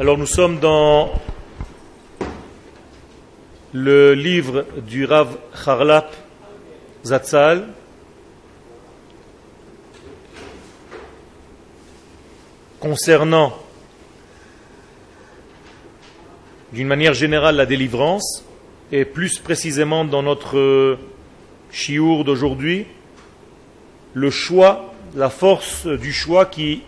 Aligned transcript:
Alors 0.00 0.16
nous 0.16 0.26
sommes 0.26 0.60
dans 0.60 1.12
le 3.72 4.14
livre 4.14 4.64
du 4.86 5.04
Rav 5.04 5.36
Charlap 5.64 6.14
Zatzal, 7.04 7.66
concernant 12.78 13.58
d'une 16.72 16.86
manière 16.86 17.14
générale 17.14 17.56
la 17.56 17.66
délivrance 17.66 18.44
et 18.92 19.04
plus 19.04 19.40
précisément 19.40 20.04
dans 20.04 20.22
notre 20.22 20.96
chiour 21.72 22.24
d'aujourd'hui 22.24 22.86
le 24.14 24.30
choix, 24.30 24.94
la 25.16 25.28
force 25.28 25.88
du 25.88 26.12
choix 26.12 26.46
qui 26.46 26.82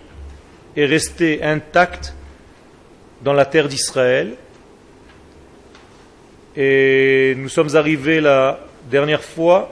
est 0.77 0.87
resté 0.87 1.43
intacte 1.43 2.15
dans 3.23 3.33
la 3.33 3.45
terre 3.45 3.69
d'Israël. 3.69 4.35
Et 6.57 7.35
nous 7.37 7.49
sommes 7.49 7.77
arrivés 7.77 8.21
la 8.21 8.61
dernière 8.91 9.23
fois 9.23 9.71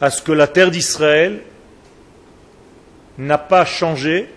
à 0.00 0.10
ce 0.10 0.22
que 0.22 0.32
la 0.32 0.46
terre 0.46 0.70
d'Israël 0.70 1.42
n'a 3.16 3.38
pas 3.38 3.64
changé 3.64 4.28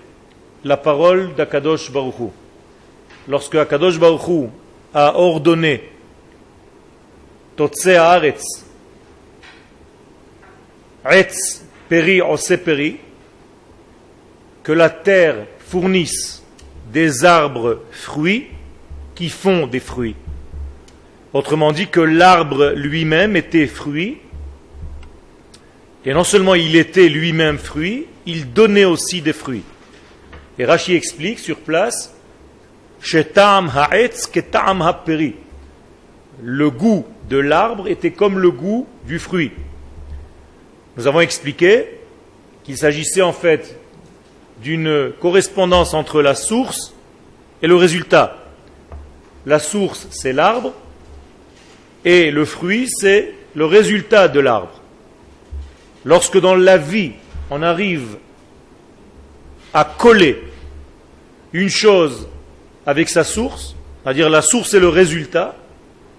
la 0.64 0.78
parole 0.78 1.36
d'Akadosh 1.36 1.92
Baruchou. 1.92 2.32
Lorsque 3.28 3.56
Akadosh 3.56 4.00
Baruchou 4.00 4.50
a 4.94 5.16
ordonné 5.18 5.90
Totse 7.56 7.88
Haaretz, 7.88 8.66
Etz 11.06 11.64
Peri 11.90 12.22
Ose 12.22 12.58
Peri, 12.64 12.98
que 14.64 14.72
la 14.72 14.90
terre 14.90 15.46
fournisse 15.72 16.44
des 16.92 17.24
arbres 17.24 17.82
fruits 17.92 18.48
qui 19.16 19.30
font 19.30 19.68
des 19.68 19.80
fruits. 19.80 20.18
Autrement 21.32 21.72
dit, 21.72 21.88
que 21.88 22.02
l'arbre 22.02 22.74
lui-même 22.76 23.38
était 23.38 23.68
fruit, 23.68 24.18
et 26.04 26.14
non 26.14 26.26
seulement 26.26 26.56
il 26.56 26.76
était 26.76 27.08
lui-même 27.08 27.58
fruit, 27.58 28.06
il 28.26 28.52
donnait 28.52 28.84
aussi 28.84 29.22
des 29.22 29.32
fruits. 29.32 29.64
Et 30.60 30.66
Rashi 30.66 30.94
explique 30.94 31.40
sur 31.40 31.60
place, 31.60 32.14
le 36.44 36.70
goût 36.70 37.06
de 37.30 37.38
l'arbre 37.38 37.88
était 37.88 38.12
comme 38.12 38.40
le 38.40 38.52
goût 38.52 38.88
du 39.08 39.20
fruit. 39.20 39.54
Nous 40.98 41.08
avons 41.08 41.22
expliqué 41.22 41.86
qu'il 42.66 42.78
s'agissait 42.78 43.22
en 43.22 43.32
fait 43.32 43.81
d'une 44.62 45.12
correspondance 45.20 45.94
entre 45.94 46.22
la 46.22 46.36
source 46.36 46.94
et 47.62 47.68
le 47.68 47.76
résultat. 47.76 48.38
La 49.46 49.60
source, 49.60 50.08
c'est 50.12 50.34
l'arbre, 50.34 50.74
et 52.06 52.32
le 52.32 52.46
fruit, 52.46 52.88
c'est 52.90 53.34
le 53.56 53.66
résultat 53.66 54.28
de 54.28 54.40
l'arbre. 54.40 54.82
Lorsque 56.06 56.40
dans 56.40 56.56
la 56.56 56.78
vie, 56.78 57.14
on 57.50 57.62
arrive 57.62 58.18
à 59.74 59.86
coller 59.86 60.42
une 61.54 61.70
chose 61.70 62.28
avec 62.86 63.10
sa 63.10 63.24
source, 63.24 63.76
c'est-à-dire 64.04 64.30
la 64.30 64.42
source 64.42 64.74
et 64.74 64.80
le 64.80 64.90
résultat, 64.90 65.56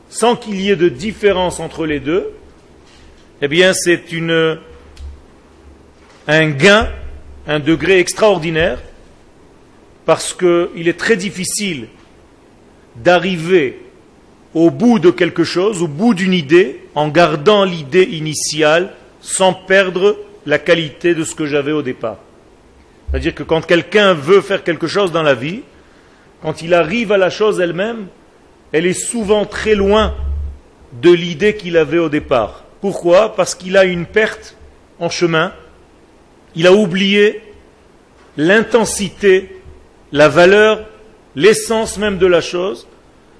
sans 0.08 0.36
qu'il 0.36 0.60
y 0.60 0.70
ait 0.70 0.76
de 0.76 0.88
différence 0.88 1.58
entre 1.58 1.86
les 1.86 2.00
deux, 2.00 2.32
eh 3.40 3.48
bien 3.48 3.72
c'est 3.72 4.00
un 6.28 6.50
gain, 6.50 6.88
un 7.46 7.60
degré 7.60 7.98
extraordinaire, 7.98 8.78
parce 10.04 10.34
qu'il 10.34 10.88
est 10.88 10.98
très 10.98 11.16
difficile 11.16 11.88
d'arriver 12.96 13.80
au 14.54 14.70
bout 14.70 14.98
de 14.98 15.10
quelque 15.10 15.44
chose, 15.44 15.82
au 15.82 15.88
bout 15.88 16.14
d'une 16.14 16.34
idée, 16.34 16.84
en 16.94 17.08
gardant 17.08 17.64
l'idée 17.64 18.04
initiale, 18.04 18.94
sans 19.20 19.54
perdre 19.54 20.18
la 20.44 20.58
qualité 20.58 21.14
de 21.14 21.24
ce 21.24 21.34
que 21.34 21.46
j'avais 21.46 21.72
au 21.72 21.82
départ. 21.82 22.18
C'est-à-dire 23.10 23.34
que 23.34 23.42
quand 23.42 23.64
quelqu'un 23.64 24.14
veut 24.14 24.40
faire 24.40 24.64
quelque 24.64 24.86
chose 24.86 25.12
dans 25.12 25.22
la 25.22 25.34
vie, 25.34 25.60
quand 26.42 26.62
il 26.62 26.74
arrive 26.74 27.12
à 27.12 27.18
la 27.18 27.30
chose 27.30 27.60
elle-même, 27.60 28.08
elle 28.72 28.86
est 28.86 28.92
souvent 28.92 29.44
très 29.44 29.74
loin 29.74 30.14
de 31.00 31.10
l'idée 31.10 31.56
qu'il 31.56 31.76
avait 31.76 31.98
au 31.98 32.08
départ. 32.08 32.64
Pourquoi? 32.80 33.34
Parce 33.34 33.54
qu'il 33.54 33.76
a 33.76 33.84
une 33.84 34.06
perte 34.06 34.56
en 34.98 35.08
chemin, 35.08 35.52
il 36.54 36.66
a 36.66 36.72
oublié 36.72 37.42
l'intensité, 38.36 39.60
la 40.12 40.28
valeur, 40.28 40.86
l'essence 41.34 41.98
même 41.98 42.18
de 42.18 42.26
la 42.26 42.40
chose, 42.40 42.86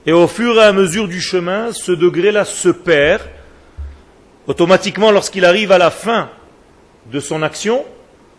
et 0.07 0.13
au 0.13 0.27
fur 0.27 0.57
et 0.57 0.65
à 0.65 0.73
mesure 0.73 1.09
du 1.09 1.21
chemin, 1.21 1.73
ce 1.73 1.93
degré-là 1.93 2.45
se 2.45 2.69
perd. 2.69 3.23
Automatiquement, 4.47 5.11
lorsqu'il 5.11 5.45
arrive 5.45 5.71
à 5.71 5.79
la 5.79 5.91
fin 5.91 6.29
de 7.11 7.21
son 7.21 7.43
action, 7.43 7.85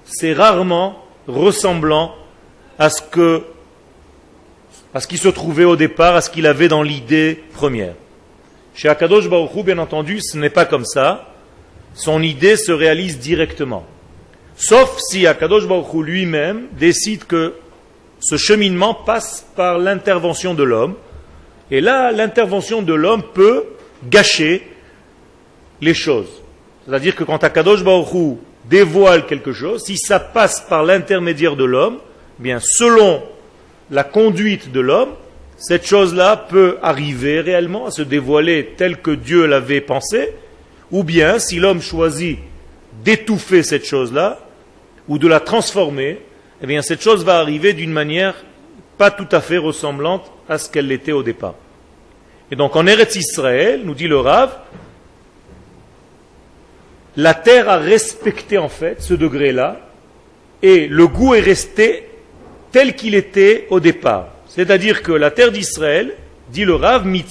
c'est 0.04 0.34
rarement 0.34 1.06
ressemblant 1.28 2.16
à 2.78 2.90
ce 2.90 3.02
que 3.02 3.44
qui 5.08 5.18
se 5.18 5.30
trouvait 5.30 5.64
au 5.64 5.76
départ, 5.76 6.16
à 6.16 6.22
ce 6.22 6.30
qu'il 6.30 6.46
avait 6.46 6.68
dans 6.68 6.84
l'idée 6.84 7.44
première. 7.54 7.96
Chez 8.76 8.90
Akadosh 8.90 9.28
Baruch 9.28 9.66
bien 9.66 9.78
entendu, 9.78 10.20
ce 10.22 10.38
n'est 10.38 10.50
pas 10.50 10.66
comme 10.66 10.86
ça. 10.86 11.34
Son 11.96 12.22
idée 12.22 12.58
se 12.58 12.72
réalise 12.72 13.20
directement. 13.20 13.86
Sauf 14.56 15.00
si 15.00 15.26
Akadosh 15.26 15.64
lui-même 15.94 16.68
décide 16.78 17.26
que 17.26 17.54
ce 18.20 18.38
cheminement 18.38 18.94
passe 18.94 19.46
par 19.56 19.78
l'intervention 19.78 20.54
de 20.54 20.64
l'homme. 20.64 20.96
Et 21.72 21.82
là, 21.82 22.12
l'intervention 22.12 22.82
de 22.82 22.94
l'homme 22.94 23.24
peut 23.34 23.66
gâcher 24.10 24.68
les 25.82 25.94
choses. 25.94 26.42
C'est-à-dire 26.86 27.16
que 27.16 27.24
quand 27.24 27.44
Akadosh 27.44 27.84
dévoile 28.70 29.26
quelque 29.26 29.52
chose, 29.52 29.84
si 29.84 29.98
ça 29.98 30.20
passe 30.20 30.62
par 30.62 30.84
l'intermédiaire 30.84 31.56
de 31.56 31.66
l'homme, 31.66 31.98
bien 32.40 32.60
selon 32.62 33.24
la 33.92 34.04
conduite 34.04 34.72
de 34.72 34.80
l'homme, 34.80 35.12
cette 35.58 35.86
chose-là 35.86 36.38
peut 36.38 36.78
arriver 36.82 37.42
réellement 37.42 37.88
à 37.88 37.92
se 37.92 38.02
dévoiler 38.02 38.74
tel 38.78 38.98
que 38.98 39.12
Dieu 39.12 39.46
l'avait 39.46 39.82
pensé, 39.82 40.34
ou 40.92 41.04
bien 41.04 41.40
si 41.40 41.58
l'homme 41.58 41.82
choisit 41.82 42.40
d'étouffer 43.04 43.64
cette 43.64 43.86
chose-là, 43.86 44.40
ou 45.08 45.18
de 45.18 45.28
la 45.28 45.40
transformer, 45.40 46.20
eh 46.62 46.68
bien 46.68 46.82
cette 46.82 47.02
chose 47.02 47.26
va 47.26 47.40
arriver 47.40 47.74
d'une 47.74 47.92
manière 47.92 48.36
pas 48.98 49.12
tout 49.12 49.28
à 49.32 49.42
fait 49.42 49.58
ressemblante 49.58 50.32
à 50.48 50.58
ce 50.58 50.70
qu'elle 50.70 50.88
l'était 50.88 51.12
au 51.12 51.24
départ. 51.24 51.56
Et 52.52 52.56
donc 52.56 52.76
en 52.76 52.88
Eretz 52.88 53.16
Israël, 53.16 53.82
nous 53.84 53.96
dit 53.96 54.08
le 54.08 54.20
Rav, 54.20 54.56
la 57.16 57.34
terre 57.34 57.70
a 57.70 57.78
respecté 57.78 58.58
en 58.58 58.70
fait 58.70 59.02
ce 59.02 59.14
degré-là, 59.14 59.80
et 60.62 60.88
le 60.88 61.08
goût 61.08 61.36
est 61.36 61.42
resté 61.42 62.10
tel 62.72 62.96
qu'il 62.96 63.16
était 63.16 63.68
au 63.70 63.80
départ. 63.80 64.30
C'est-à-dire 64.48 65.04
que 65.04 65.12
la 65.12 65.32
terre 65.32 65.52
d'Israël, 65.52 66.14
dit 66.50 66.66
le 66.66 66.76
Rav, 66.76 67.06
Nous 67.06 67.24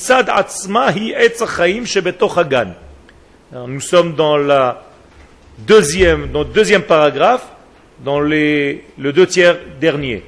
sommes 3.80 4.14
dans 4.14 4.36
la 4.36 4.91
deuxième, 5.59 6.31
dans 6.31 6.39
le 6.39 6.53
deuxième 6.53 6.83
paragraphe, 6.83 7.45
dans 8.03 8.19
les, 8.19 8.83
le 8.97 9.11
deux 9.11 9.27
tiers 9.27 9.57
dernier. 9.79 10.23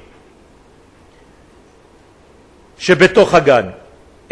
שבתוך 2.78 3.34
הגן, 3.34 3.66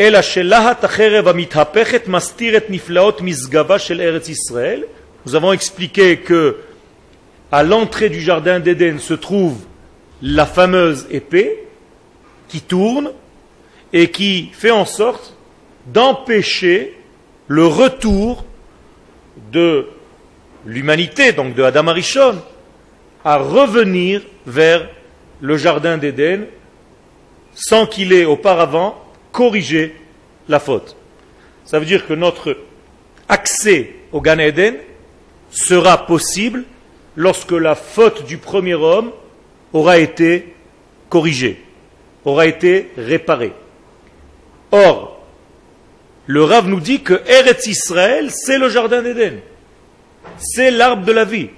אלא 0.01 0.23
שלהט 0.23 0.85
החרב 0.85 1.29
המתהפכת 1.29 2.09
מסתיר 2.09 2.57
את 2.57 2.65
נפלאות 2.71 3.21
משגבה 3.21 3.79
של 3.79 4.01
ארץ 4.01 4.29
ישראל. 4.29 4.83
Nous 5.27 5.35
avons 5.35 5.53
expliqué 5.53 6.19
que 6.19 6.57
à 7.53 7.63
l'entrée 7.63 8.09
du 8.09 8.21
jardin 8.21 8.61
d'Éden 8.61 8.99
se 8.99 9.15
trouve 9.15 9.59
la 10.23 10.47
fameuse 10.47 11.07
épée, 11.11 11.65
qui 12.49 12.61
tourne 12.63 13.13
et 13.93 14.11
qui 14.11 14.51
fait 14.53 14.71
en 14.71 14.85
sorte 14.85 15.35
d'empêcher 15.87 16.95
le 17.47 17.67
retour 17.67 18.45
de 19.53 19.89
l'humanité, 20.66 21.34
donc 21.34 21.56
de 21.56 21.64
Adam 21.64 21.88
Arishon, 21.88 22.42
à 23.24 23.38
revenir 23.38 24.22
vers 24.46 24.88
le 25.42 25.58
jardin 25.58 25.98
d'Éden 25.98 26.46
sans 27.54 27.86
qu'il 27.86 28.14
ait 28.14 28.26
auparavant 28.26 29.02
corrigé 29.32 29.96
la 30.50 30.60
faute. 30.60 30.96
Ça 31.66 31.80
veut 31.80 31.86
dire 31.86 32.08
que 32.08 32.14
notre 32.14 32.58
accès 33.30 33.96
au 34.12 34.22
Gan 34.22 34.40
Eden 34.40 34.76
sera 35.50 36.06
possible 36.06 36.64
lorsque 37.16 37.52
la 37.52 37.76
faute 37.76 38.26
du 38.26 38.38
premier 38.38 38.74
homme 38.74 39.12
aura 39.72 40.00
été 40.00 40.54
corrigée 41.10 41.64
aura 42.26 42.48
été 42.48 42.92
réparé. 42.98 43.54
Or, 44.72 45.26
le 46.26 46.44
Rav 46.44 46.68
nous 46.68 46.80
dit 46.80 47.02
que 47.02 47.22
Eretz 47.28 47.68
Israël, 47.68 48.30
c'est 48.32 48.58
le 48.58 48.70
jardin 48.70 49.02
d'Éden. 49.02 49.40
C'est 50.38 50.72
l'arbre 50.72 51.06
de 51.06 51.12
la 51.12 51.26
vie. 51.26 51.50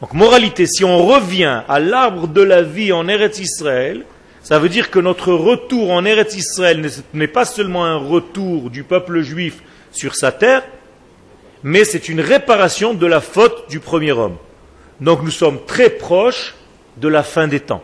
Donc 0.00 0.12
moralité, 0.12 0.66
si 0.66 0.84
on 0.84 1.06
revient 1.06 1.62
à 1.68 1.80
l'arbre 1.80 2.28
de 2.28 2.42
la 2.42 2.62
vie 2.62 2.92
en 2.92 3.08
Eretz 3.08 3.38
Israël, 3.38 4.04
ça 4.42 4.58
veut 4.58 4.68
dire 4.68 4.90
que 4.90 4.98
notre 4.98 5.32
retour 5.32 5.90
en 5.90 6.04
Eretz 6.04 6.36
Israël 6.36 6.86
n'est 7.14 7.26
pas 7.28 7.46
seulement 7.46 7.86
un 7.86 7.96
retour 7.96 8.68
du 8.68 8.84
peuple 8.84 9.22
juif 9.22 9.62
sur 9.90 10.14
sa 10.14 10.32
terre, 10.32 10.62
mais 11.62 11.84
c'est 11.84 12.10
une 12.10 12.20
réparation 12.20 12.92
de 12.92 13.06
la 13.06 13.22
faute 13.22 13.70
du 13.70 13.80
premier 13.80 14.12
homme. 14.12 14.36
Donc 15.00 15.22
nous 15.22 15.30
sommes 15.30 15.64
très 15.66 15.88
proches 15.88 16.54
de 16.98 17.08
la 17.08 17.22
fin 17.22 17.48
des 17.48 17.60
temps. 17.60 17.82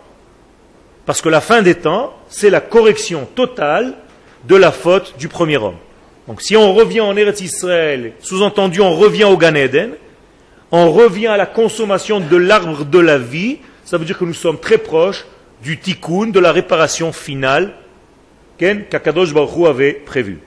Parce 1.06 1.22
que 1.22 1.28
la 1.28 1.40
fin 1.40 1.62
des 1.62 1.76
temps, 1.76 2.14
c'est 2.28 2.50
la 2.50 2.60
correction 2.60 3.26
totale 3.34 3.94
de 4.46 4.56
la 4.56 4.70
faute 4.70 5.14
du 5.18 5.28
premier 5.28 5.56
homme. 5.56 5.76
Donc 6.26 6.42
si 6.42 6.56
on 6.56 6.74
revient 6.74 7.00
en 7.00 7.16
Eretz 7.16 7.40
Israël, 7.40 8.12
sous-entendu 8.20 8.80
on 8.80 8.94
revient 8.94 9.24
au 9.24 9.36
Gan 9.36 9.54
Eden, 9.54 9.92
on 10.70 10.92
revient 10.92 11.28
à 11.28 11.36
la 11.36 11.46
consommation 11.46 12.20
de 12.20 12.36
l'arbre 12.36 12.84
de 12.84 12.98
la 12.98 13.18
vie, 13.18 13.58
ça 13.84 13.98
veut 13.98 14.04
dire 14.04 14.18
que 14.18 14.24
nous 14.24 14.34
sommes 14.34 14.58
très 14.58 14.78
proches 14.78 15.26
du 15.62 15.78
tikkun, 15.78 16.28
de 16.28 16.40
la 16.40 16.52
réparation 16.52 17.12
finale 17.12 17.74
qu'Akadosh 18.58 19.32
Baruch 19.32 19.66
avait 19.66 19.92
prévu. 19.92 20.38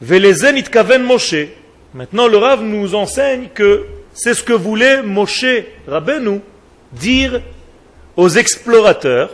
Velezen 0.00 0.56
itkaven 0.56 1.02
Moshe. 1.02 1.46
Maintenant, 1.94 2.28
le 2.28 2.36
Rav 2.36 2.62
nous 2.62 2.94
enseigne 2.94 3.48
que 3.54 3.86
c'est 4.12 4.34
ce 4.34 4.42
que 4.42 4.52
voulait 4.52 5.02
Moshe 5.02 5.46
Rabbeinu 5.86 6.40
dire 6.92 7.40
aux 8.16 8.28
explorateurs 8.28 9.30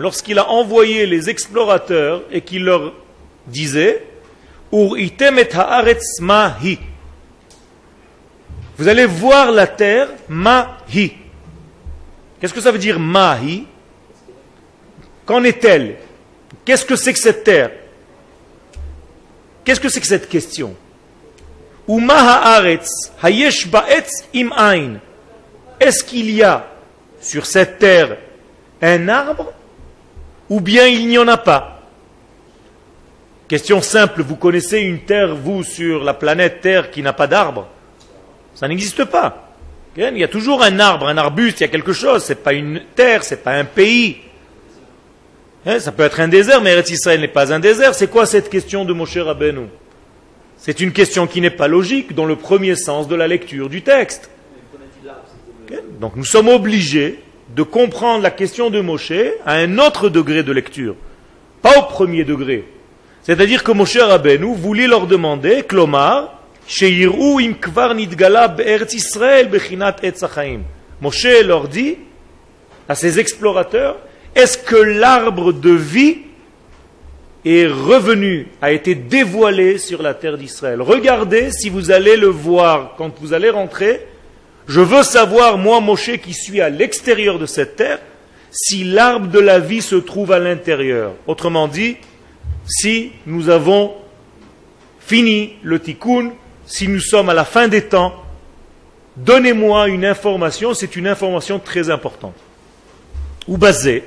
lorsqu'il 0.00 0.38
a 0.38 0.48
envoyé 0.48 1.06
les 1.06 1.30
explorateurs 1.30 2.22
et 2.30 2.42
qu'il 2.42 2.64
leur 2.64 2.92
disait 3.46 4.04
vous 8.80 8.88
allez 8.88 9.06
voir 9.06 9.50
la 9.50 9.66
terre 9.66 10.08
mahi. 10.28 11.12
Qu'est-ce 12.40 12.54
que 12.54 12.60
ça 12.60 12.70
veut 12.70 12.78
dire 12.78 12.98
mahi? 13.00 13.66
Qu'en 15.26 15.42
est-elle? 15.44 15.96
Qu'est-ce 16.64 16.84
que 16.84 16.96
c'est 16.96 17.12
que 17.12 17.18
cette 17.18 17.44
terre? 17.44 17.72
Qu'est-ce 19.64 19.80
que 19.80 19.88
c'est 19.88 20.00
que 20.00 20.06
cette 20.06 20.28
question? 20.28 20.74
Est-ce 25.80 26.04
qu'il 26.04 26.30
y 26.30 26.42
a 26.42 26.69
sur 27.20 27.46
cette 27.46 27.78
terre 27.78 28.16
un 28.82 29.08
arbre 29.08 29.52
ou 30.48 30.60
bien 30.60 30.86
il 30.86 31.06
n'y 31.08 31.18
en 31.18 31.28
a 31.28 31.36
pas? 31.36 31.80
Question 33.46 33.82
simple, 33.82 34.22
vous 34.22 34.36
connaissez 34.36 34.78
une 34.78 35.00
terre, 35.00 35.34
vous, 35.34 35.64
sur 35.64 36.04
la 36.04 36.14
planète 36.14 36.60
Terre 36.60 36.90
qui 36.90 37.02
n'a 37.02 37.12
pas 37.12 37.26
d'arbre? 37.26 37.66
Ça 38.54 38.68
n'existe 38.68 39.04
pas. 39.06 39.50
Il 39.96 40.18
y 40.18 40.22
a 40.22 40.28
toujours 40.28 40.62
un 40.62 40.78
arbre, 40.78 41.08
un 41.08 41.16
arbuste, 41.16 41.58
il 41.58 41.64
y 41.64 41.66
a 41.66 41.68
quelque 41.68 41.92
chose. 41.92 42.22
Ce 42.22 42.28
n'est 42.28 42.38
pas 42.38 42.52
une 42.52 42.80
terre, 42.94 43.24
ce 43.24 43.34
n'est 43.34 43.40
pas 43.40 43.54
un 43.54 43.64
pays. 43.64 44.18
Hein, 45.66 45.80
ça 45.80 45.90
peut 45.90 46.04
être 46.04 46.20
un 46.20 46.28
désert, 46.28 46.62
mais 46.62 46.78
Israël 46.78 47.20
n'est 47.20 47.28
pas 47.28 47.52
un 47.52 47.58
désert. 47.58 47.94
C'est 47.94 48.08
quoi 48.08 48.24
cette 48.24 48.50
question 48.50 48.84
de 48.84 48.92
Moshe 48.92 49.18
Rabbeinu? 49.18 49.66
C'est 50.56 50.78
une 50.80 50.92
question 50.92 51.26
qui 51.26 51.40
n'est 51.40 51.50
pas 51.50 51.66
logique 51.66 52.14
dans 52.14 52.26
le 52.26 52.36
premier 52.36 52.76
sens 52.76 53.08
de 53.08 53.16
la 53.16 53.26
lecture 53.26 53.68
du 53.68 53.82
texte. 53.82 54.30
Donc 56.00 56.16
nous 56.16 56.24
sommes 56.24 56.48
obligés 56.48 57.18
de 57.54 57.62
comprendre 57.62 58.22
la 58.22 58.30
question 58.30 58.70
de 58.70 58.80
Moshe 58.80 59.12
à 59.44 59.54
un 59.54 59.78
autre 59.78 60.08
degré 60.08 60.42
de 60.42 60.52
lecture, 60.52 60.94
pas 61.62 61.78
au 61.78 61.82
premier 61.82 62.24
degré. 62.24 62.64
C'est-à-dire 63.22 63.62
que 63.62 63.72
Moshe 63.72 63.98
Rabbeinu 63.98 64.54
voulait 64.54 64.86
leur 64.86 65.06
demander, 65.06 65.62
Klomar, 65.62 66.40
im 66.82 67.54
kvar 67.60 67.94
nidgala 67.94 68.54
Israël 68.92 69.48
bechinat 69.48 69.96
Moshe 71.00 71.42
leur 71.44 71.68
dit, 71.68 71.96
à 72.88 72.94
ses 72.94 73.18
explorateurs, 73.18 73.98
est-ce 74.34 74.58
que 74.58 74.76
l'arbre 74.76 75.52
de 75.52 75.70
vie 75.70 76.18
est 77.44 77.66
revenu, 77.66 78.48
a 78.60 78.72
été 78.72 78.94
dévoilé 78.94 79.78
sur 79.78 80.02
la 80.02 80.14
terre 80.14 80.36
d'Israël? 80.36 80.80
Regardez 80.82 81.50
si 81.50 81.70
vous 81.70 81.90
allez 81.90 82.16
le 82.16 82.28
voir 82.28 82.94
quand 82.96 83.12
vous 83.20 83.32
allez 83.32 83.50
rentrer. 83.50 84.06
Je 84.70 84.80
veux 84.80 85.02
savoir, 85.02 85.58
moi 85.58 85.80
Moshe 85.80 86.16
qui 86.22 86.32
suis 86.32 86.60
à 86.60 86.70
l'extérieur 86.70 87.40
de 87.40 87.46
cette 87.46 87.74
terre, 87.74 87.98
si 88.52 88.84
l'arbre 88.84 89.26
de 89.26 89.40
la 89.40 89.58
vie 89.58 89.82
se 89.82 89.96
trouve 89.96 90.30
à 90.30 90.38
l'intérieur. 90.38 91.14
Autrement 91.26 91.66
dit, 91.66 91.96
si 92.68 93.10
nous 93.26 93.48
avons 93.48 93.96
fini 95.00 95.56
le 95.64 95.80
tikkun, 95.80 96.30
si 96.66 96.86
nous 96.86 97.00
sommes 97.00 97.30
à 97.30 97.34
la 97.34 97.44
fin 97.44 97.66
des 97.66 97.82
temps, 97.82 98.14
donnez-moi 99.16 99.88
une 99.88 100.04
information, 100.04 100.72
c'est 100.72 100.94
une 100.94 101.08
information 101.08 101.58
très 101.58 101.90
importante. 101.90 102.36
Ou 103.48 103.58
basée, 103.58 104.04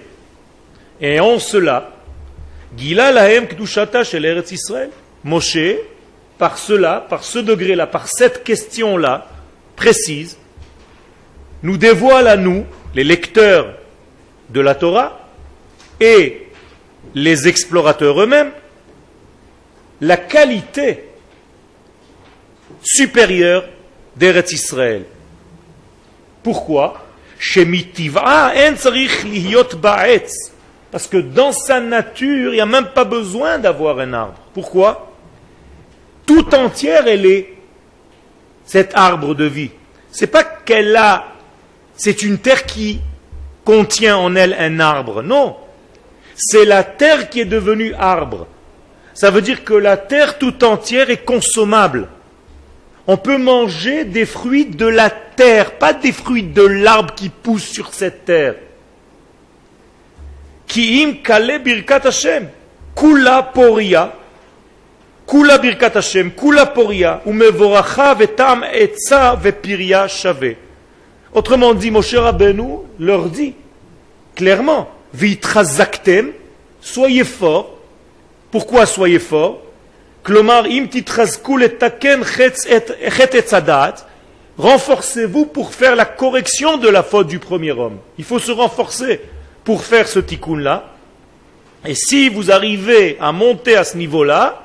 et 1.01 1.19
en 1.19 1.39
cela, 1.39 1.91
Gila 2.77 3.11
lahem 3.11 3.47
kdushata 3.47 4.05
shel 4.05 4.23
Eretz. 4.23 4.71
Moshe, 5.25 5.75
par 6.37 6.57
cela, 6.57 7.05
par 7.09 7.25
ce 7.25 7.39
degré-là, 7.39 7.85
par 7.85 8.07
cette 8.07 8.45
question-là, 8.45 9.27
précise, 9.75 10.37
nous 11.63 11.77
dévoile 11.77 12.27
à 12.27 12.37
nous, 12.37 12.65
les 12.93 13.03
lecteurs 13.03 13.73
de 14.49 14.61
la 14.61 14.75
Torah, 14.75 15.19
et 15.99 16.47
les 17.15 17.47
explorateurs 17.47 18.21
eux-mêmes 18.21 18.51
la 20.03 20.17
qualité 20.17 21.05
supérieure 22.83 23.63
d'Eretz 24.15 24.51
Israël. 24.51 25.05
Pourquoi? 26.43 27.05
Parce 30.91 31.07
que 31.07 31.17
dans 31.17 31.51
sa 31.51 31.79
nature, 31.79 32.51
il 32.51 32.55
n'y 32.55 32.61
a 32.61 32.65
même 32.65 32.89
pas 32.93 33.05
besoin 33.05 33.57
d'avoir 33.57 33.99
un 33.99 34.13
arbre. 34.13 34.39
Pourquoi? 34.53 35.13
Tout 36.25 36.53
entière, 36.53 37.07
elle 37.07 37.25
est 37.25 37.53
cet 38.65 38.91
arbre 38.95 39.33
de 39.33 39.45
vie. 39.45 39.71
C'est 40.11 40.27
pas 40.27 40.43
qu'elle 40.43 40.95
a, 40.95 41.32
c'est 41.95 42.23
une 42.23 42.37
terre 42.37 42.65
qui 42.65 42.99
contient 43.65 44.17
en 44.17 44.35
elle 44.35 44.55
un 44.59 44.79
arbre. 44.79 45.21
Non, 45.21 45.55
c'est 46.35 46.65
la 46.65 46.83
terre 46.83 47.29
qui 47.29 47.39
est 47.39 47.45
devenue 47.45 47.93
arbre. 47.93 48.47
Ça 49.13 49.29
veut 49.29 49.41
dire 49.41 49.63
que 49.63 49.73
la 49.73 49.97
terre 49.97 50.39
tout 50.39 50.63
entière 50.63 51.09
est 51.09 51.23
consommable. 51.23 52.07
On 53.05 53.17
peut 53.17 53.37
manger 53.37 54.05
des 54.05 54.25
fruits 54.25 54.65
de 54.65 54.87
la 54.87 55.09
terre, 55.09 55.77
pas 55.77 55.93
des 55.93 56.11
fruits 56.11 56.43
de 56.43 56.63
l'arbre 56.63 57.13
qui 57.13 57.29
pousse 57.29 57.65
sur 57.65 57.93
cette 57.93 58.25
terre. 58.25 58.55
Kiim 60.67 61.21
kale 61.23 61.59
birkat 61.59 62.07
Hashem. 62.07 62.47
Kula 62.95 63.43
poria. 63.43 64.13
Kula 65.27 65.57
birkat 65.57 65.95
Hashem. 65.95 66.31
Kula 66.31 66.65
poria. 66.67 67.21
Vetam 68.17 68.63
etza 68.63 69.35
vepiria 69.35 70.07
shave. 70.07 70.62
Autrement 71.33 71.73
dit, 71.73 71.91
Moshe 71.91 72.13
Rabbeinu 72.13 72.79
leur 72.99 73.29
dit 73.29 73.55
clairement, 74.35 74.89
vitrazaktem, 75.13 76.31
soyez 76.81 77.23
forts. 77.23 77.77
Pourquoi 78.51 78.85
soyez 78.85 79.19
forts 79.19 79.61
renforcez-vous 84.57 85.45
pour 85.47 85.73
faire 85.73 85.95
la 85.95 86.05
correction 86.05 86.77
de 86.77 86.87
la 86.87 87.03
faute 87.03 87.27
du 87.27 87.39
premier 87.39 87.71
homme. 87.71 87.97
Il 88.17 88.23
faut 88.23 88.39
se 88.39 88.51
renforcer 88.51 89.19
pour 89.63 89.83
faire 89.83 90.07
ce 90.07 90.19
tikkun-là. 90.19 90.91
Et 91.85 91.95
si 91.95 92.29
vous 92.29 92.51
arrivez 92.51 93.17
à 93.19 93.31
monter 93.31 93.75
à 93.75 93.83
ce 93.83 93.97
niveau-là, 93.97 94.61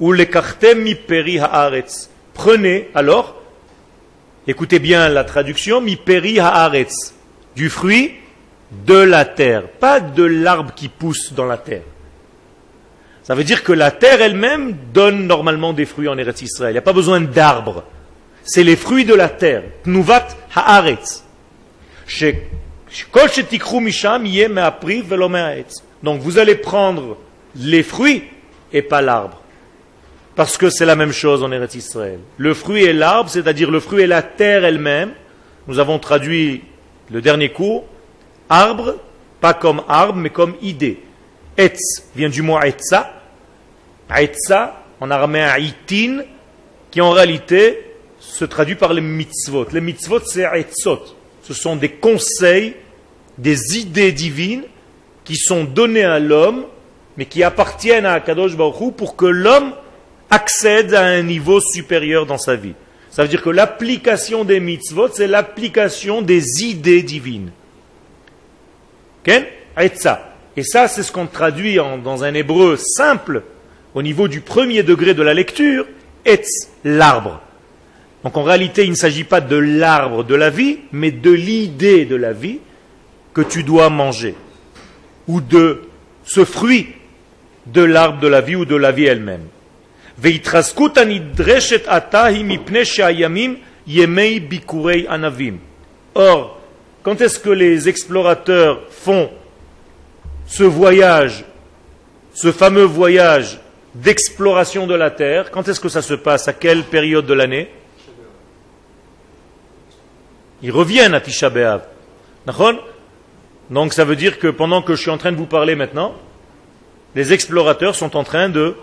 ou 0.00 0.14
haaretz, 0.14 2.08
prenez 2.32 2.88
alors, 2.94 3.41
écoutez 4.46 4.78
bien 4.78 5.08
la 5.08 5.24
traduction, 5.24 5.80
mi 5.80 5.96
peri 5.96 6.40
haaretz, 6.40 7.14
du 7.54 7.70
fruit 7.70 8.14
de 8.86 8.94
la 8.94 9.24
terre, 9.24 9.68
pas 9.68 10.00
de 10.00 10.22
l'arbre 10.22 10.74
qui 10.74 10.88
pousse 10.88 11.32
dans 11.32 11.44
la 11.44 11.58
terre. 11.58 11.82
Ça 13.22 13.34
veut 13.34 13.44
dire 13.44 13.62
que 13.62 13.72
la 13.72 13.90
terre 13.90 14.20
elle-même 14.20 14.76
donne 14.92 15.26
normalement 15.26 15.72
des 15.72 15.86
fruits 15.86 16.08
en 16.08 16.18
Eretz 16.18 16.42
Israël. 16.42 16.72
Il 16.72 16.74
n'y 16.74 16.78
a 16.78 16.82
pas 16.82 16.92
besoin 16.92 17.20
d'arbres. 17.20 17.84
C'est 18.44 18.64
les 18.64 18.74
fruits 18.74 19.04
de 19.04 19.14
la 19.14 19.28
terre. 19.28 19.62
Tnuvat 19.84 20.28
haaretz. 20.54 21.22
Donc 26.02 26.20
vous 26.20 26.38
allez 26.38 26.56
prendre 26.56 27.16
les 27.54 27.82
fruits 27.82 28.24
et 28.72 28.82
pas 28.82 29.02
l'arbre. 29.02 29.41
Parce 30.34 30.56
que 30.56 30.70
c'est 30.70 30.86
la 30.86 30.96
même 30.96 31.12
chose 31.12 31.42
en 31.42 31.52
Eretz 31.52 31.74
Israël. 31.74 32.18
Le 32.38 32.54
fruit 32.54 32.84
et 32.84 32.92
l'arbre, 32.92 33.28
c'est-à-dire 33.28 33.70
le 33.70 33.80
fruit 33.80 34.02
et 34.02 34.06
la 34.06 34.22
terre 34.22 34.64
elle-même. 34.64 35.10
Nous 35.68 35.78
avons 35.78 35.98
traduit 35.98 36.62
le 37.10 37.20
dernier 37.20 37.50
cours. 37.50 37.84
Arbre, 38.48 38.96
pas 39.40 39.54
comme 39.54 39.82
arbre, 39.88 40.18
mais 40.18 40.30
comme 40.30 40.54
idée. 40.62 41.00
Etz 41.58 42.04
vient 42.16 42.30
du 42.30 42.42
mot 42.42 42.58
etza. 42.60 43.12
Etza, 44.14 44.82
en 45.00 45.10
araméen 45.10 45.58
itin, 45.58 46.22
qui 46.90 47.00
en 47.00 47.10
réalité 47.10 47.92
se 48.18 48.44
traduit 48.44 48.76
par 48.76 48.94
les 48.94 49.00
mitzvot. 49.00 49.66
Les 49.72 49.80
mitzvot, 49.80 50.20
c'est 50.24 50.44
etzot. 50.44 51.02
Ce 51.42 51.54
sont 51.54 51.76
des 51.76 51.90
conseils, 51.90 52.74
des 53.36 53.78
idées 53.78 54.12
divines 54.12 54.64
qui 55.24 55.36
sont 55.36 55.64
données 55.64 56.04
à 56.04 56.18
l'homme, 56.18 56.64
mais 57.16 57.26
qui 57.26 57.42
appartiennent 57.42 58.06
à 58.06 58.20
Kadosh 58.20 58.56
Baruch 58.56 58.94
pour 58.94 59.16
que 59.16 59.26
l'homme 59.26 59.72
accède 60.32 60.94
à 60.94 61.04
un 61.04 61.22
niveau 61.22 61.60
supérieur 61.60 62.24
dans 62.24 62.38
sa 62.38 62.56
vie. 62.56 62.72
Ça 63.10 63.22
veut 63.22 63.28
dire 63.28 63.42
que 63.42 63.50
l'application 63.50 64.44
des 64.44 64.60
mitzvot, 64.60 65.10
c'est 65.12 65.26
l'application 65.26 66.22
des 66.22 66.64
idées 66.64 67.02
divines. 67.02 67.50
Et 69.26 69.92
ça, 69.94 70.88
c'est 70.88 71.02
ce 71.02 71.12
qu'on 71.12 71.26
traduit 71.26 71.76
dans 72.02 72.24
un 72.24 72.32
hébreu 72.32 72.76
simple, 72.76 73.42
au 73.94 74.02
niveau 74.02 74.26
du 74.26 74.40
premier 74.40 74.82
degré 74.82 75.12
de 75.12 75.22
la 75.22 75.34
lecture, 75.34 75.84
etz, 76.24 76.70
l'arbre. 76.82 77.42
Donc 78.24 78.38
en 78.38 78.42
réalité, 78.42 78.84
il 78.84 78.90
ne 78.90 78.96
s'agit 78.96 79.24
pas 79.24 79.42
de 79.42 79.56
l'arbre 79.56 80.24
de 80.24 80.34
la 80.34 80.48
vie, 80.48 80.78
mais 80.92 81.10
de 81.10 81.30
l'idée 81.30 82.06
de 82.06 82.16
la 82.16 82.32
vie 82.32 82.60
que 83.34 83.42
tu 83.42 83.64
dois 83.64 83.90
manger, 83.90 84.34
ou 85.28 85.42
de 85.42 85.82
ce 86.24 86.46
fruit 86.46 86.88
de 87.66 87.82
l'arbre 87.82 88.20
de 88.20 88.28
la 88.28 88.40
vie 88.40 88.56
ou 88.56 88.64
de 88.64 88.76
la 88.76 88.92
vie 88.92 89.04
elle-même. 89.04 89.44
Or, 96.14 96.60
quand 97.02 97.20
est-ce 97.20 97.38
que 97.38 97.50
les 97.50 97.88
explorateurs 97.88 98.80
font 98.90 99.30
ce 100.46 100.62
voyage, 100.64 101.44
ce 102.34 102.52
fameux 102.52 102.84
voyage 102.84 103.58
d'exploration 103.94 104.86
de 104.86 104.94
la 104.94 105.10
Terre, 105.10 105.50
quand 105.50 105.68
est-ce 105.68 105.80
que 105.80 105.88
ça 105.88 106.02
se 106.02 106.14
passe? 106.14 106.48
À 106.48 106.52
quelle 106.52 106.84
période 106.84 107.26
de 107.26 107.34
l'année? 107.34 107.70
Ils 110.62 110.70
reviennent 110.70 111.14
à 111.14 111.20
Tisha 111.20 111.50
B'Av. 111.50 111.82
Donc 113.70 113.92
ça 113.92 114.04
veut 114.04 114.16
dire 114.16 114.38
que 114.38 114.48
pendant 114.48 114.82
que 114.82 114.94
je 114.94 115.00
suis 115.00 115.10
en 115.10 115.18
train 115.18 115.32
de 115.32 115.36
vous 115.36 115.46
parler 115.46 115.74
maintenant, 115.74 116.14
les 117.14 117.32
explorateurs 117.32 117.94
sont 117.94 118.16
en 118.16 118.24
train 118.24 118.48
de 118.48 118.76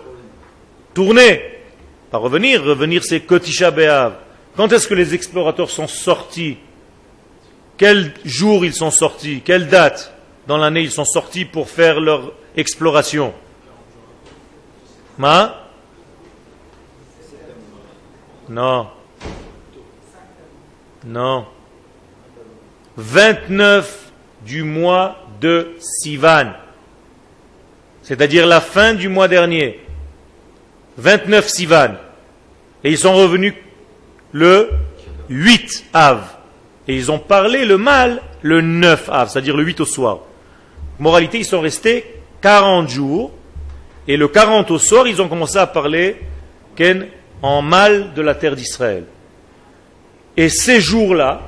tourner. 0.94 1.42
Pas 2.10 2.18
revenir, 2.18 2.62
revenir 2.62 3.04
c'est 3.04 3.20
que 3.20 3.36
Tisha 3.36 3.70
B'Av. 3.70 4.14
Quand 4.56 4.72
est-ce 4.72 4.88
que 4.88 4.94
les 4.94 5.14
explorateurs 5.14 5.70
sont 5.70 5.86
sortis? 5.86 6.58
Quel 7.76 8.12
jour 8.24 8.64
ils 8.64 8.74
sont 8.74 8.90
sortis? 8.90 9.42
Quelle 9.44 9.68
date? 9.68 10.12
Dans 10.46 10.56
l'année 10.56 10.82
ils 10.82 10.90
sont 10.90 11.04
sortis 11.04 11.44
pour 11.44 11.68
faire 11.68 12.00
leur 12.00 12.32
exploration 12.56 13.32
Ma? 15.18 15.68
Non. 18.48 18.88
Non. 21.04 21.46
29 22.96 24.12
du 24.44 24.62
mois 24.62 25.16
de 25.40 25.74
Sivan, 25.78 26.52
c'est-à-dire 28.02 28.46
la 28.46 28.60
fin 28.60 28.94
du 28.94 29.08
mois 29.08 29.28
dernier. 29.28 29.80
29 31.00 31.48
Sivan. 31.48 31.94
Et 32.84 32.90
ils 32.90 32.98
sont 32.98 33.14
revenus 33.14 33.54
le 34.32 34.70
8 35.28 35.86
Av. 35.92 36.22
Et 36.88 36.94
ils 36.94 37.10
ont 37.10 37.18
parlé 37.18 37.64
le 37.64 37.76
mal 37.76 38.22
le 38.42 38.60
9 38.60 39.08
Av, 39.10 39.28
c'est-à-dire 39.28 39.56
le 39.56 39.64
8 39.64 39.80
au 39.80 39.84
soir. 39.84 40.20
Moralité, 40.98 41.38
ils 41.38 41.44
sont 41.44 41.60
restés 41.60 42.04
40 42.40 42.88
jours. 42.88 43.32
Et 44.08 44.16
le 44.16 44.28
40 44.28 44.70
au 44.70 44.78
soir, 44.78 45.06
ils 45.06 45.20
ont 45.20 45.28
commencé 45.28 45.58
à 45.58 45.66
parler 45.66 46.16
en 47.42 47.62
mal 47.62 48.14
de 48.14 48.22
la 48.22 48.34
terre 48.34 48.56
d'Israël. 48.56 49.04
Et 50.36 50.48
ces 50.48 50.80
jours-là, 50.80 51.42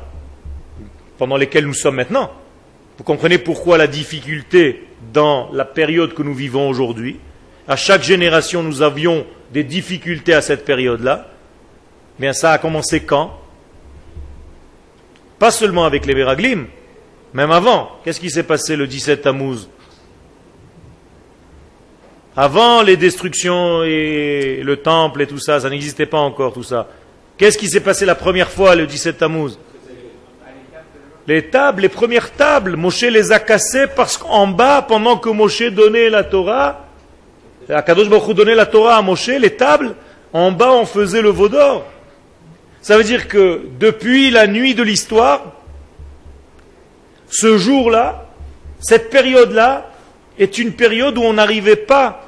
pendant 1.19 1.37
lesquels 1.37 1.67
nous 1.67 1.75
sommes 1.75 1.97
maintenant, 1.97 2.31
vous 2.99 3.05
comprenez 3.05 3.39
pourquoi 3.39 3.79
la 3.79 3.87
difficulté 3.87 4.87
dans 5.13 5.51
la 5.53 5.65
période 5.65 6.15
que 6.15 6.23
nous 6.23 6.35
vivons 6.35 6.69
aujourd'hui. 6.69 7.19
À 7.67 7.77
chaque 7.77 8.03
génération, 8.03 8.63
nous 8.63 8.83
avions 8.83 9.25
des 9.53 9.65
difficultés 9.65 10.35
à 10.35 10.41
cette 10.41 10.65
période-là. 10.65 11.29
Bien, 12.19 12.33
ça 12.33 12.53
a 12.53 12.59
commencé 12.59 13.01
quand? 13.01 13.39
Pas 15.39 15.51
seulement 15.51 15.85
avec 15.85 16.07
les 16.07 16.15
Véraglim, 16.15 16.67
même 17.35 17.51
avant. 17.51 17.91
Qu'est-ce 18.05 18.21
qui 18.21 18.31
s'est 18.31 18.43
passé 18.43 18.77
le 18.77 18.87
17 18.87 19.23
Tammuz? 19.23 19.69
Avant 22.35 22.83
les 22.83 22.97
destructions 22.97 23.83
et 23.83 24.63
le 24.63 24.77
temple 24.79 25.23
et 25.23 25.27
tout 25.27 25.39
ça, 25.39 25.61
ça 25.61 25.69
n'existait 25.69 26.07
pas 26.07 26.19
encore 26.19 26.55
tout 26.55 26.63
ça. 26.63 26.89
Qu'est-ce 27.37 27.59
qui 27.59 27.69
s'est 27.69 27.81
passé 27.81 28.07
la 28.07 28.15
première 28.15 28.51
fois 28.51 28.75
le 28.75 28.87
17 28.87 29.19
Tammuz? 29.19 29.59
Les 31.27 31.51
tables, 31.51 31.83
les 31.83 31.89
premières 31.89 32.33
tables, 32.33 32.77
Moshe 32.77 33.03
les 33.03 33.33
a 33.33 33.39
cassées 33.39 33.87
parce 33.95 34.17
qu'en 34.17 34.47
bas, 34.47 34.83
pendant 34.83 35.19
que 35.19 35.29
Moshe 35.29 35.63
donnait 35.63 36.09
la 36.09 36.25
Torah, 36.25 36.87
Akadosh 37.69 38.09
Baruch 38.09 38.35
donnait 38.35 38.54
la 38.54 38.66
Torah 38.66 38.97
à 38.97 39.02
Moshe, 39.02 39.28
les 39.28 39.57
tables, 39.57 39.95
en 40.33 40.52
bas 40.52 40.73
on 40.73 40.87
faisait 40.87 41.23
le 41.23 41.31
veau 41.31 41.49
d'or. 41.49 41.85
Ça 42.81 42.97
veut 42.97 43.04
dire 43.04 43.28
que 43.28 43.62
depuis 43.78 44.31
la 44.31 44.47
nuit 44.47 44.75
de 44.75 44.83
l'histoire, 44.83 45.52
ce 47.28 47.57
jour-là, 47.57 48.26
cette 48.81 49.11
période-là, 49.11 49.90
est 50.38 50.59
une 50.59 50.73
période 50.73 51.19
où 51.19 51.23
on 51.23 51.35
n'arrivait 51.35 51.76
pas 51.76 52.26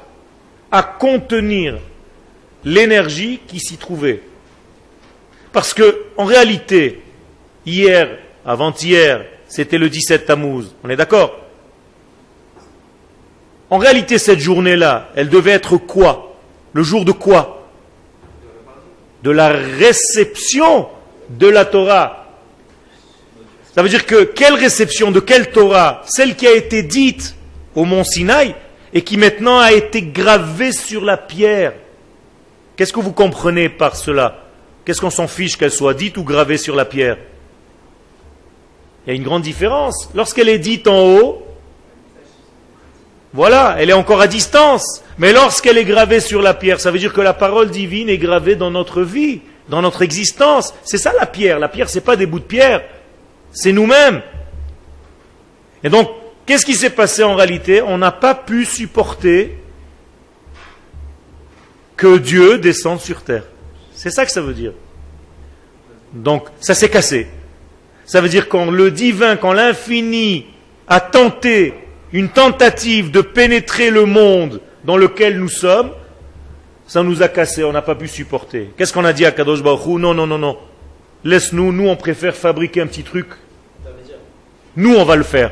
à 0.71 0.83
contenir 0.83 1.77
l'énergie 2.63 3.39
qui 3.47 3.59
s'y 3.59 3.77
trouvait. 3.77 4.21
Parce 5.51 5.73
que, 5.73 6.05
en 6.17 6.25
réalité, 6.25 7.01
hier, 7.65 8.17
avant-hier, 8.45 9.25
c'était 9.47 9.77
le 9.77 9.89
17 9.89 10.25
Tammuz. 10.25 10.73
On 10.83 10.89
est 10.89 10.95
d'accord? 10.95 11.44
En 13.75 13.77
réalité, 13.77 14.19
cette 14.19 14.39
journée-là, 14.39 15.09
elle 15.17 15.27
devait 15.27 15.51
être 15.51 15.75
quoi? 15.75 16.37
Le 16.71 16.81
jour 16.81 17.03
de 17.03 17.11
quoi? 17.11 17.67
De 19.21 19.31
la 19.31 19.49
réception 19.49 20.87
de 21.29 21.47
la 21.47 21.65
Torah. 21.65 22.25
Ça 23.73 23.83
veut 23.83 23.89
dire 23.89 24.05
que 24.05 24.23
quelle 24.23 24.53
réception 24.53 25.11
de 25.11 25.19
quelle 25.19 25.51
Torah? 25.51 26.03
Celle 26.05 26.37
qui 26.37 26.47
a 26.47 26.55
été 26.55 26.83
dite 26.83 27.35
au 27.75 27.83
mont 27.83 28.05
Sinaï 28.05 28.55
et 28.93 29.01
qui 29.01 29.17
maintenant 29.17 29.59
a 29.59 29.73
été 29.73 30.03
gravée 30.03 30.71
sur 30.71 31.03
la 31.03 31.17
pierre. 31.17 31.73
Qu'est-ce 32.77 32.93
que 32.93 33.01
vous 33.01 33.11
comprenez 33.11 33.67
par 33.67 33.97
cela? 33.97 34.45
Qu'est-ce 34.85 35.01
qu'on 35.01 35.09
s'en 35.09 35.27
fiche 35.27 35.57
qu'elle 35.57 35.69
soit 35.69 35.95
dite 35.95 36.15
ou 36.15 36.23
gravée 36.23 36.55
sur 36.57 36.77
la 36.77 36.85
pierre? 36.85 37.17
Il 39.05 39.09
y 39.09 39.11
a 39.11 39.15
une 39.17 39.23
grande 39.23 39.43
différence. 39.43 40.09
Lorsqu'elle 40.15 40.47
est 40.47 40.59
dite 40.59 40.87
en 40.87 41.01
haut, 41.01 41.44
voilà, 43.35 43.75
elle 43.79 43.89
est 43.89 43.93
encore 43.93 44.21
à 44.21 44.27
distance. 44.27 45.03
Mais 45.17 45.33
lorsqu'elle 45.33 45.77
est 45.77 45.83
gravée 45.83 46.21
sur 46.21 46.41
la 46.41 46.53
pierre, 46.53 46.79
ça 46.79 46.89
veut 46.89 46.99
dire 46.99 47.11
que 47.11 47.19
la 47.19 47.33
parole 47.33 47.69
divine 47.69 48.07
est 48.07 48.17
gravée 48.17 48.55
dans 48.55 48.71
notre 48.71 49.01
vie, 49.01 49.41
dans 49.67 49.81
notre 49.81 50.03
existence. 50.03 50.73
C'est 50.85 50.97
ça 50.97 51.11
la 51.19 51.25
pierre. 51.25 51.59
La 51.59 51.67
pierre, 51.67 51.89
ce 51.89 51.95
n'est 51.95 52.03
pas 52.05 52.15
des 52.15 52.27
bouts 52.27 52.39
de 52.39 52.45
pierre. 52.45 52.81
C'est 53.51 53.73
nous-mêmes. 53.73 54.21
Et 55.83 55.89
donc, 55.89 56.09
qu'est-ce 56.45 56.65
qui 56.65 56.75
s'est 56.75 56.91
passé 56.91 57.23
en 57.23 57.35
réalité? 57.35 57.81
On 57.81 57.97
n'a 57.97 58.13
pas 58.13 58.35
pu 58.35 58.63
supporter 58.63 59.57
que 61.97 62.17
Dieu 62.17 62.57
descende 62.57 63.01
sur 63.01 63.21
terre. 63.21 63.43
C'est 63.93 64.11
ça 64.11 64.25
que 64.25 64.31
ça 64.31 64.39
veut 64.39 64.53
dire. 64.53 64.71
Donc, 66.13 66.47
ça 66.61 66.73
s'est 66.73 66.89
cassé. 66.89 67.27
Ça 68.05 68.21
veut 68.21 68.29
dire 68.29 68.47
quand 68.47 68.71
le 68.71 68.91
divin, 68.91 69.35
quand 69.35 69.51
l'infini 69.51 70.45
a 70.87 71.01
tenté 71.01 71.73
une 72.15 72.29
tentative 72.29 73.11
de 73.11 73.19
pénétrer 73.19 73.89
le 73.89 74.05
monde 74.05 74.61
dans 74.85 74.95
lequel 74.95 75.37
nous 75.37 75.49
sommes, 75.49 75.91
ça 76.87 77.03
nous 77.03 77.21
a 77.21 77.27
cassé, 77.27 77.61
on 77.65 77.73
n'a 77.73 77.81
pas 77.81 77.95
pu 77.95 78.07
supporter. 78.07 78.71
Qu'est-ce 78.77 78.93
qu'on 78.93 79.03
a 79.03 79.11
dit 79.11 79.25
à 79.25 79.33
Kadosh 79.33 79.61
Baruch 79.61 79.99
Non, 79.99 80.13
non, 80.13 80.25
non, 80.25 80.37
non. 80.37 80.57
Laisse-nous, 81.25 81.73
nous 81.73 81.89
on 81.89 81.97
préfère 81.97 82.33
fabriquer 82.33 82.79
un 82.79 82.87
petit 82.87 83.03
truc. 83.03 83.27
Nous 84.77 84.95
on 84.95 85.03
va 85.03 85.17
le 85.17 85.23
faire. 85.23 85.51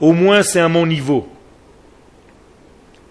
Au 0.00 0.12
moins 0.12 0.42
c'est 0.42 0.58
à 0.58 0.68
mon 0.68 0.86
niveau. 0.86 1.28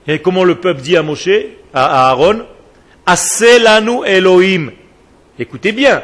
Et 0.06 0.20
comment 0.20 0.44
le 0.44 0.56
peuple 0.56 0.82
dit 0.82 0.98
à 0.98 1.04
Moshe, 1.04 1.30
à 1.74 2.10
Aaron 2.10 2.42
Aselanu 3.06 4.06
Elohim. 4.06 4.72
Écoutez 5.40 5.72
bien. 5.72 6.02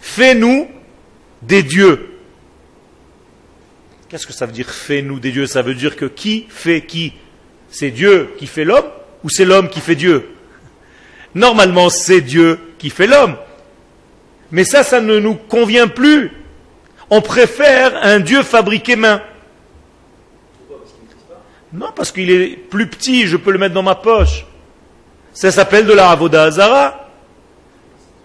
Fais-nous 0.00 0.68
des 1.42 1.62
dieux. 1.62 2.17
Qu'est-ce 4.08 4.26
que 4.26 4.32
ça 4.32 4.46
veut 4.46 4.52
dire 4.52 4.70
fais-nous 4.70 5.20
des 5.20 5.32
dieux? 5.32 5.46
Ça 5.46 5.60
veut 5.60 5.74
dire 5.74 5.94
que 5.94 6.06
qui 6.06 6.46
fait 6.48 6.82
qui? 6.82 7.12
C'est 7.68 7.90
Dieu 7.90 8.30
qui 8.38 8.46
fait 8.46 8.64
l'homme 8.64 8.86
ou 9.22 9.28
c'est 9.28 9.44
l'homme 9.44 9.68
qui 9.68 9.80
fait 9.80 9.96
Dieu? 9.96 10.30
Normalement, 11.34 11.90
c'est 11.90 12.22
Dieu 12.22 12.58
qui 12.78 12.88
fait 12.88 13.06
l'homme. 13.06 13.36
Mais 14.50 14.64
ça, 14.64 14.82
ça 14.82 15.02
ne 15.02 15.18
nous 15.18 15.34
convient 15.34 15.88
plus. 15.88 16.32
On 17.10 17.20
préfère 17.20 18.02
un 18.02 18.20
Dieu 18.20 18.42
fabriqué 18.42 18.96
main. 18.96 19.20
Non, 21.72 21.88
parce 21.94 22.10
qu'il 22.10 22.30
est 22.30 22.56
plus 22.56 22.86
petit, 22.86 23.26
je 23.26 23.36
peux 23.36 23.50
le 23.50 23.58
mettre 23.58 23.74
dans 23.74 23.82
ma 23.82 23.94
poche. 23.94 24.46
Ça 25.34 25.50
s'appelle 25.50 25.84
de 25.84 25.92
la 25.92 26.10
Avoda 26.10 26.44
Hazara. 26.44 27.10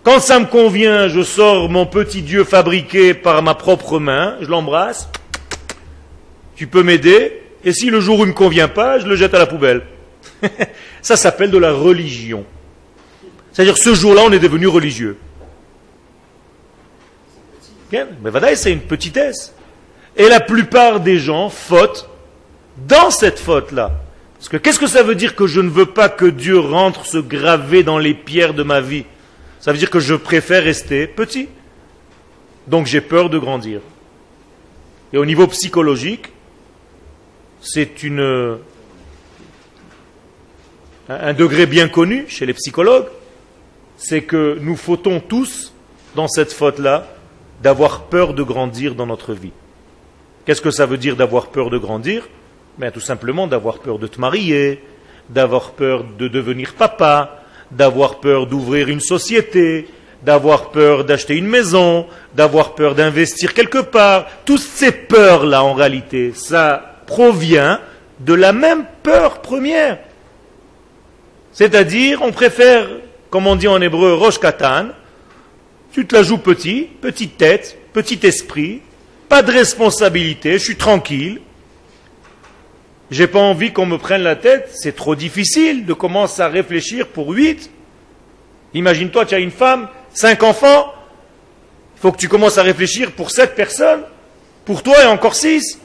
Quand 0.04 0.22
ça 0.22 0.40
me 0.40 0.46
convient, 0.46 1.10
je 1.10 1.24
sors 1.24 1.70
mon 1.70 1.86
petit 1.86 2.22
Dieu 2.22 2.46
fabriqué 2.46 3.14
par 3.14 3.42
ma 3.44 3.54
propre 3.54 4.00
main, 4.00 4.38
je 4.42 4.48
l'embrasse, 4.48 5.10
tu 6.56 6.68
peux 6.68 6.84
m'aider, 6.84 7.42
et 7.64 7.74
si 7.74 7.90
le 7.90 8.00
jour 8.00 8.20
où 8.20 8.24
il 8.24 8.28
ne 8.28 8.32
me 8.32 8.38
convient 8.38 8.68
pas, 8.68 9.00
je 9.00 9.08
le 9.08 9.16
jette 9.16 9.34
à 9.34 9.40
la 9.40 9.48
poubelle. 9.48 9.84
ça 11.02 11.16
s'appelle 11.16 11.52
de 11.52 11.58
la 11.58 11.72
religion. 11.72 12.46
C'est-à-dire 13.52 13.78
ce 13.78 13.94
jour-là, 13.94 14.24
on 14.26 14.32
est 14.32 14.40
devenu 14.40 14.68
religieux. 14.68 15.18
Mais 17.92 18.30
voilà, 18.32 18.56
c'est 18.56 18.72
une 18.72 18.82
petitesse. 18.82 19.54
Et 20.18 20.28
la 20.28 20.40
plupart 20.40 21.00
des 21.00 21.20
gens 21.20 21.50
fautent 21.50 22.10
dans 22.88 23.12
cette 23.12 23.40
faute-là. 23.40 23.92
Parce 24.38 24.50
que 24.50 24.58
qu'est-ce 24.58 24.80
que 24.80 24.88
ça 24.88 25.04
veut 25.04 25.16
dire 25.16 25.36
que 25.36 25.48
je 25.48 25.62
ne 25.62 25.70
veux 25.70 25.86
pas 25.86 26.10
que 26.10 26.26
Dieu 26.26 26.60
rentre 26.60 27.06
se 27.06 27.18
graver 27.18 27.84
dans 27.84 28.00
les 28.00 28.14
pierres 28.14 28.54
de 28.54 28.64
ma 28.64 28.82
vie? 28.82 29.06
Ça 29.60 29.72
veut 29.72 29.78
dire 29.78 29.90
que 29.90 30.00
je 30.00 30.16
préfère 30.16 30.64
rester 30.64 31.08
petit. 31.08 31.48
Donc 32.68 32.88
j'ai 32.88 33.02
peur 33.02 33.30
de 33.30 33.38
grandir. 33.38 33.80
Et 35.14 35.18
au 35.18 35.26
niveau 35.26 35.48
psychologique, 35.48 36.30
c'est 37.64 38.04
une 38.04 38.60
un 41.10 41.34
degré 41.34 41.66
bien 41.66 41.88
connu 41.88 42.26
chez 42.28 42.46
les 42.46 42.54
psychologues, 42.54 43.08
c'est 43.98 44.22
que 44.22 44.58
nous 44.62 44.76
fautons 44.76 45.20
tous 45.20 45.74
dans 46.16 46.28
cette 46.28 46.54
faute-là 46.54 47.08
d'avoir 47.62 48.04
peur 48.04 48.34
de 48.34 48.44
grandir 48.44 48.96
dans 48.96 49.06
notre 49.06 49.34
vie. 49.34 49.52
Qu'est-ce 50.46 50.62
que 50.62 50.72
ça 50.72 50.86
veut 50.86 50.98
dire 50.98 51.16
d'avoir 51.16 51.48
peur 51.48 51.70
de 51.70 51.78
grandir? 51.78 52.28
Ben, 52.78 52.92
Tout 52.92 53.00
simplement 53.00 53.48
d'avoir 53.48 53.80
peur 53.80 54.00
de 54.00 54.08
te 54.08 54.20
marier, 54.20 54.84
d'avoir 55.30 55.72
peur 55.72 56.04
de 56.04 56.28
devenir 56.28 56.74
papa, 56.74 57.44
d'avoir 57.72 58.20
peur 58.20 58.48
d'ouvrir 58.48 58.90
une 58.90 59.00
société, 59.00 59.88
d'avoir 60.24 60.72
peur 60.72 61.06
d'acheter 61.06 61.36
une 61.36 61.48
maison, 61.48 62.08
d'avoir 62.36 62.76
peur 62.76 62.96
d'investir 62.96 63.54
quelque 63.54 63.80
part. 63.80 64.28
Toutes 64.46 64.60
ces 64.60 64.92
peurs-là, 64.92 65.64
en 65.64 65.74
réalité, 65.74 66.34
ça 66.36 66.93
provient 67.06 67.80
de 68.20 68.34
la 68.34 68.54
même 68.54 68.86
peur 69.04 69.42
première. 69.42 70.00
C'est-à-dire, 71.52 72.22
on 72.22 72.32
préfère, 72.32 72.88
comme 73.30 73.48
on 73.48 73.56
dit 73.56 73.68
en 73.68 73.82
hébreu, 73.82 74.14
rosh 74.14 74.40
katan, 74.40 74.88
tu 75.92 76.08
te 76.08 76.16
la 76.16 76.24
joues 76.24 76.40
petit, 76.40 76.88
petite 77.02 77.38
tête, 77.38 77.78
petit 77.94 78.20
esprit, 78.24 78.82
pas 79.30 79.44
de 79.44 79.52
responsabilité, 79.52 80.54
je 80.54 80.64
suis 80.64 80.76
tranquille. 80.76 81.42
J'ai 83.12 83.28
pas 83.28 83.40
envie 83.40 83.72
qu'on 83.72 83.86
me 83.86 83.98
prenne 83.98 84.24
la 84.24 84.36
tête, 84.36 84.72
c'est 84.74 84.96
trop 84.96 85.16
difficile 85.16 85.86
de 85.86 85.94
commencer 85.94 86.42
à 86.42 86.48
réfléchir 86.48 87.08
pour 87.08 87.30
huit. 87.30 87.70
Imagine-toi, 88.74 89.26
tu 89.28 89.36
as 89.36 89.40
une 89.40 89.52
femme, 89.52 89.88
cinq 90.14 90.42
enfants, 90.42 90.94
il 91.96 92.00
faut 92.02 92.12
que 92.12 92.18
tu 92.18 92.28
commences 92.28 92.58
à 92.58 92.64
réfléchir 92.64 93.12
pour 93.12 93.30
sept 93.30 93.54
personnes, 93.54 94.02
pour 94.66 94.82
toi 94.82 95.04
et 95.04 95.08
encore 95.08 95.36
six. 95.36 95.80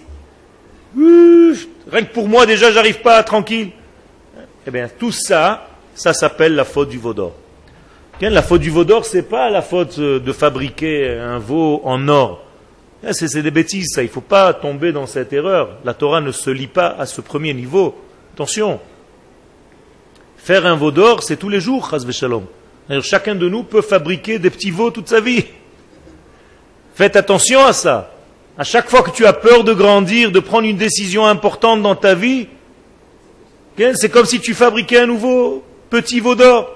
Rien 0.97 2.04
que 2.04 2.12
pour 2.12 2.28
moi, 2.28 2.47
déjà, 2.47 2.71
j'arrive 2.71 3.00
pas 3.00 3.23
tranquille. 3.23 3.71
Eh 4.66 4.71
bien, 4.71 4.88
tout 4.99 5.12
ça, 5.12 5.68
ça 5.95 6.12
s'appelle 6.12 6.54
la 6.54 6.64
faute 6.64 6.88
du 6.88 6.99
vaudor. 6.99 7.35
La 8.21 8.42
faute 8.42 8.61
du 8.61 8.71
veau 8.71 8.85
d'or, 8.85 9.04
c'est 9.04 9.23
pas 9.23 9.49
la 9.49 9.62
faute 9.62 9.99
euh, 9.99 10.18
de 10.18 10.33
fabriquer 10.33 11.09
un 11.11 11.38
veau 11.38 11.80
en 11.85 12.09
or. 12.09 12.45
Eh, 13.07 13.12
c'est 13.12 13.42
des 13.42 13.50
bêtises, 13.52 13.92
ça. 13.95 14.02
Il 14.02 14.07
ne 14.07 14.11
faut 14.11 14.21
pas 14.21 14.52
tomber 14.52 14.90
dans 14.90 15.07
cette 15.07 15.33
erreur. 15.33 15.78
La 15.85 15.95
Torah 15.95 16.21
ne 16.21 16.33
se 16.33 16.50
lit 16.50 16.66
pas 16.66 16.97
à 16.99 17.07
ce 17.07 17.21
premier 17.21 17.54
niveau. 17.54 17.95
Attention. 18.35 18.80
Faire 20.37 20.66
un 20.66 20.75
veau 20.75 20.90
d'or, 20.90 21.23
c'est 21.23 21.37
tous 21.37 21.49
les 21.49 21.61
jours, 21.61 21.95
Shalom. 22.11 22.45
Chacun 23.02 23.37
de 23.37 23.49
nous 23.49 23.62
peut 23.62 23.83
fabriquer 23.83 24.38
des 24.38 24.50
petits 24.50 24.71
veaux 24.71 24.90
toute 24.90 25.09
sa 25.09 25.21
vie. 25.21 25.45
Faites 26.95 27.14
attention 27.14 27.64
à 27.64 27.73
ça. 27.73 28.12
À 28.59 28.65
chaque 28.65 28.91
fois 28.91 29.03
que 29.03 29.12
tu 29.12 29.25
as 29.25 29.33
peur 29.33 29.62
de 29.62 29.73
grandir, 29.73 30.33
de 30.33 30.41
prendre 30.41 30.67
une 30.67 30.77
décision 30.77 31.25
importante 31.25 31.81
dans 31.81 31.94
ta 31.94 32.16
vie, 32.16 32.49
c'est 33.77 34.11
comme 34.11 34.27
si 34.27 34.40
tu 34.40 34.53
fabriquais 34.53 34.99
un 34.99 35.07
nouveau 35.07 35.62
petit 35.88 36.18
veau 36.18 36.35
d'or 36.35 36.75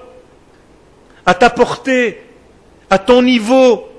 à 1.25 1.33
ta 1.33 1.49
portée, 1.49 2.21
à 2.89 2.97
ton 2.97 3.21
niveau, 3.21 3.89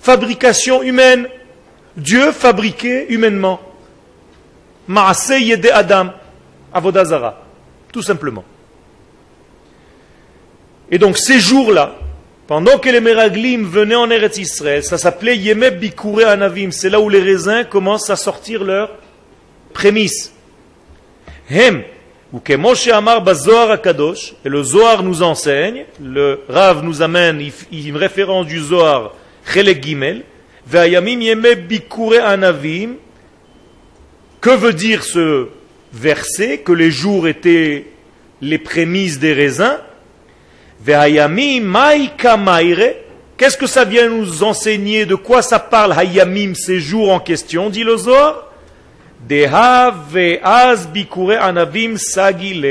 fabrication 0.00 0.82
humaine. 0.82 1.28
Dieu 1.96 2.30
fabriqué 2.32 3.12
humainement. 3.12 3.60
Maase 4.86 5.40
yede 5.40 5.70
Adam, 5.72 6.10
Avodazara, 6.72 7.42
tout 7.92 8.02
simplement. 8.02 8.44
Et 10.90 10.98
donc 10.98 11.16
ces 11.16 11.40
jours-là, 11.40 11.94
pendant 12.50 12.78
que 12.78 12.88
les 12.88 13.00
Meraglim 13.00 13.64
venaient 13.64 13.94
en 13.94 14.10
Eretz 14.10 14.36
Israël, 14.38 14.82
ça 14.82 14.98
s'appelait 14.98 15.36
Yemeb 15.36 15.78
Bikure 15.78 16.26
Anavim, 16.26 16.72
c'est 16.72 16.90
là 16.90 16.98
où 17.00 17.08
les 17.08 17.22
raisins 17.22 17.64
commencent 17.70 18.10
à 18.10 18.16
sortir 18.16 18.64
leurs 18.64 18.90
prémices. 19.72 20.32
Hem, 21.48 21.84
ou 22.32 22.40
que 22.40 22.54
Moshe 22.54 22.88
Amar 22.88 23.22
Bazohar 23.22 23.70
Akadosh, 23.70 24.34
et 24.44 24.48
le 24.48 24.64
Zohar 24.64 25.04
nous 25.04 25.22
enseigne, 25.22 25.84
le 26.02 26.40
Rav 26.48 26.82
nous 26.82 27.02
amène 27.02 27.40
une 27.70 27.96
référence 27.96 28.48
du 28.48 28.58
Zohar, 28.58 29.14
Chelek 29.46 29.80
Gimel, 29.80 30.24
Ve'ayamim 30.66 31.20
Yeme 31.20 31.54
Bikure 31.54 32.24
Anavim, 32.24 32.96
que 34.40 34.50
veut 34.50 34.72
dire 34.72 35.04
ce 35.04 35.46
verset, 35.92 36.58
que 36.58 36.72
les 36.72 36.90
jours 36.90 37.28
étaient 37.28 37.86
les 38.42 38.58
prémices 38.58 39.20
des 39.20 39.34
raisins, 39.34 39.78
qu'est-ce 43.37 43.57
que 43.57 43.67
ça 43.67 43.83
vient 43.83 44.09
nous 44.09 44.43
enseigner, 44.43 45.05
de 45.05 45.15
quoi 45.15 45.41
ça 45.41 45.59
parle 45.59 45.93
Hayamim, 45.93 46.53
ces 46.55 46.79
jours 46.79 47.11
en 47.11 47.19
question, 47.19 47.69
dit 47.69 47.83
le 47.83 47.97
Zohar 47.97 48.45
דהה 49.27 49.89
ואז 50.09 50.87
ביקורי 50.87 51.37
ענבים 51.37 51.97
סגילה. 51.97 52.67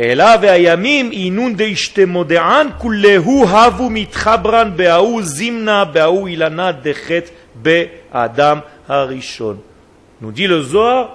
אלא 0.00 0.24
והימים 0.42 1.12
אינון 1.12 1.54
דשתמודען 1.56 2.66
כולהו 2.78 3.48
הבו 3.48 3.90
מתחברן 3.90 4.70
בהוא 4.76 5.22
זימנה 5.22 5.84
בהוא 5.84 6.28
אילנה 6.28 6.72
דחת 6.72 7.30
באדם 7.54 8.58
הראשון. 8.88 9.56
Nous 10.22 10.32
dit 10.32 10.46
le 10.46 10.62
Zohar, 10.62 11.08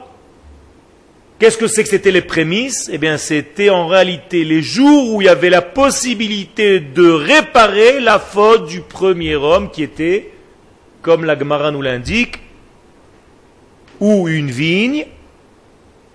qu'est-ce 1.39 1.57
que 1.57 1.67
c'est 1.67 1.83
que 1.83 1.89
c'était 1.89 2.11
les 2.11 2.23
prémices? 2.23 2.89
Eh 2.93 2.99
bien, 2.99 3.19
c'était 3.19 3.71
en 3.71 3.87
réalité 3.87 4.45
les 4.45 4.63
jours 4.63 5.15
où 5.15 5.23
il 5.23 5.27
y 5.27 5.29
avait 5.29 5.51
la 5.51 5.63
possibilité 5.63 6.81
de 6.81 7.11
réparer 7.11 8.01
la 8.01 8.19
faute 8.19 8.67
du 8.67 8.81
premier 8.81 9.37
homme 9.37 9.71
qui 9.71 9.83
était, 9.83 10.33
comme 11.03 11.25
la 11.25 11.39
Gemara 11.39 11.71
nous 11.71 11.83
l'indique, 11.83 12.39
ou 14.01 14.29
une 14.29 14.51
vigne, 14.51 15.07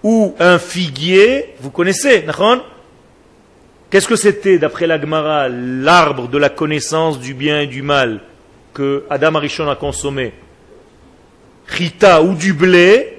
ou 0.04 0.36
un 0.40 0.60
figuier, 0.60 1.56
vous 1.60 1.72
connaissez, 1.72 2.26
Qu'est-ce 3.90 4.08
que 4.08 4.16
c'était, 4.16 4.58
d'après 4.58 4.88
la 4.88 5.00
Gemara, 5.00 5.50
l'arbre 5.50 6.30
de 6.30 6.38
la 6.38 6.48
connaissance 6.48 7.20
du 7.20 7.34
bien 7.34 7.60
et 7.60 7.68
du 7.68 7.82
mal 7.82 8.22
que 8.74 9.06
Adam 9.10 9.36
Arishon 9.36 9.70
a 9.70 9.76
consommé? 9.76 10.32
Chita 11.68 12.22
ou 12.22 12.34
du 12.34 12.54
blé, 12.54 13.18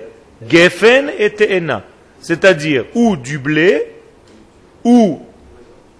Gefen 0.48 1.12
et 1.18 1.30
Te'ena. 1.30 1.84
C'est-à-dire, 2.22 2.86
ou 2.94 3.16
du 3.16 3.38
blé, 3.38 3.86
ou 4.84 5.20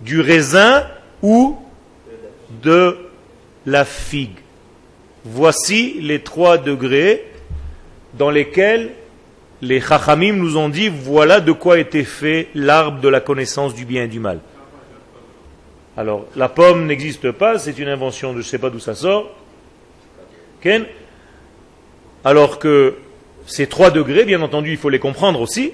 du 0.01 0.21
raisin, 0.21 0.87
ou 1.21 1.59
de 2.63 2.97
la 3.67 3.85
figue. 3.85 4.39
Voici 5.25 5.99
les 6.01 6.21
trois 6.21 6.59
degrés 6.59 7.25
dans 8.15 8.31
lesquels 8.31 8.93
les 9.61 9.81
Chachamim 9.81 10.33
nous 10.33 10.57
ont 10.57 10.69
dit 10.69 10.89
voilà 10.89 11.41
de 11.41 11.53
quoi 11.53 11.79
était 11.79 12.05
fait 12.05 12.49
l'arbre 12.55 13.01
de 13.01 13.09
la 13.09 13.21
connaissance 13.21 13.75
du 13.75 13.85
bien 13.85 14.05
et 14.05 14.09
du 14.09 14.19
mal. 14.19 14.41
Alors, 15.97 16.27
la 16.37 16.49
pomme 16.49 16.87
n'existe 16.87 17.31
pas, 17.33 17.59
c'est 17.59 17.79
une 17.79 17.89
invention 17.89 18.31
de 18.31 18.41
je 18.41 18.47
ne 18.47 18.51
sais 18.51 18.59
pas 18.59 18.71
d'où 18.71 18.81
ça 18.81 18.95
sort. 18.95 19.31
Alors 22.25 22.59
que 22.59 22.97
ces 23.47 23.67
trois 23.67 23.91
degrés, 23.91 24.25
bien 24.25 24.41
entendu, 24.43 24.71
il 24.71 24.79
faut 24.79 24.89
les 24.89 24.99
comprendre 24.99 25.41
aussi. 25.41 25.73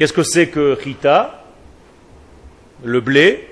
Qu'est-ce 0.00 0.14
que 0.14 0.22
c'est 0.22 0.46
que 0.46 0.78
Rita? 0.82 1.44
Le 2.82 3.02
blé. 3.02 3.50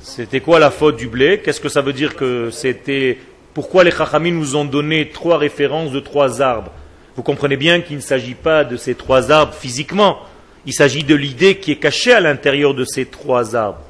C'était 0.00 0.40
quoi 0.40 0.58
la 0.58 0.70
faute 0.70 0.96
du 0.96 1.06
blé? 1.06 1.42
Qu'est-ce 1.44 1.60
que 1.60 1.68
ça 1.68 1.82
veut 1.82 1.92
dire 1.92 2.16
que 2.16 2.48
c'était. 2.50 3.18
Pourquoi 3.52 3.84
les 3.84 3.90
Chachamim 3.90 4.32
nous 4.32 4.56
ont 4.56 4.64
donné 4.64 5.10
trois 5.10 5.36
références 5.36 5.92
de 5.92 6.00
trois 6.00 6.40
arbres? 6.40 6.72
Vous 7.14 7.22
comprenez 7.22 7.58
bien 7.58 7.82
qu'il 7.82 7.96
ne 7.96 8.00
s'agit 8.00 8.32
pas 8.32 8.64
de 8.64 8.78
ces 8.78 8.94
trois 8.94 9.30
arbres 9.30 9.52
physiquement, 9.52 10.20
il 10.64 10.72
s'agit 10.72 11.04
de 11.04 11.14
l'idée 11.14 11.58
qui 11.58 11.72
est 11.72 11.76
cachée 11.76 12.14
à 12.14 12.20
l'intérieur 12.20 12.72
de 12.72 12.86
ces 12.86 13.04
trois 13.04 13.54
arbres. 13.54 13.82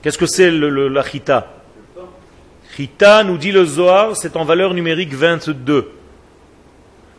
Qu'est-ce 0.00 0.16
que 0.16 0.24
c'est 0.24 0.50
le, 0.50 0.88
la 0.88 1.02
chita 1.02 1.52
Chita, 2.74 3.22
nous 3.22 3.36
dit 3.36 3.52
le 3.52 3.66
Zohar, 3.66 4.16
c'est 4.16 4.34
en 4.34 4.46
valeur 4.46 4.72
numérique 4.72 5.12
22. 5.12 5.90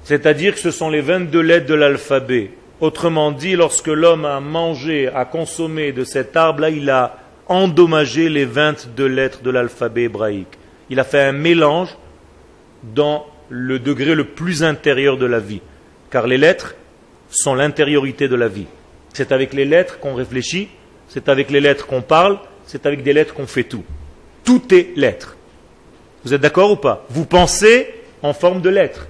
C'est-à-dire 0.04 0.56
que 0.56 0.62
ce 0.62 0.72
sont 0.72 0.90
les 0.90 1.02
22 1.02 1.40
lettres 1.42 1.68
de 1.68 1.76
l'alphabet. 1.76 2.50
Autrement 2.80 3.32
dit, 3.32 3.56
lorsque 3.56 3.88
l'homme 3.88 4.26
a 4.26 4.40
mangé, 4.40 5.08
a 5.08 5.26
consommé 5.26 5.92
de 5.92 6.04
cet 6.04 6.38
arbre-là, 6.38 6.70
il 6.70 6.90
a 6.90 7.18
endommagé 7.48 8.30
les 8.30 8.46
22 8.46 9.06
lettres 9.06 9.42
de 9.42 9.50
l'alphabet 9.50 10.04
hébraïque. 10.04 10.58
Il 10.90 11.00
a 11.00 11.04
fait 11.04 11.22
un 11.22 11.32
mélange 11.32 11.98
dans 12.84 13.26
le 13.50 13.80
degré 13.80 14.14
le 14.14 14.26
plus 14.26 14.64
intérieur 14.64 15.18
de 15.18 15.26
la 15.26 15.40
vie. 15.40 15.62
Car 16.12 16.28
les 16.28 16.38
lettres 16.38 16.76
sont 17.30 17.56
l'intériorité 17.56 18.28
de 18.28 18.36
la 18.36 18.48
vie. 18.48 18.68
C'est 19.14 19.32
avec 19.32 19.54
les 19.54 19.66
lettres 19.66 20.00
qu'on 20.00 20.14
réfléchit, 20.14 20.70
c'est 21.08 21.30
avec 21.30 21.50
les 21.50 21.60
lettres 21.60 21.88
qu'on 21.88 22.02
parle, 22.02 22.38
c'est 22.66 22.86
avec 22.86 23.02
des 23.02 23.14
lettres 23.14 23.34
qu'on 23.34 23.48
fait 23.48 23.64
tout. 23.64 23.84
Tout 24.44 24.74
est 24.74 24.96
lettre. 24.96 25.36
Vous 26.24 26.34
êtes 26.34 26.42
d'accord 26.42 26.72
ou 26.72 26.76
pas? 26.76 27.06
Vous 27.10 27.26
pensez 27.26 27.88
en 28.22 28.34
forme 28.34 28.62
de 28.62 28.70
lettres. 28.70 29.08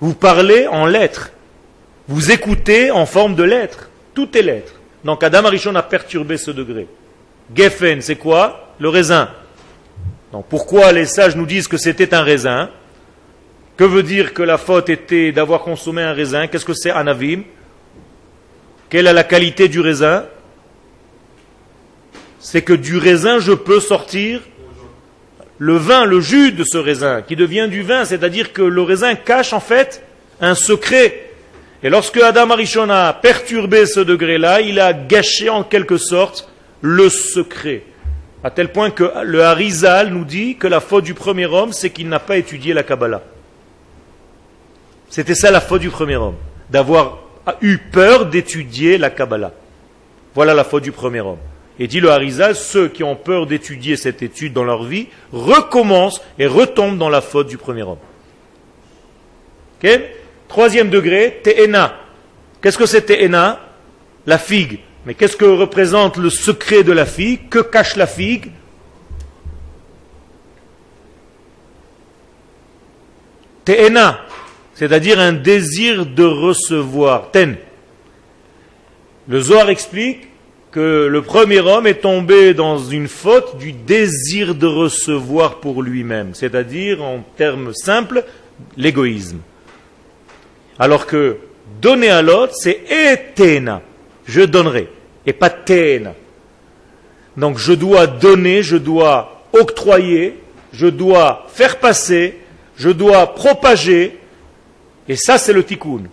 Vous 0.00 0.14
parlez 0.14 0.66
en 0.66 0.86
lettres. 0.86 1.30
Vous 2.08 2.30
écoutez 2.30 2.90
en 2.90 3.04
forme 3.06 3.34
de 3.34 3.42
lettres. 3.42 3.88
Tout 4.14 4.36
est 4.36 4.42
lettres. 4.42 4.74
Donc 5.04 5.22
Adam 5.22 5.44
Arishon 5.44 5.74
a 5.74 5.82
perturbé 5.82 6.36
ce 6.36 6.50
degré. 6.50 6.86
Geffen, 7.54 8.00
c'est 8.00 8.16
quoi 8.16 8.74
Le 8.78 8.88
raisin. 8.88 9.30
Donc 10.32 10.46
pourquoi 10.48 10.92
les 10.92 11.06
sages 11.06 11.36
nous 11.36 11.46
disent 11.46 11.68
que 11.68 11.76
c'était 11.76 12.14
un 12.14 12.22
raisin 12.22 12.70
Que 13.76 13.84
veut 13.84 14.02
dire 14.02 14.34
que 14.34 14.42
la 14.42 14.58
faute 14.58 14.88
était 14.88 15.32
d'avoir 15.32 15.60
consommé 15.60 16.02
un 16.02 16.12
raisin 16.12 16.46
Qu'est-ce 16.46 16.64
que 16.64 16.74
c'est 16.74 16.90
anavim 16.90 17.42
Quelle 18.88 19.06
est 19.06 19.12
la 19.12 19.24
qualité 19.24 19.68
du 19.68 19.80
raisin 19.80 20.26
C'est 22.38 22.62
que 22.62 22.72
du 22.72 22.98
raisin 22.98 23.38
je 23.38 23.52
peux 23.52 23.80
sortir 23.80 24.42
le 25.58 25.76
vin, 25.76 26.04
le 26.04 26.20
jus 26.20 26.52
de 26.52 26.64
ce 26.64 26.76
raisin, 26.76 27.22
qui 27.22 27.34
devient 27.34 27.66
du 27.70 27.80
vin, 27.80 28.04
c'est-à-dire 28.04 28.52
que 28.52 28.60
le 28.60 28.82
raisin 28.82 29.14
cache 29.14 29.54
en 29.54 29.60
fait 29.60 30.02
un 30.40 30.54
secret. 30.54 31.25
Et 31.82 31.90
lorsque 31.90 32.16
Adam 32.16 32.50
Arishon 32.50 32.88
a 32.88 33.12
perturbé 33.12 33.86
ce 33.86 34.00
degré-là, 34.00 34.60
il 34.60 34.80
a 34.80 34.92
gâché 34.92 35.48
en 35.50 35.62
quelque 35.62 35.98
sorte 35.98 36.50
le 36.80 37.08
secret. 37.08 37.82
À 38.42 38.50
tel 38.50 38.72
point 38.72 38.90
que 38.90 39.10
le 39.24 39.44
Harizal 39.44 40.10
nous 40.10 40.24
dit 40.24 40.56
que 40.56 40.66
la 40.66 40.80
faute 40.80 41.04
du 41.04 41.14
premier 41.14 41.46
homme, 41.46 41.72
c'est 41.72 41.90
qu'il 41.90 42.08
n'a 42.08 42.20
pas 42.20 42.36
étudié 42.36 42.72
la 42.72 42.82
Kabbalah. 42.82 43.22
C'était 45.10 45.34
ça 45.34 45.50
la 45.50 45.60
faute 45.60 45.80
du 45.80 45.90
premier 45.90 46.16
homme, 46.16 46.36
d'avoir 46.70 47.18
eu 47.60 47.78
peur 47.78 48.26
d'étudier 48.26 48.98
la 48.98 49.10
Kabbalah. 49.10 49.52
Voilà 50.34 50.54
la 50.54 50.64
faute 50.64 50.82
du 50.82 50.92
premier 50.92 51.20
homme. 51.20 51.38
Et 51.78 51.86
dit 51.86 52.00
le 52.00 52.10
Harizal, 52.10 52.56
ceux 52.56 52.88
qui 52.88 53.04
ont 53.04 53.16
peur 53.16 53.46
d'étudier 53.46 53.96
cette 53.96 54.22
étude 54.22 54.52
dans 54.52 54.64
leur 54.64 54.84
vie 54.84 55.08
recommencent 55.32 56.22
et 56.38 56.46
retombent 56.46 56.98
dans 56.98 57.10
la 57.10 57.20
faute 57.20 57.48
du 57.48 57.58
premier 57.58 57.82
homme. 57.82 57.98
Troisième 60.48 60.90
degré, 60.90 61.40
Te'ena. 61.42 61.98
Qu'est-ce 62.62 62.78
que 62.78 62.86
c'est 62.86 63.02
Te'ena? 63.02 63.60
La 64.26 64.38
figue. 64.38 64.80
Mais 65.04 65.14
qu'est-ce 65.14 65.36
que 65.36 65.44
représente 65.44 66.16
le 66.16 66.30
secret 66.30 66.82
de 66.82 66.92
la 66.92 67.06
figue? 67.06 67.48
Que 67.48 67.60
cache 67.60 67.96
la 67.96 68.06
figue? 68.06 68.50
Te'ena, 73.64 74.20
c'est-à-dire 74.74 75.18
un 75.18 75.32
désir 75.32 76.06
de 76.06 76.24
recevoir. 76.24 77.30
Ten. 77.32 77.56
Le 79.28 79.40
Zohar 79.40 79.70
explique 79.70 80.28
que 80.70 81.08
le 81.10 81.22
premier 81.22 81.60
homme 81.60 81.86
est 81.86 82.02
tombé 82.02 82.54
dans 82.54 82.78
une 82.78 83.08
faute 83.08 83.58
du 83.58 83.72
désir 83.72 84.54
de 84.54 84.66
recevoir 84.66 85.58
pour 85.58 85.82
lui-même, 85.82 86.34
c'est-à-dire, 86.34 87.02
en 87.02 87.24
termes 87.36 87.72
simples, 87.74 88.24
l'égoïsme. 88.76 89.38
Alors 90.78 91.06
que 91.06 91.38
donner 91.80 92.10
à 92.10 92.22
l'autre, 92.22 92.54
c'est 92.54 92.80
etena, 92.90 93.82
je 94.26 94.42
donnerai, 94.42 94.88
et 95.24 95.32
pas 95.32 95.50
tena. 95.50 96.14
Donc 97.36 97.58
je 97.58 97.72
dois 97.72 98.06
donner, 98.06 98.62
je 98.62 98.76
dois 98.76 99.44
octroyer, 99.52 100.38
je 100.72 100.86
dois 100.86 101.46
faire 101.48 101.78
passer, 101.78 102.38
je 102.76 102.90
dois 102.90 103.34
propager, 103.34 104.18
et 105.08 105.16
ça 105.16 105.38
c'est 105.38 105.52
le 105.52 105.64
tikkun. 105.64 106.04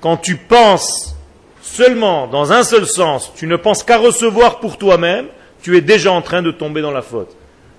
Quand 0.00 0.16
tu 0.16 0.36
penses 0.36 1.16
seulement 1.62 2.26
dans 2.26 2.52
un 2.52 2.64
seul 2.64 2.86
sens, 2.86 3.32
tu 3.36 3.46
ne 3.46 3.56
penses 3.56 3.82
qu'à 3.82 3.98
recevoir 3.98 4.60
pour 4.60 4.78
toi-même, 4.78 5.26
tu 5.62 5.76
es 5.76 5.80
déjà 5.80 6.12
en 6.12 6.22
train 6.22 6.42
de 6.42 6.50
tomber 6.50 6.80
dans 6.80 6.92
la 6.92 7.02
faute. 7.02 7.36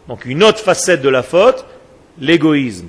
Donc 0.07 0.25
une 0.25 0.43
autre 0.43 0.59
facette 0.59 1.01
de 1.01 1.09
la 1.09 1.23
faute, 1.23 1.65
l'égoïsme. 2.19 2.87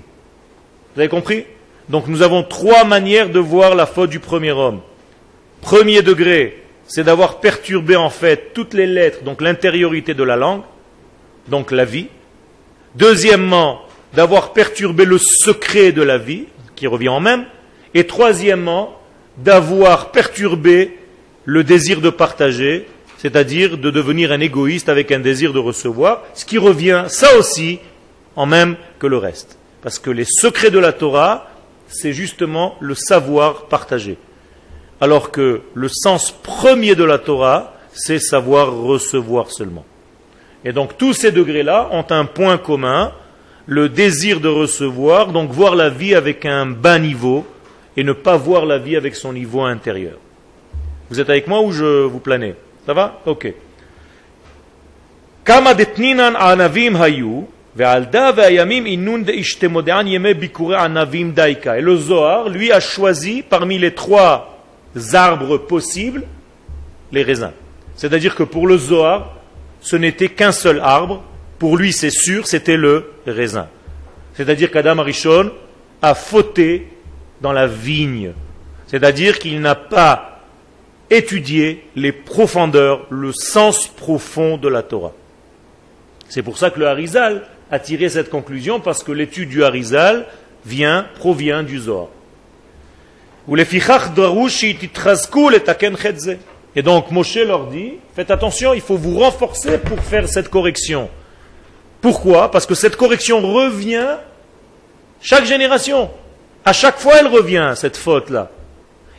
Vous 0.95 1.01
avez 1.01 1.09
compris? 1.09 1.45
Donc 1.91 2.07
nous 2.07 2.23
avons 2.23 2.45
trois 2.45 2.85
manières 2.85 3.31
de 3.31 3.41
voir 3.41 3.75
la 3.75 3.85
faute 3.85 4.11
du 4.11 4.21
premier 4.21 4.53
homme. 4.53 4.81
Premier 5.61 6.03
degré, 6.03 6.63
c'est 6.87 7.03
d'avoir 7.03 7.41
perturbé 7.41 7.97
en 7.97 8.11
fait 8.11 8.55
toutes 8.55 8.75
les 8.75 8.87
lettres, 8.87 9.25
donc 9.25 9.43
l'intériorité 9.43 10.15
de 10.15 10.23
la 10.23 10.37
langue, 10.37 10.63
donc 11.49 11.73
la 11.73 11.85
vie. 11.85 12.07
Deuxièmement, 12.95 13.83
d'avoir 14.15 14.53
perturbé 14.53 15.05
le 15.05 15.19
secret 15.19 15.91
de 15.91 16.03
la 16.03 16.17
vie, 16.17 16.45
qui 16.77 16.87
revient 16.87 17.09
en 17.09 17.21
même. 17.21 17.45
Et 17.95 18.07
troisièmement, 18.07 18.97
d'avoir 19.39 20.13
perturbé 20.13 20.97
le 21.45 21.65
désir 21.65 22.01
de 22.01 22.11
partager, 22.11 22.87
c'est-à-dire 23.19 23.79
de 23.79 23.91
devenir 23.91 24.31
un 24.31 24.41
égoïste 24.41 24.89
avec 24.89 25.11
un 25.11 25.19
désir 25.19 25.53
de 25.53 25.59
recevoir, 25.59 26.23
ce 26.35 26.45
qui 26.45 26.57
revient, 26.57 27.07
ça 27.09 27.37
aussi, 27.37 27.81
en 28.37 28.47
même 28.47 28.77
que 29.01 29.09
le 29.09 29.17
reste. 29.17 29.59
Parce 29.83 29.99
que 29.99 30.11
les 30.11 30.25
secrets 30.25 30.71
de 30.71 30.79
la 30.79 30.93
Torah, 30.93 31.50
c'est 31.91 32.13
justement 32.13 32.77
le 32.81 32.95
savoir 32.95 33.67
partagé. 33.67 34.17
Alors 35.01 35.31
que 35.31 35.63
le 35.75 35.89
sens 35.89 36.31
premier 36.31 36.95
de 36.95 37.05
la 37.05 37.19
Torah, 37.19 37.75
c'est 37.93 38.19
savoir 38.19 38.73
recevoir 38.73 39.51
seulement. 39.51 39.85
Et 40.65 40.73
donc 40.73 40.97
tous 40.97 41.13
ces 41.13 41.33
degrés-là 41.33 41.89
ont 41.93 42.05
un 42.11 42.25
point 42.25 42.59
commun, 42.59 43.13
le 43.67 43.89
désir 43.89 44.41
de 44.41 44.49
recevoir, 44.49 45.29
donc 45.29 45.51
voir 45.51 45.75
la 45.75 45.91
vie 45.91 46.15
avec 46.15 46.47
un 46.47 46.67
bas 46.67 46.99
niveau, 46.99 47.47
et 47.97 48.05
ne 48.05 48.13
pas 48.13 48.37
voir 48.37 48.67
la 48.67 48.79
vie 48.79 48.97
avec 48.97 49.15
son 49.15 49.33
niveau 49.33 49.63
intérieur. 49.63 50.17
Vous 51.11 51.19
êtes 51.19 51.29
avec 51.29 51.47
moi 51.49 51.61
ou 51.61 51.73
je 51.73 52.05
vous 52.05 52.21
planez 52.21 52.55
Ça 52.87 52.95
va? 52.95 53.21
Ok. 53.27 53.53
Et 57.79 57.85
le 61.81 61.97
Zohar, 61.97 62.49
lui, 62.49 62.73
a 62.73 62.81
choisi 62.81 63.43
parmi 63.43 63.79
les 63.79 63.95
trois 63.95 64.59
arbres 65.13 65.59
possibles 65.59 66.25
les 67.13 67.23
raisins. 67.23 67.53
C'est-à-dire 67.97 68.35
que 68.35 68.43
pour 68.43 68.67
le 68.67 68.77
Zohar, 68.79 69.37
ce 69.81 69.97
n'était 69.97 70.29
qu'un 70.29 70.53
seul 70.53 70.81
arbre. 70.81 71.23
Pour 71.59 71.77
lui, 71.77 71.93
c'est 71.93 72.11
sûr, 72.11 72.47
c'était 72.47 72.77
le 72.77 73.13
raisin. 73.27 73.69
C'est-à-dire 74.35 74.71
qu'Adam 74.71 74.99
Arishon 74.99 75.51
a 76.03 76.15
fauté 76.15 76.89
dans 77.41 77.53
la 77.53 77.67
vigne. 77.67 78.33
C'est-à-dire 78.87 79.39
qu'il 79.39 79.61
n'a 79.61 79.75
pas 79.75 80.41
étudié 81.11 81.85
les 81.97 82.13
profondeurs, 82.13 83.07
le 83.11 83.33
sens 83.33 83.89
profond 83.89 84.57
de 84.57 84.69
la 84.69 84.83
Torah. 84.83 85.13
C'est 86.29 86.43
pour 86.43 86.57
ça 86.59 86.71
que 86.71 86.79
le 86.79 86.87
Harizal 86.87 87.43
a 87.71 87.79
tiré 87.79 88.09
cette 88.09 88.31
conclusion, 88.31 88.81
parce 88.81 89.03
que 89.03 89.13
l'étude 89.13 89.49
du 89.49 89.63
Harizal 89.63 90.27
vient, 90.65 91.07
provient 91.17 91.63
du 91.63 91.79
Zohar. 91.79 92.09
Et 96.77 96.83
donc 96.83 97.11
Moshe 97.11 97.37
leur 97.37 97.67
dit, 97.67 97.95
faites 98.15 98.31
attention, 98.31 98.75
il 98.75 98.81
faut 98.81 98.97
vous 98.97 99.19
renforcer 99.19 99.79
pour 99.79 99.99
faire 100.01 100.29
cette 100.29 100.49
correction. 100.49 101.09
Pourquoi? 102.01 102.51
Parce 102.51 102.67
que 102.67 102.75
cette 102.75 102.97
correction 102.97 103.41
revient 103.41 104.17
chaque 105.21 105.45
génération. 105.45 106.11
À 106.65 106.73
chaque 106.73 106.99
fois, 106.99 107.15
elle 107.19 107.29
revient, 107.29 107.73
cette 107.75 107.97
faute-là. 107.97 108.51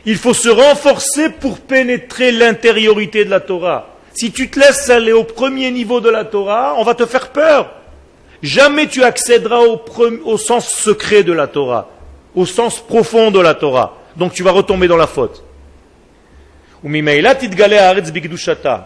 Il 0.04 0.16
faut 0.16 0.34
se 0.34 0.48
renforcer 0.48 1.28
pour 1.28 1.58
pénétrer 1.58 2.32
l'intériorité 2.32 3.24
de 3.24 3.30
la 3.30 3.40
Torah. 3.40 3.88
Si 4.14 4.32
tu 4.32 4.50
te 4.50 4.58
laisses 4.58 4.90
aller 4.90 5.12
au 5.12 5.24
premier 5.24 5.70
niveau 5.70 6.00
de 6.00 6.10
la 6.10 6.24
Torah, 6.24 6.74
on 6.78 6.84
va 6.84 6.94
te 6.94 7.06
faire 7.06 7.28
peur. 7.28 7.70
Jamais 8.42 8.88
tu 8.88 9.04
accéderas 9.04 9.60
au, 9.60 10.36
sens 10.36 10.68
secret 10.68 11.22
de 11.22 11.32
la 11.32 11.46
Torah, 11.46 11.88
au 12.34 12.44
sens 12.44 12.80
profond 12.80 13.30
de 13.30 13.38
la 13.38 13.54
Torah. 13.54 13.98
Donc 14.16 14.32
tu 14.32 14.42
vas 14.42 14.50
retomber 14.50 14.88
dans 14.88 14.96
la 14.96 15.06
faute. 15.06 15.44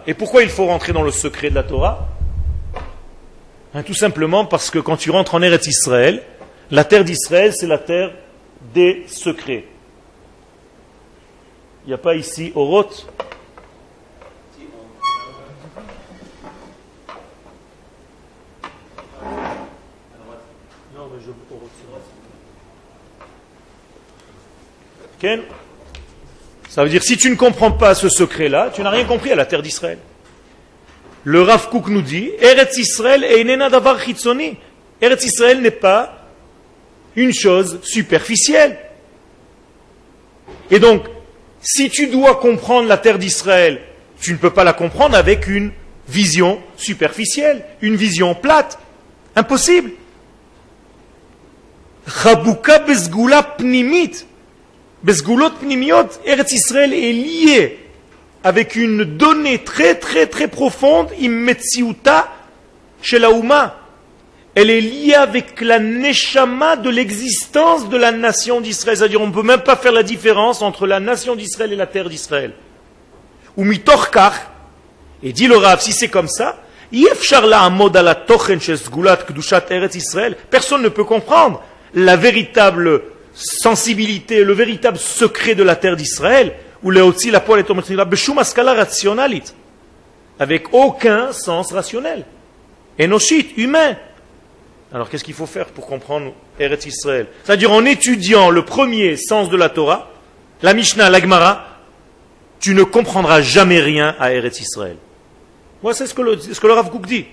Et 0.07 0.15
pourquoi 0.15 0.43
il 0.43 0.51
faut 0.51 0.67
rentrer 0.67 0.93
dans 0.93 1.03
le 1.03 1.11
secret 1.11 1.49
de 1.49 1.55
la 1.55 1.63
Torah? 1.63 2.07
Hein, 3.75 3.83
Tout 3.83 3.95
simplement 3.95 4.45
parce 4.45 4.71
que 4.71 4.79
quand 4.79 4.99
tu 4.99 5.11
rentres 5.11 5.35
en 5.35 5.41
Eretz 5.41 5.67
Israël, 5.67 6.23
la 6.71 6.85
terre 6.85 7.05
d'Israël, 7.05 7.55
c'est 7.55 7.67
la 7.67 7.79
terre 7.79 8.13
des 8.75 9.05
secrets. 9.07 9.65
Il 11.87 11.89
n'y 11.89 11.95
a 11.95 11.99
pas 11.99 12.15
ici 12.15 12.53
Oroth 12.55 13.07
Ça 26.69 26.83
veut 26.83 26.91
dire 26.91 27.03
si 27.03 27.17
tu 27.17 27.31
ne 27.31 27.37
comprends 27.37 27.73
pas 27.73 27.95
ce 27.95 28.09
secret-là, 28.09 28.71
tu 28.75 28.83
n'as 28.83 28.91
rien 28.91 29.05
compris 29.05 29.33
à 29.33 29.35
la 29.35 29.47
terre 29.47 29.63
d'Israël. 29.63 29.99
le 31.25 31.43
Rav 31.43 31.69
nous 31.89 32.03
dit, 32.03 32.31
Eretz 32.41 32.77
Israël 32.77 33.25
et 33.25 33.45
davar 33.57 34.01
chitzoni. 34.01 34.57
Eretz 35.01 35.25
Israël 35.25 35.61
n'est 35.61 35.71
pas 35.71 36.27
une 37.15 37.33
chose 37.33 37.81
superficielle. 37.83 38.79
Et 40.71 40.79
donc, 40.79 41.07
si 41.63 41.89
tu 41.89 42.09
dois 42.09 42.37
comprendre 42.37 42.89
la 42.89 42.99
terre 42.99 43.19
d'Israël, 43.19 43.81
tu 44.21 44.33
ne 44.33 44.37
peux 44.37 44.53
pas 44.53 44.65
la 44.65 44.73
comprendre 44.73 45.17
avec 45.17 45.47
une 45.47 45.73
vision 46.09 46.61
superficielle, 46.77 47.65
une 47.81 47.97
vision 47.97 48.35
plate. 48.35 48.79
Impossible. 49.35 49.93
Chabuka 52.23 52.81
bezgula 52.81 53.43
pnimit. 53.43 54.26
Bezgulot 55.07 55.51
pnimiot, 55.61 56.09
Eretz 56.25 56.51
Israël 56.51 56.93
est 56.93 57.13
lié 57.13 57.79
avec 58.43 58.75
une 58.75 59.05
donnée 59.05 59.63
très 59.63 59.95
très 59.95 60.27
très 60.27 60.49
profonde, 60.49 61.11
immetsiuta, 61.21 62.29
chez 63.03 63.21
la 63.21 63.31
Ouma. 63.31 63.79
Elle 64.57 64.69
est 64.69 64.81
liée 64.81 65.15
avec 65.15 65.61
la 65.61 65.79
neshama 65.79 66.75
de 66.75 66.91
l'existence 66.91 67.89
de 67.89 67.97
la 67.97 68.11
nation 68.11 68.61
d'Israël. 68.61 68.97
C'est-à-dire, 68.97 69.21
on 69.21 69.29
ne 69.29 69.33
peut 69.33 69.45
même 69.45 69.61
pas 69.61 69.77
faire 69.77 69.93
la 69.93 70.03
différence 70.03 70.61
entre 70.61 70.89
la 70.89 70.99
nation 70.99 71.37
d'Israël 71.37 71.73
et 71.73 71.77
la 71.77 71.87
terre 71.87 72.09
d'Israël. 72.09 72.55
Ou 73.57 73.63
mitorkar, 73.63 74.35
et 75.23 75.33
dit 75.33 75.47
le 75.47 75.57
Rav, 75.57 75.81
si 75.81 75.93
c'est 75.93 76.09
comme 76.09 76.27
ça, 76.27 76.59
personne 80.51 80.83
ne 80.83 80.89
peut 80.89 81.05
comprendre 81.05 81.63
la 81.95 82.17
véritable 82.17 83.03
sensibilité, 83.37 84.43
le 84.43 84.55
véritable 84.55 84.99
secret 84.99 85.55
de 85.55 85.63
la 85.63 85.77
terre 85.77 85.97
d'Israël 85.97 86.55
la 87.31 87.41
poêle 87.41 87.65
avec 90.39 90.73
aucun 90.73 91.33
sens 91.33 91.73
rationnel. 91.73 92.25
Enoshit, 93.01 93.57
humain. 93.57 93.97
Alors 94.93 95.09
qu'est-ce 95.09 95.25
qu'il 95.25 95.35
faut 95.35 95.47
faire 95.47 95.67
pour 95.67 95.87
comprendre 95.87 96.33
Eretz 96.59 96.87
Israël? 96.87 97.27
C'est-à-dire 97.45 97.73
en 97.73 97.85
étudiant 97.85 98.51
le 98.51 98.65
premier 98.65 99.17
sens 99.17 99.51
de 99.51 99.57
la 99.57 99.69
Torah, 99.69 100.11
la 100.63 100.75
Mishnah, 100.75 101.11
l'Agmara, 101.11 101.67
tu 102.61 102.75
ne 102.75 102.85
comprendras 102.85 103.41
jamais 103.41 103.81
rien 103.81 104.15
à 104.19 104.33
Eretz 104.33 104.61
Israël. 104.61 104.97
Voilà 105.83 105.97
ce 105.97 106.15
que 106.15 106.23
le, 106.23 106.37
Kook 106.91 107.07
dit. 107.07 107.27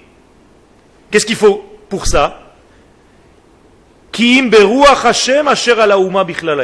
Qu'est-ce 1.12 1.26
qu'il 1.26 1.36
faut 1.36 1.64
pour 1.90 2.08
ça? 2.08 2.43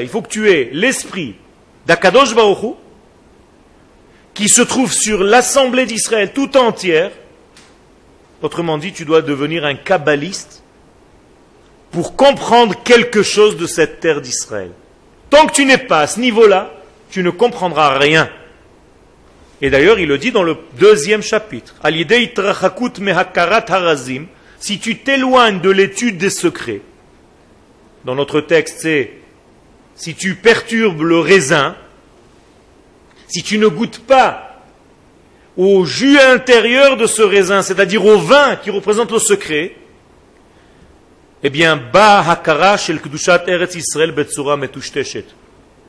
Il 0.01 0.09
faut 0.09 0.21
que 0.21 0.29
tu 0.29 0.49
aies 0.51 0.69
l'esprit 0.71 1.35
d'Akadosh 1.85 2.35
Baruch 2.35 2.75
qui 4.33 4.47
se 4.47 4.61
trouve 4.61 4.93
sur 4.93 5.23
l'assemblée 5.23 5.85
d'Israël 5.85 6.31
tout 6.33 6.55
entière. 6.57 7.11
Autrement 8.41 8.77
dit, 8.77 8.93
tu 8.93 9.03
dois 9.03 9.21
devenir 9.21 9.65
un 9.65 9.75
kabbaliste 9.75 10.63
pour 11.91 12.15
comprendre 12.15 12.75
quelque 12.83 13.23
chose 13.23 13.57
de 13.57 13.67
cette 13.67 13.99
terre 13.99 14.21
d'Israël. 14.21 14.71
Tant 15.29 15.45
que 15.47 15.53
tu 15.53 15.65
n'es 15.65 15.77
pas 15.77 16.01
à 16.01 16.07
ce 16.07 16.19
niveau-là, 16.19 16.71
tu 17.09 17.23
ne 17.23 17.31
comprendras 17.31 17.97
rien. 17.97 18.29
Et 19.61 19.69
d'ailleurs, 19.69 19.99
il 19.99 20.07
le 20.07 20.17
dit 20.17 20.31
dans 20.31 20.43
le 20.43 20.55
deuxième 20.77 21.21
chapitre. 21.21 21.75
Si 24.59 24.79
tu 24.79 24.97
t'éloignes 24.99 25.59
de 25.59 25.69
l'étude 25.69 26.17
des 26.17 26.29
secrets, 26.29 26.81
dans 28.05 28.15
notre 28.15 28.41
texte 28.41 28.79
c'est 28.81 29.11
si 29.95 30.15
tu 30.15 30.35
perturbes 30.35 31.01
le 31.01 31.19
raisin, 31.19 31.75
si 33.27 33.43
tu 33.43 33.57
ne 33.57 33.67
goûtes 33.67 33.99
pas 33.99 34.63
au 35.57 35.83
jus 35.83 36.17
intérieur 36.17 36.95
de 36.95 37.05
ce 37.05 37.21
raisin, 37.21 37.61
c'est-à-dire 37.61 38.05
au 38.05 38.17
vin 38.17 38.55
qui 38.55 38.69
représente 38.69 39.11
le 39.11 39.19
secret, 39.19 39.75
eh 41.43 41.49
bien. 41.49 41.81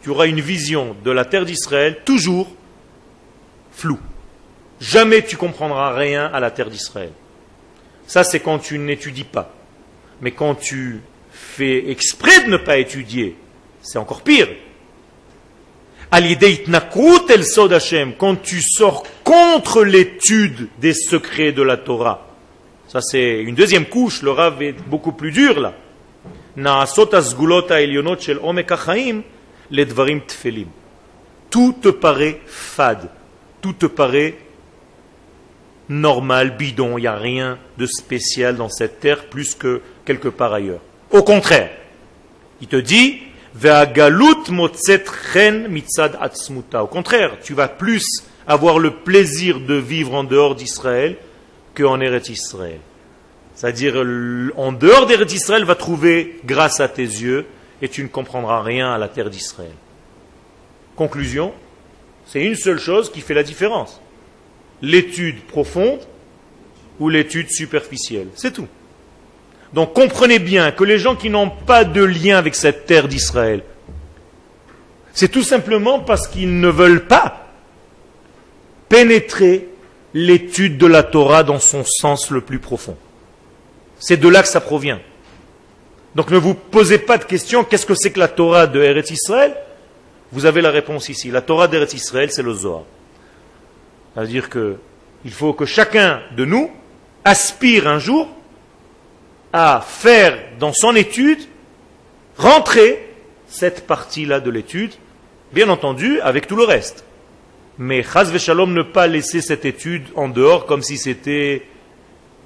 Tu 0.03 0.11
auras 0.11 0.27
une 0.27 0.41
vision 0.41 0.97
de 1.05 1.11
la 1.11 1.25
terre 1.25 1.45
d'Israël 1.45 2.01
toujours 2.05 2.49
floue. 3.73 4.01
Jamais 4.81 5.23
tu 5.23 5.37
comprendras 5.37 5.95
rien 5.95 6.27
à 6.27 6.41
la 6.41 6.51
terre 6.51 6.71
d'Israël. 6.71 7.13
Ça, 8.07 8.25
c'est 8.25 8.41
quand 8.41 8.59
tu 8.59 8.79
n'étudies 8.79 9.25
pas. 9.25 9.55
Mais 10.21 10.33
quand 10.33 10.55
tu 10.55 11.01
fais 11.51 11.91
exprès 11.91 12.45
de 12.45 12.51
ne 12.51 12.57
pas 12.57 12.79
étudier, 12.79 13.37
c'est 13.83 13.99
encore 13.99 14.23
pire. 14.23 14.49
quand 18.19 18.37
tu 18.43 18.61
sors 18.61 19.05
contre 19.23 19.85
l'étude 19.85 20.69
des 20.81 20.95
secrets 20.95 21.53
de 21.53 21.63
la 21.63 21.77
Torah. 21.77 22.27
Ça 22.89 23.01
c'est 23.01 23.43
une 23.43 23.55
deuxième 23.55 23.87
couche, 23.87 24.23
le 24.23 24.33
Rav 24.33 24.61
est 24.63 24.73
beaucoup 24.89 25.13
plus 25.13 25.31
dur 25.31 25.61
là. 25.61 25.75
Tout 31.51 31.77
te 31.81 31.89
paraît 31.89 32.41
fade, 32.47 33.09
tout 33.61 33.73
te 33.73 33.87
paraît 33.87 34.37
normal, 35.89 36.57
bidon, 36.57 36.99
il 36.99 37.03
n'y 37.03 37.07
a 37.07 37.17
rien 37.17 37.59
de 37.79 37.87
spécial 37.87 38.57
dans 38.57 38.69
cette 38.69 39.01
terre 39.01 39.27
plus 39.27 39.55
que 39.55 39.81
quelque 40.05 40.29
part 40.29 40.53
ailleurs. 40.53 40.81
Au 41.11 41.23
contraire, 41.23 41.71
il 42.61 42.69
te 42.69 42.77
dit, 42.77 43.21
au 46.73 46.87
contraire, 46.87 47.37
tu 47.43 47.55
vas 47.55 47.69
plus 47.69 48.05
avoir 48.47 48.79
le 48.79 48.91
plaisir 48.93 49.61
de 49.61 49.75
vivre 49.75 50.15
en 50.15 50.25
dehors 50.25 50.55
d'Israël 50.55 51.17
qu'en 51.75 52.01
Eretz 52.01 52.29
Israël. 52.29 52.79
C'est-à-dire, 53.55 53.97
en 54.57 54.73
dehors 54.73 55.07
d'Eretz 55.07 55.33
Israël, 55.33 55.65
va 55.65 55.75
trouver 55.75 56.41
grâce 56.45 56.81
à 56.81 56.89
tes 56.89 57.03
yeux 57.03 57.47
et 57.83 57.89
tu 57.89 58.03
ne 58.03 58.09
comprendras 58.09 58.63
rien 58.63 58.93
à 58.93 58.99
la 58.99 59.09
terre 59.09 59.31
d'Israël. 59.31 59.75
Conclusion, 60.97 61.53
c'est 62.27 62.43
une 62.45 62.55
seule 62.55 62.79
chose 62.79 63.11
qui 63.11 63.21
fait 63.21 63.35
la 63.35 63.43
différence. 63.43 64.01
L'étude 64.81 65.43
profonde 65.43 66.01
ou 67.01 67.09
l'étude 67.09 67.51
superficielle. 67.51 68.29
C'est 68.35 68.53
tout. 68.53 68.69
Donc 69.73 69.93
comprenez 69.93 70.39
bien 70.39 70.73
que 70.73 70.85
les 70.85 70.99
gens 70.99 71.15
qui 71.15 71.31
n'ont 71.31 71.51
pas 71.51 71.85
de 71.85 72.03
lien 72.03 72.37
avec 72.37 72.55
cette 72.55 72.87
terre 72.87 73.09
d'Israël, 73.09 73.63
c'est 75.13 75.29
tout 75.29 75.43
simplement 75.43 76.01
parce 76.01 76.27
qu'ils 76.27 76.61
ne 76.61 76.69
veulent 76.69 77.07
pas 77.07 77.47
pénétrer 78.89 79.69
l'étude 80.15 80.77
de 80.77 80.87
la 80.87 81.03
Torah 81.03 81.45
dans 81.45 81.61
son 81.61 81.85
sens 81.85 82.31
le 82.31 82.41
plus 82.41 82.59
profond. 82.59 82.97
C'est 83.99 84.17
de 84.17 84.29
là 84.29 84.43
que 84.43 84.49
ça 84.49 84.61
provient. 84.61 85.01
Donc 86.17 86.31
ne 86.31 86.39
vous 86.39 86.55
posez 86.55 86.99
pas 86.99 87.19
de 87.19 87.25
question, 87.25 87.63
qu'est-ce 87.63 87.87
que 87.87 87.95
c'est 87.95 88.11
que 88.11 88.19
la 88.19 88.29
Torah 88.29 88.67
de 88.67 88.81
Eretz 88.81 89.11
Israël? 89.11 89.55
Vous 90.33 90.47
avez 90.47 90.61
la 90.61 90.71
réponse 90.71 91.09
ici. 91.09 91.31
La 91.31 91.43
Torah 91.43 91.69
d'Eretz 91.69 91.95
Israël, 91.95 92.31
c'est 92.33 92.43
le 92.43 92.53
Zohar. 92.53 92.83
C'est-à-dire 94.15 94.49
qu'il 94.49 95.33
faut 95.33 95.53
que 95.53 95.65
chacun 95.65 96.23
de 96.37 96.45
nous 96.45 96.71
aspire 97.25 97.87
un 97.87 97.99
jour 97.99 98.29
à 99.53 99.85
faire 99.87 100.39
dans 100.59 100.73
son 100.73 100.95
étude 100.95 101.41
rentrer 102.37 103.07
cette 103.47 103.87
partie-là 103.87 104.41
de 104.41 104.51
l'étude, 104.51 104.93
bien 105.53 105.69
entendu 105.69 106.21
avec 106.21 106.47
tout 106.47 106.57
le 106.57 106.65
reste. 106.65 107.05
Mais 107.79 108.03
Chaz 108.03 108.37
Shalom 108.39 108.73
ne 108.73 108.83
pas 108.83 109.07
laisser 109.07 109.41
cette 109.41 109.65
étude 109.65 110.05
en 110.15 110.29
dehors 110.29 110.67
comme 110.67 110.83
si 110.83 110.99
c'était 110.99 111.63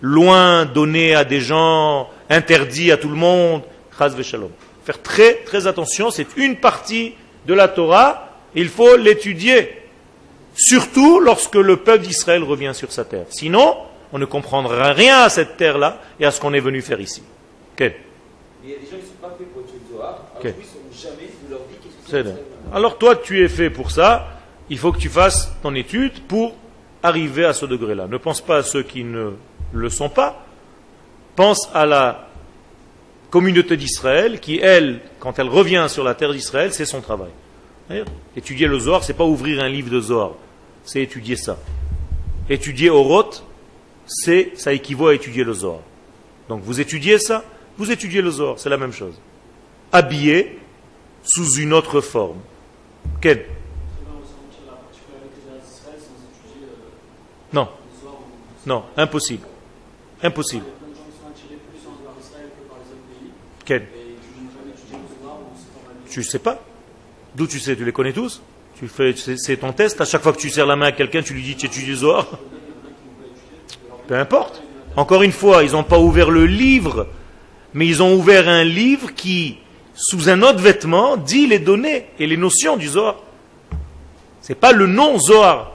loin, 0.00 0.64
donné 0.64 1.14
à 1.14 1.24
des 1.24 1.40
gens, 1.40 2.08
interdit 2.30 2.90
à 2.92 2.96
tout 2.96 3.08
le 3.08 3.16
monde. 3.16 3.62
Chaz 3.98 4.20
Shalom. 4.22 4.50
Faire 4.84 5.02
très 5.02 5.34
très 5.44 5.66
attention, 5.66 6.10
c'est 6.10 6.36
une 6.36 6.56
partie 6.56 7.14
de 7.46 7.54
la 7.54 7.68
Torah, 7.68 8.28
il 8.54 8.68
faut 8.68 8.96
l'étudier. 8.96 9.82
Surtout 10.56 11.20
lorsque 11.20 11.56
le 11.56 11.78
peuple 11.78 12.04
d'Israël 12.04 12.42
revient 12.42 12.72
sur 12.74 12.92
sa 12.92 13.04
terre. 13.04 13.26
Sinon, 13.30 13.76
on 14.14 14.18
ne 14.18 14.26
comprendra 14.26 14.92
rien 14.92 15.22
à 15.22 15.28
cette 15.28 15.56
terre-là 15.56 16.00
et 16.20 16.24
à 16.24 16.30
ce 16.30 16.40
qu'on 16.40 16.54
est 16.54 16.60
venu 16.60 16.80
faire 16.80 17.00
ici. 17.00 17.20
Alors 22.72 22.96
toi, 22.96 23.16
tu 23.16 23.44
es 23.44 23.48
fait 23.48 23.70
pour 23.70 23.90
ça. 23.90 24.28
Il 24.70 24.78
faut 24.78 24.92
que 24.92 24.98
tu 24.98 25.08
fasses 25.08 25.52
ton 25.64 25.74
étude 25.74 26.22
pour 26.28 26.54
arriver 27.02 27.44
à 27.44 27.52
ce 27.52 27.66
degré-là. 27.66 28.06
Ne 28.06 28.16
pense 28.16 28.40
pas 28.40 28.58
à 28.58 28.62
ceux 28.62 28.84
qui 28.84 29.02
ne 29.02 29.32
le 29.72 29.90
sont 29.90 30.08
pas. 30.08 30.46
Pense 31.34 31.68
à 31.74 31.84
la 31.84 32.28
communauté 33.30 33.76
d'Israël 33.76 34.38
qui, 34.38 34.60
elle, 34.60 35.00
quand 35.18 35.40
elle 35.40 35.48
revient 35.48 35.86
sur 35.88 36.04
la 36.04 36.14
terre 36.14 36.32
d'Israël, 36.32 36.72
c'est 36.72 36.86
son 36.86 37.00
travail. 37.00 37.32
Étudier 38.36 38.68
le 38.68 38.78
Zohar, 38.78 39.02
c'est 39.02 39.12
pas 39.12 39.24
ouvrir 39.24 39.60
un 39.60 39.68
livre 39.68 39.90
de 39.90 40.00
Zohar, 40.00 40.34
c'est 40.84 41.02
étudier 41.02 41.34
ça. 41.34 41.58
Étudier 42.48 42.90
Oroth, 42.90 43.44
c'est, 44.06 44.52
ça 44.56 44.72
équivaut 44.72 45.08
à 45.08 45.14
étudier 45.14 45.44
le 45.44 45.52
Zohar. 45.52 45.80
Donc 46.48 46.62
vous 46.62 46.80
étudiez 46.80 47.18
ça, 47.18 47.44
vous 47.78 47.90
étudiez 47.90 48.22
le 48.22 48.30
Zohar, 48.30 48.58
c'est 48.58 48.68
la 48.68 48.76
même 48.76 48.92
chose. 48.92 49.14
Habillé 49.92 50.58
sous 51.22 51.54
une 51.54 51.72
autre 51.72 52.00
forme. 52.00 52.38
Non. 57.52 57.68
Non, 58.66 58.84
impossible. 58.96 59.46
Impossible. 60.22 60.64
Quel 63.64 63.86
Tu 66.10 66.22
sais 66.22 66.38
pas? 66.38 66.62
D'où 67.34 67.46
tu 67.46 67.58
sais? 67.58 67.76
Tu 67.76 67.84
les 67.84 67.92
connais 67.92 68.12
tous? 68.12 68.42
Tu 68.76 68.88
fais, 68.88 69.14
c'est 69.16 69.56
ton 69.56 69.72
test. 69.72 70.00
À 70.00 70.04
chaque 70.04 70.22
fois 70.22 70.32
que 70.32 70.38
tu 70.38 70.50
serres 70.50 70.66
la 70.66 70.76
main 70.76 70.86
à 70.86 70.92
quelqu'un, 70.92 71.22
tu 71.22 71.34
lui 71.34 71.42
dis 71.42 71.56
tu 71.56 71.66
étudies 71.66 71.94
Zohar? 71.94 72.26
Peu 74.06 74.16
importe. 74.16 74.62
Encore 74.96 75.22
une 75.22 75.32
fois, 75.32 75.64
ils 75.64 75.72
n'ont 75.72 75.82
pas 75.82 75.98
ouvert 75.98 76.30
le 76.30 76.46
livre, 76.46 77.08
mais 77.72 77.86
ils 77.86 78.02
ont 78.02 78.14
ouvert 78.14 78.48
un 78.48 78.64
livre 78.64 79.12
qui, 79.14 79.58
sous 79.94 80.28
un 80.28 80.42
autre 80.42 80.60
vêtement, 80.60 81.16
dit 81.16 81.46
les 81.46 81.58
données 81.58 82.06
et 82.18 82.26
les 82.26 82.36
notions 82.36 82.76
du 82.76 82.88
Zohar. 82.88 83.16
C'est 84.40 84.54
pas 84.54 84.72
le 84.72 84.86
nom 84.86 85.18
Zohar. 85.18 85.72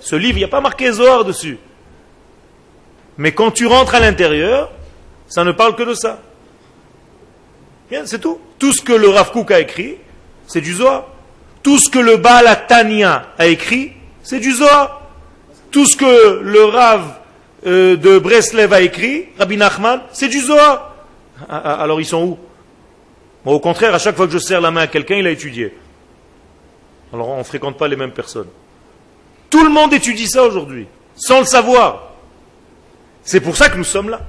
Ce 0.00 0.16
livre, 0.16 0.38
il 0.38 0.40
n'y 0.40 0.44
a 0.44 0.48
pas 0.48 0.60
marqué 0.60 0.90
Zohar 0.90 1.24
dessus. 1.24 1.58
Mais 3.16 3.32
quand 3.32 3.50
tu 3.50 3.66
rentres 3.66 3.94
à 3.94 4.00
l'intérieur, 4.00 4.70
ça 5.28 5.44
ne 5.44 5.52
parle 5.52 5.76
que 5.76 5.82
de 5.82 5.94
ça. 5.94 6.20
C'est 8.04 8.20
tout. 8.20 8.38
Tout 8.58 8.72
ce 8.72 8.82
que 8.82 8.92
le 8.92 9.08
Rav 9.08 9.30
Kook 9.30 9.50
a 9.50 9.60
écrit, 9.60 9.96
c'est 10.46 10.60
du 10.60 10.74
Zohar. 10.74 11.06
Tout 11.62 11.78
ce 11.78 11.88
que 11.90 11.98
le 11.98 12.16
Baal 12.16 12.46
a 12.46 13.46
écrit, 13.46 13.92
c'est 14.22 14.40
du 14.40 14.52
Zohar. 14.52 15.02
Tout 15.70 15.86
ce 15.86 15.96
que 15.96 16.40
le 16.40 16.64
Rav 16.64 17.17
euh, 17.66 17.96
de 17.96 18.18
Breslev 18.18 18.72
a 18.72 18.80
écrit, 18.80 19.26
Rabbi 19.38 19.56
Nachman, 19.56 20.00
c'est 20.12 20.28
du 20.28 20.40
Zohar. 20.40 20.94
Ah, 21.48 21.62
ah, 21.64 21.82
alors 21.82 22.00
ils 22.00 22.06
sont 22.06 22.24
où? 22.24 22.38
Au 23.44 23.60
contraire, 23.60 23.94
à 23.94 23.98
chaque 23.98 24.16
fois 24.16 24.26
que 24.26 24.32
je 24.32 24.38
serre 24.38 24.60
la 24.60 24.70
main 24.70 24.82
à 24.82 24.86
quelqu'un, 24.86 25.16
il 25.16 25.26
a 25.26 25.30
étudié. 25.30 25.74
Alors 27.12 27.28
on 27.30 27.38
ne 27.38 27.42
fréquente 27.42 27.78
pas 27.78 27.88
les 27.88 27.96
mêmes 27.96 28.12
personnes. 28.12 28.48
Tout 29.50 29.64
le 29.64 29.70
monde 29.70 29.92
étudie 29.94 30.26
ça 30.26 30.44
aujourd'hui, 30.44 30.86
sans 31.16 31.40
le 31.40 31.46
savoir. 31.46 32.12
C'est 33.22 33.40
pour 33.40 33.56
ça 33.56 33.68
que 33.68 33.76
nous 33.76 33.84
sommes 33.84 34.10
là. 34.10 34.20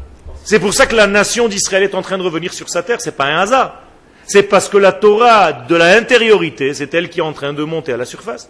C'est 0.43 0.59
pour 0.59 0.73
ça 0.73 0.85
que 0.85 0.95
la 0.95 1.07
nation 1.07 1.47
d'Israël 1.47 1.83
est 1.83 1.95
en 1.95 2.01
train 2.01 2.17
de 2.17 2.23
revenir 2.23 2.53
sur 2.53 2.69
sa 2.69 2.81
terre. 2.81 3.01
Ce 3.01 3.09
n'est 3.09 3.15
pas 3.15 3.25
un 3.25 3.39
hasard. 3.39 3.81
C'est 4.25 4.43
parce 4.43 4.69
que 4.69 4.77
la 4.77 4.91
Torah 4.91 5.51
de 5.51 5.75
la 5.75 5.97
intériorité, 5.97 6.73
c'est 6.73 6.93
elle 6.93 7.09
qui 7.09 7.19
est 7.19 7.23
en 7.23 7.33
train 7.33 7.51
de 7.51 7.63
monter 7.63 7.93
à 7.93 7.97
la 7.97 8.05
surface. 8.05 8.49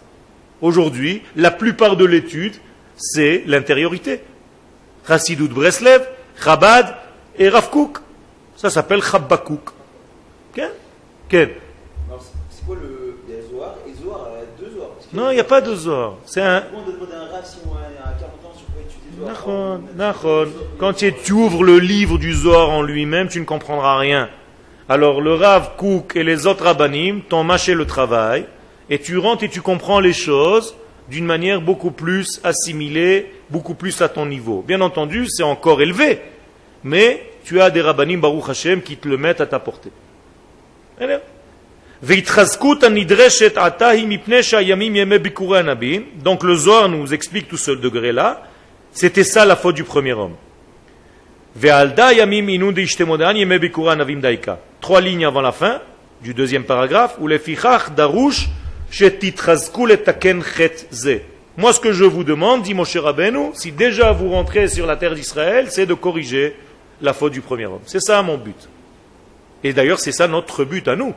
Aujourd'hui, 0.60 1.22
la 1.36 1.50
plupart 1.50 1.96
de 1.96 2.04
l'étude, 2.04 2.54
c'est 2.96 3.42
l'intériorité. 3.46 4.20
Chassidut 5.06 5.48
Breslev, 5.48 6.06
Chabad 6.42 6.94
et 7.38 7.48
Rav 7.48 7.70
Ça 8.56 8.70
s'appelle 8.70 9.02
Chabbakouk. 9.02 9.70
Quel 10.54 10.70
Quel 11.28 11.56
C'est 12.50 12.66
quoi 12.66 12.76
le. 12.76 13.16
Il 13.28 13.34
y 13.34 13.38
a 13.38 13.42
Zohar 13.42 13.74
et 13.86 14.02
Zohar, 14.02 14.28
il 14.30 14.64
y 14.64 14.66
a 14.66 14.68
deux 14.68 14.76
Zohar. 14.76 14.90
Non, 15.12 15.30
il 15.30 15.34
n'y 15.34 15.40
a 15.40 15.44
pas 15.44 15.60
de 15.60 15.74
Zohar. 15.74 16.14
C'est 16.26 16.42
un. 16.42 16.64
Quand 20.78 20.94
tu 20.94 21.32
ouvres 21.32 21.62
le 21.62 21.78
livre 21.78 22.18
du 22.18 22.32
Zohar 22.32 22.70
en 22.70 22.82
lui-même, 22.82 23.28
tu 23.28 23.40
ne 23.40 23.44
comprendras 23.44 23.98
rien. 23.98 24.28
Alors 24.88 25.20
le 25.20 25.34
Rav 25.34 25.76
Kouk 25.76 26.16
et 26.16 26.24
les 26.24 26.46
autres 26.46 26.64
rabbinim 26.64 27.20
t'ont 27.22 27.44
mâché 27.44 27.74
le 27.74 27.86
travail, 27.86 28.46
et 28.88 28.98
tu 28.98 29.18
rentres 29.18 29.44
et 29.44 29.48
tu 29.48 29.60
comprends 29.60 30.00
les 30.00 30.12
choses 30.12 30.74
d'une 31.08 31.26
manière 31.26 31.60
beaucoup 31.60 31.92
plus 31.92 32.40
assimilée, 32.42 33.32
beaucoup 33.50 33.74
plus 33.74 34.00
à 34.00 34.08
ton 34.08 34.26
niveau. 34.26 34.64
Bien 34.66 34.80
entendu, 34.80 35.26
c'est 35.28 35.42
encore 35.42 35.82
élevé, 35.82 36.20
mais 36.84 37.24
tu 37.44 37.60
as 37.60 37.70
des 37.70 37.80
rabbinim 37.80 38.20
Baruch 38.20 38.48
Hashem 38.48 38.82
qui 38.82 38.96
te 38.96 39.08
le 39.08 39.16
mettent 39.16 39.40
à 39.40 39.46
ta 39.46 39.58
portée. 39.58 39.90
Donc 46.22 46.42
le 46.44 46.54
Zohar 46.54 46.88
nous 46.88 47.12
explique 47.12 47.48
tout 47.48 47.56
ce 47.56 47.70
degré-là. 47.70 48.42
C'était 48.92 49.24
ça 49.24 49.44
la 49.44 49.56
faute 49.56 49.74
du 49.74 49.84
premier 49.84 50.12
homme. 50.12 50.34
Trois 54.80 55.00
lignes 55.00 55.24
avant 55.26 55.40
la 55.40 55.52
fin 55.52 55.80
du 56.22 56.34
deuxième 56.34 56.64
paragraphe, 56.64 57.16
où 57.18 57.26
les 57.26 57.40
darush 57.96 58.48
moi, 61.60 61.74
ce 61.74 61.80
que 61.80 61.92
je 61.92 62.04
vous 62.04 62.24
demande, 62.24 62.62
dit 62.62 62.72
Moshe 62.72 62.96
Rabbeinu, 62.96 63.50
si 63.52 63.70
déjà 63.70 64.12
vous 64.12 64.30
rentrez 64.30 64.66
sur 64.66 64.86
la 64.86 64.96
terre 64.96 65.14
d'Israël, 65.14 65.66
c'est 65.68 65.84
de 65.84 65.92
corriger 65.92 66.56
la 67.02 67.12
faute 67.12 67.34
du 67.34 67.42
premier 67.42 67.66
homme. 67.66 67.82
C'est 67.84 68.00
ça 68.00 68.22
mon 68.22 68.38
but. 68.38 68.66
Et 69.62 69.74
d'ailleurs, 69.74 70.00
c'est 70.00 70.10
ça 70.12 70.26
notre 70.26 70.64
but 70.64 70.88
à 70.88 70.96
nous. 70.96 71.12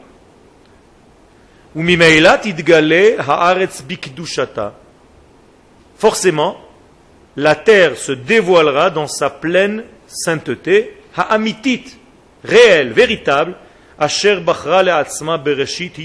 Forcément, 5.98 6.58
la 7.38 7.56
terre 7.56 7.98
se 7.98 8.12
dévoilera 8.12 8.90
dans 8.90 9.08
sa 9.08 9.30
pleine 9.30 9.86
sainteté, 10.08 10.98
ha'amitit, 11.16 11.86
réelle, 12.44 12.92
véritable, 12.92 13.56
asher 13.98 14.42
bachra 14.42 14.84
bereshit 15.38 15.98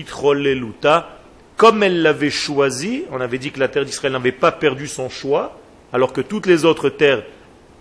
comme 1.58 1.82
elle 1.82 2.02
l'avait 2.02 2.30
choisi, 2.30 3.02
on 3.10 3.20
avait 3.20 3.36
dit 3.36 3.50
que 3.50 3.58
la 3.58 3.66
terre 3.66 3.84
d'Israël 3.84 4.12
n'avait 4.12 4.32
pas 4.32 4.52
perdu 4.52 4.86
son 4.86 5.10
choix, 5.10 5.58
alors 5.92 6.12
que 6.12 6.20
toutes 6.20 6.46
les 6.46 6.64
autres 6.64 6.88
terres 6.88 7.24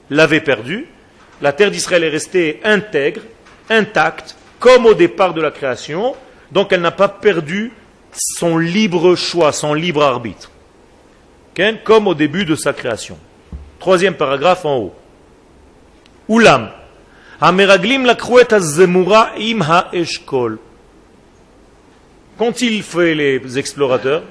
l'avaient 0.10 0.42
perdu, 0.42 0.88
la 1.42 1.54
terre 1.54 1.70
d'Israël 1.70 2.04
est 2.04 2.10
restée 2.10 2.60
intègre, 2.63 3.22
intacte, 3.70 4.36
comme 4.60 4.88
au 4.88 4.96
départ 4.96 5.36
de 5.36 5.42
la 5.42 5.52
création, 5.52 6.16
donc 6.52 6.74
elle 6.74 6.82
n'a 6.82 6.92
pas 6.92 7.08
perdu 7.08 7.72
son 8.12 8.58
libre 8.58 9.16
choix, 9.16 9.52
son 9.52 9.76
libre 9.76 10.02
arbitre, 10.02 10.50
comme 11.84 12.08
au 12.08 12.16
début 12.16 12.46
de 12.46 12.56
sa 12.56 12.74
création. 12.74 13.20
Troisième 13.80 14.16
paragraphe 14.16 14.66
en 14.66 14.78
haut. 14.78 14.96
Ulam. 16.28 16.72
Ameraglim 17.40 18.06
la 18.06 18.18
im 19.38 19.62
eshkol. 22.38 22.47
Qu'ont-ils 22.47 22.84
fait 22.84 23.15
les 23.15 23.58
explorateurs 23.58 24.23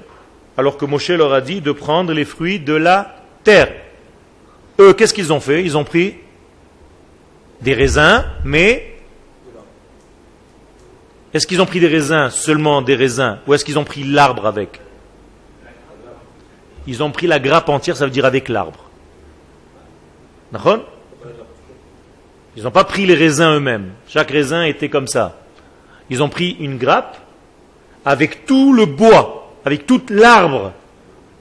alors 0.56 0.76
que 0.78 0.86
Moshe 0.86 1.10
leur 1.10 1.32
a 1.32 1.40
dit 1.40 1.60
de 1.60 1.72
prendre 1.72 2.12
les 2.12 2.24
fruits 2.24 2.58
de 2.58 2.72
la 2.72 3.16
terre 3.44 3.72
Eux, 4.78 4.94
qu'est-ce 4.94 5.12
qu'ils 5.12 5.32
ont 5.32 5.40
fait? 5.40 5.62
Ils 5.62 5.76
ont 5.76 5.84
pris 5.84 6.14
des 7.60 7.74
raisins, 7.74 8.24
mais 8.44 8.94
est-ce 11.34 11.46
qu'ils 11.46 11.60
ont 11.60 11.66
pris 11.66 11.80
des 11.80 11.88
raisins, 11.88 12.30
seulement 12.30 12.80
des 12.80 12.94
raisins, 12.94 13.38
ou 13.46 13.54
est-ce 13.54 13.64
qu'ils 13.64 13.78
ont 13.78 13.84
pris 13.84 14.04
l'arbre 14.04 14.46
avec? 14.46 14.80
Ils 16.86 17.02
ont 17.02 17.10
pris 17.10 17.26
la 17.26 17.38
grappe 17.38 17.68
entière, 17.68 17.96
ça 17.96 18.04
veut 18.04 18.10
dire 18.10 18.24
avec 18.24 18.48
l'arbre. 18.48 18.84
Ils 22.56 22.62
n'ont 22.62 22.70
pas 22.70 22.84
pris 22.84 23.04
les 23.04 23.14
raisins 23.14 23.56
eux-mêmes. 23.56 23.90
Chaque 24.08 24.30
raisin 24.30 24.62
était 24.62 24.88
comme 24.88 25.08
ça. 25.08 25.36
Ils 26.08 26.22
ont 26.22 26.28
pris 26.30 26.56
une 26.60 26.78
grappe 26.78 27.18
avec 28.06 28.46
tout 28.46 28.72
le 28.72 28.86
bois, 28.86 29.52
avec 29.64 29.84
tout 29.84 30.00
l'arbre. 30.08 30.72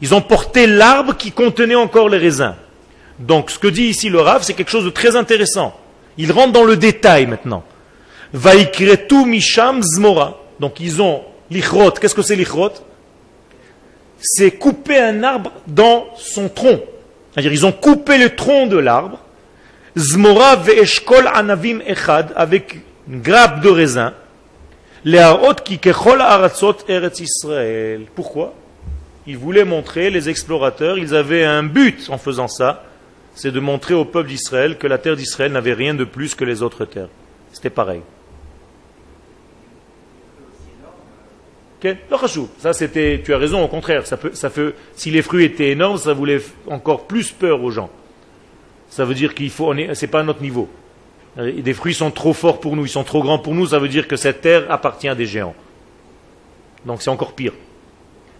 Ils 0.02 0.14
ont 0.16 0.22
porté 0.22 0.66
l'arbre 0.66 1.16
qui 1.16 1.32
contenait 1.32 1.76
encore 1.76 2.10
les 2.10 2.18
raisins. 2.18 2.56
Donc 3.20 3.52
ce 3.52 3.60
que 3.60 3.68
dit 3.68 3.84
ici 3.84 4.10
le 4.10 4.20
Rav, 4.20 4.44
c'est 4.44 4.56
quelque 4.56 4.72
chose 4.72 4.84
de 4.84 4.90
très 4.90 5.16
intéressant. 5.16 5.80
Il 6.18 6.32
rentre 6.32 6.54
dans 6.54 6.64
le 6.64 6.76
détail 6.76 7.28
maintenant. 7.28 7.64
Vaikretu 8.34 9.26
misham 9.26 9.82
zmora. 9.84 10.38
Donc 10.60 10.80
ils 10.80 11.02
ont 11.02 11.22
l'ichrot. 11.52 11.92
Qu'est-ce 11.92 12.16
que 12.16 12.24
c'est 12.24 12.36
l'ichrot? 12.36 12.72
C'est 14.20 14.52
couper 14.52 15.00
un 15.00 15.24
arbre 15.24 15.52
dans 15.68 16.08
son 16.18 16.50
tronc. 16.50 16.82
C'est-à-dire 17.32 17.54
ils 17.54 17.66
ont 17.66 17.72
coupé 17.72 18.18
le 18.18 18.36
tronc 18.36 18.66
de 18.66 18.78
l'arbre. 18.78 19.20
Zmora 19.96 20.56
ve'eshkol 20.56 21.30
anavim 21.32 21.80
echad 21.86 22.34
avec 22.36 22.80
une 23.08 23.22
grappe 23.22 23.62
de 23.62 23.70
raisin. 23.70 24.14
Pourquoi? 28.16 28.56
Ils 29.28 29.38
voulaient 29.38 29.64
montrer, 29.64 30.10
les 30.10 30.30
explorateurs, 30.30 30.98
ils 30.98 31.14
avaient 31.14 31.46
un 31.46 31.62
but 31.62 32.10
en 32.10 32.18
faisant 32.18 32.48
ça, 32.48 32.84
c'est 33.36 33.52
de 33.52 33.60
montrer 33.60 33.94
au 33.94 34.06
peuple 34.06 34.30
d'Israël 34.30 34.80
que 34.80 34.88
la 34.88 34.98
terre 34.98 35.16
d'Israël 35.16 35.52
n'avait 35.52 35.74
rien 35.74 35.94
de 35.94 36.06
plus 36.06 36.34
que 36.34 36.44
les 36.44 36.64
autres 36.64 36.86
terres. 36.86 37.10
C'était 37.54 37.70
pareil. 37.70 38.02
Ça, 42.58 42.74
c'était, 42.74 43.22
tu 43.24 43.32
as 43.32 43.38
raison, 43.38 43.64
au 43.64 43.68
contraire. 43.68 44.08
Ça 44.08 44.18
ça 44.34 44.50
fait, 44.50 44.74
si 44.96 45.12
les 45.12 45.22
fruits 45.22 45.46
étaient 45.46 45.70
énormes, 45.70 45.98
ça 46.00 46.14
voulait 46.14 46.42
encore 46.68 47.06
plus 47.06 47.32
peur 47.32 47.62
aux 47.62 47.70
gens. 47.70 47.92
Ça 48.90 49.06
veut 49.06 49.14
dire 49.14 49.36
qu'il 49.36 49.52
faut, 49.52 49.72
c'est 49.94 50.08
pas 50.08 50.22
à 50.22 50.24
notre 50.24 50.42
niveau. 50.42 50.68
Euh, 51.38 51.62
des 51.62 51.74
fruits 51.74 51.94
sont 51.94 52.12
trop 52.12 52.34
forts 52.34 52.60
pour 52.60 52.76
nous, 52.76 52.86
ils 52.86 52.90
sont 52.90 53.04
trop 53.04 53.22
grands 53.22 53.40
pour 53.40 53.54
nous, 53.54 53.68
ça 53.68 53.80
veut 53.80 53.88
dire 53.88 54.08
que 54.08 54.16
cette 54.16 54.42
terre 54.42 54.66
appartient 54.70 55.08
à 55.08 55.16
des 55.16 55.26
géants. 55.26 55.56
Donc 56.86 57.02
c'est 57.02 57.10
encore 57.10 57.34
pire. 57.34 57.54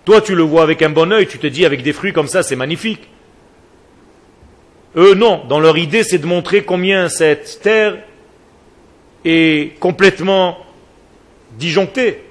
Toi, 0.06 0.22
tu 0.22 0.36
le 0.36 0.44
vois 0.44 0.64
avec 0.64 0.82
un 0.82 0.90
bon 0.90 1.12
oeil, 1.12 1.28
tu 1.28 1.40
te 1.40 1.48
dis 1.48 1.66
avec 1.66 1.82
des 1.82 1.94
fruits 1.94 2.14
comme 2.14 2.28
ça, 2.28 2.44
c'est 2.44 2.56
magnifique. 2.56 3.08
Eux, 4.96 5.16
non. 5.16 5.44
Dans 5.50 5.60
leur 5.60 5.78
idée, 5.78 6.04
c'est 6.04 6.20
de 6.20 6.26
montrer 6.26 6.64
combien 6.64 7.10
cette 7.10 7.60
terre 7.62 7.98
est 9.26 9.78
complètement 9.80 10.60
disjonctée. 11.58 12.22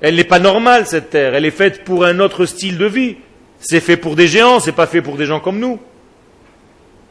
Elle 0.00 0.16
n'est 0.16 0.24
pas 0.24 0.38
normale, 0.38 0.86
cette 0.86 1.10
terre. 1.10 1.34
Elle 1.34 1.44
est 1.44 1.50
faite 1.50 1.84
pour 1.84 2.04
un 2.04 2.18
autre 2.18 2.46
style 2.46 2.78
de 2.78 2.86
vie. 2.86 3.16
C'est 3.60 3.80
fait 3.80 3.96
pour 3.96 4.16
des 4.16 4.26
géants, 4.26 4.58
c'est 4.58 4.72
pas 4.72 4.86
fait 4.86 5.02
pour 5.02 5.16
des 5.16 5.26
gens 5.26 5.40
comme 5.40 5.58
nous. 5.58 5.78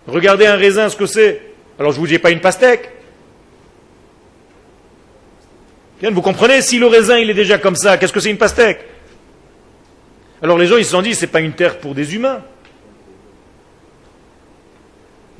Regardez 0.08 0.46
un 0.46 0.56
raisin, 0.56 0.90
ce 0.90 0.96
que 0.96 1.06
c'est. 1.06 1.42
Alors 1.80 1.92
je 1.92 2.00
vous 2.00 2.08
dis 2.08 2.18
pas 2.18 2.32
une 2.32 2.40
pastèque. 2.40 2.90
Vous 6.02 6.22
comprenez 6.22 6.62
Si 6.62 6.80
le 6.80 6.88
raisin 6.88 7.18
il 7.18 7.30
est 7.30 7.34
déjà 7.34 7.58
comme 7.58 7.76
ça, 7.76 7.98
qu'est-ce 7.98 8.14
que 8.14 8.20
c'est 8.20 8.30
une 8.30 8.38
pastèque? 8.38 8.86
Alors 10.42 10.58
les 10.58 10.68
gens 10.68 10.78
ils 10.78 10.86
se 10.86 10.92
sont 10.92 11.02
dit 11.02 11.16
c'est 11.16 11.28
pas 11.28 11.42
une 11.42 11.54
terre 11.54 11.80
pour 11.80 11.96
des 11.96 12.16
humains. 12.16 12.42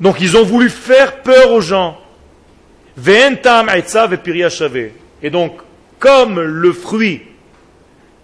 Donc 0.00 0.20
ils 0.20 0.36
ont 0.36 0.44
voulu 0.44 0.68
faire 0.70 1.22
peur 1.22 1.52
aux 1.52 1.60
gens. 1.60 1.98
Et 5.22 5.30
donc, 5.30 5.52
comme 5.98 6.40
le 6.40 6.72
fruit 6.72 7.22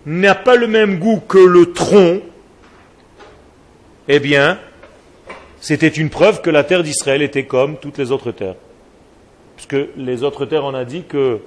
n'a 0.07 0.35
pas 0.35 0.57
le 0.57 0.67
même 0.67 0.99
goût 0.99 1.21
que 1.21 1.39
le 1.39 1.73
tronc, 1.73 2.21
eh 4.09 4.19
bien, 4.19 4.59
c'était 5.61 5.89
une 5.89 6.11
preuve 6.11 6.43
que 6.43 6.51
la 6.51 6.65
terre 6.65 6.83
d'Israël 6.83 7.23
était 7.23 7.45
comme 7.45 7.77
toutes 7.79 7.99
les 7.99 8.11
autres 8.11 8.33
terres. 8.33 8.57
Puisque 9.57 9.77
les 9.97 10.25
autres 10.25 10.45
terres, 10.45 10.65
on 10.65 10.75
a 10.75 10.85
dit 10.85 11.05
que 11.09 11.39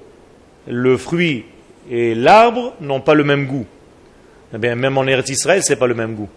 le 0.68 0.98
fruit 0.98 1.46
et 1.90 2.16
l'arbre 2.16 2.74
n'ont 2.82 3.00
pas 3.00 3.14
le 3.14 3.24
même 3.24 3.46
goût. 3.46 3.66
Eh 4.54 4.58
bien, 4.58 4.76
même 4.76 4.98
en 4.98 5.06
Eretz 5.06 5.30
Israël, 5.30 5.64
c'est 5.64 5.76
pas 5.76 5.88
le 5.88 5.94
même 5.94 6.16
goût. 6.16 6.30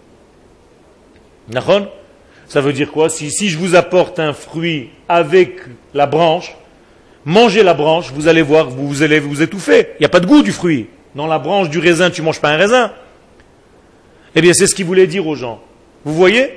Ça 2.47 2.61
veut 2.61 2.73
dire 2.73 2.91
quoi? 2.91 3.09
Si, 3.09 3.31
si 3.31 3.49
je 3.49 3.57
vous 3.57 3.75
apporte 3.75 4.19
un 4.19 4.33
fruit 4.33 4.89
avec 5.07 5.61
la 5.93 6.05
branche, 6.05 6.55
mangez 7.25 7.63
la 7.63 7.73
branche, 7.73 8.11
vous 8.13 8.27
allez 8.27 8.41
voir, 8.41 8.69
vous 8.69 9.03
allez 9.03 9.19
vous 9.19 9.41
étouffer. 9.41 9.87
Il 9.95 10.01
n'y 10.01 10.05
a 10.05 10.09
pas 10.09 10.19
de 10.19 10.25
goût 10.25 10.41
du 10.41 10.51
fruit. 10.51 10.87
Dans 11.15 11.27
la 11.27 11.39
branche 11.39 11.69
du 11.69 11.79
raisin, 11.79 12.09
tu 12.09 12.21
ne 12.21 12.25
manges 12.25 12.39
pas 12.39 12.49
un 12.49 12.57
raisin. 12.57 12.91
Eh 14.35 14.41
bien, 14.41 14.53
c'est 14.53 14.67
ce 14.67 14.75
qu'il 14.75 14.85
voulait 14.85 15.07
dire 15.07 15.27
aux 15.27 15.35
gens. 15.35 15.61
Vous 16.05 16.13
voyez? 16.13 16.49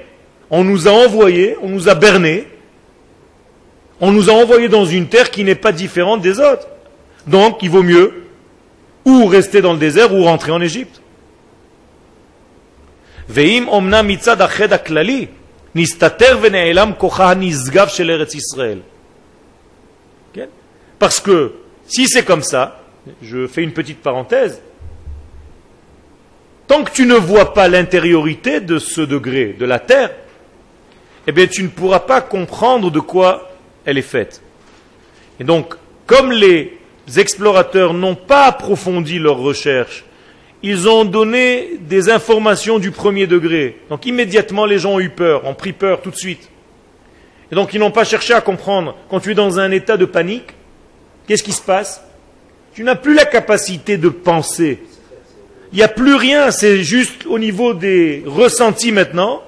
On 0.51 0.63
nous 0.63 0.87
a 0.87 0.93
envoyés, 0.93 1.57
on 1.63 1.69
nous 1.69 1.89
a 1.89 1.95
bernés, 1.95 2.47
on 4.01 4.13
nous 4.13 4.31
a 4.31 4.33
envoyés 4.33 4.69
dans 4.69 4.85
une 4.85 5.07
terre 5.07 5.31
qui 5.31 5.43
n'est 5.43 5.55
pas 5.55 5.73
différente 5.73 6.21
des 6.21 6.39
autres. 6.39 6.69
Donc, 7.27 7.63
il 7.63 7.71
vaut 7.71 7.83
mieux 7.83 8.25
ou 9.05 9.27
rester 9.27 9.61
dans 9.61 9.73
le 9.73 9.79
désert 9.79 10.15
ou 10.15 10.25
rentrer 10.25 10.53
en 10.53 10.61
Égypte. 10.61 11.01
Parce 20.99 21.21
que 21.21 21.53
si 21.87 22.07
c'est 22.07 22.25
comme 22.25 22.43
ça, 22.43 22.81
je 23.23 23.47
fais 23.47 23.63
une 23.63 23.73
petite 23.73 24.01
parenthèse, 24.01 24.63
tant 26.67 26.85
que 26.85 26.91
tu 26.91 27.07
ne 27.07 27.15
vois 27.15 27.53
pas 27.53 27.69
l'intériorité 27.69 28.61
de 28.61 28.79
ce 28.79 29.01
degré, 29.01 29.55
de 29.59 29.67
la 29.67 29.79
terre, 29.79 30.11
eh 31.27 31.33
bien 31.33 31.47
tu 31.47 31.63
ne 31.63 31.69
pourras 31.69 32.01
pas 32.01 32.21
comprendre 32.21 32.91
de 32.91 33.01
quoi 33.01 33.51
elle 33.85 33.99
est 33.99 34.03
faite. 34.03 34.41
Et 35.41 35.45
donc, 35.45 35.75
comme 36.07 36.33
les 36.33 36.79
explorateurs 37.17 37.95
n'ont 37.95 38.15
pas 38.15 38.47
approfondi 38.47 39.19
leurs 39.19 39.39
recherches, 39.39 40.05
ils 40.63 40.89
ont 40.89 41.05
donné 41.05 41.73
des 41.81 42.09
informations 42.09 42.79
du 42.79 42.91
premier 42.91 43.27
degré. 43.27 43.77
Donc 43.91 44.07
immédiatement, 44.07 44.65
les 44.65 44.79
gens 44.79 44.95
ont 44.95 45.01
eu 45.01 45.11
peur, 45.11 45.45
ont 45.47 45.55
pris 45.55 45.73
peur 45.73 46.01
tout 46.01 46.11
de 46.11 46.17
suite. 46.17 46.49
Et 47.53 47.55
donc 47.55 47.75
ils 47.75 47.81
n'ont 47.81 47.91
pas 47.91 48.05
cherché 48.05 48.33
à 48.33 48.41
comprendre. 48.41 48.97
Quand 49.11 49.21
tu 49.21 49.33
es 49.33 49.35
dans 49.35 49.61
un 49.61 49.71
état 49.71 49.97
de 49.97 50.07
panique, 50.07 50.55
qu'est-ce 51.27 51.43
qui 51.43 51.53
se 51.53 51.61
passe? 51.61 52.03
Tu 52.73 52.83
n'as 52.83 52.95
plus 52.95 53.15
la 53.15 53.27
capacité 53.27 53.99
de 53.99 54.09
penser. 54.09 54.83
Il 55.73 55.77
n'y 55.77 55.83
a 55.83 55.89
plus 55.89 56.15
rien, 56.15 56.51
c'est 56.51 56.83
juste 56.83 57.27
au 57.27 57.39
niveau 57.39 57.75
des 57.75 58.23
ressentis 58.27 58.93
maintenant, 58.93 59.43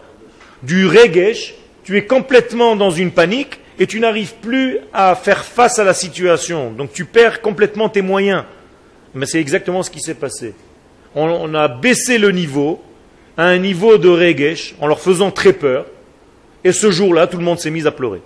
du 0.63 0.87
regesh, 0.87 1.55
tu 1.85 1.97
es 1.97 2.05
complètement 2.05 2.77
dans 2.77 2.91
une 2.91 3.13
panique 3.13 3.61
et 3.79 3.87
tu 3.87 4.01
n'arrives 4.01 4.35
plus 4.37 4.79
à 4.93 5.15
faire 5.15 5.45
face 5.45 5.79
à 5.79 5.85
la 5.85 5.95
situation. 5.95 6.71
Donc 6.71 6.93
tu 6.93 7.05
perds 7.05 7.41
complètement 7.41 7.89
tes 7.89 8.03
moyens. 8.03 8.45
Mais 9.15 9.27
c'est 9.27 9.41
exactement 9.41 9.83
ce 9.83 9.91
qui 9.91 10.01
s'est 10.01 10.15
passé 10.15 10.55
on, 11.17 11.55
a 11.55 11.69
baissé 11.69 12.19
le 12.19 12.31
niveau 12.31 12.83
à 13.37 13.47
un 13.47 13.59
niveau 13.59 13.99
de 13.99 14.09
regesh 14.09 14.75
en 14.81 14.87
leur 14.87 15.01
faisant 15.01 15.31
très 15.31 15.53
peur. 15.53 15.87
Et 16.63 16.73
ce 16.73 16.91
jour-là, 16.91 17.27
tout 17.27 17.39
le 17.39 17.45
monde 17.45 17.59
s'est 17.59 17.71
mis 17.71 17.87
à 17.87 17.91
pleurer. 17.91 18.21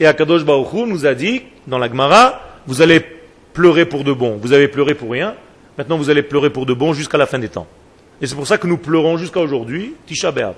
Et 0.00 0.06
Akadosh 0.06 0.44
Baruch 0.44 0.86
nous 0.86 1.04
a 1.04 1.14
dit, 1.14 1.42
dans 1.66 1.78
la 1.78 1.88
Gemara, 1.88 2.40
vous 2.66 2.80
allez 2.80 3.04
pleurer 3.52 3.84
pour 3.84 4.04
de 4.04 4.12
bon. 4.12 4.38
Vous 4.40 4.52
avez 4.52 4.68
pleuré 4.68 4.94
pour 4.94 5.10
rien. 5.10 5.34
Maintenant, 5.76 5.98
vous 5.98 6.10
allez 6.10 6.22
pleurer 6.22 6.50
pour 6.50 6.64
de 6.64 6.72
bon 6.72 6.92
jusqu'à 6.92 7.18
la 7.18 7.26
fin 7.26 7.38
des 7.38 7.48
temps. 7.48 7.66
Et 8.20 8.26
c'est 8.26 8.34
pour 8.34 8.46
ça 8.46 8.58
que 8.58 8.66
nous 8.66 8.78
pleurons 8.78 9.16
jusqu'à 9.16 9.40
aujourd'hui, 9.40 9.94
Tisha 10.06 10.30
B'Av. 10.30 10.54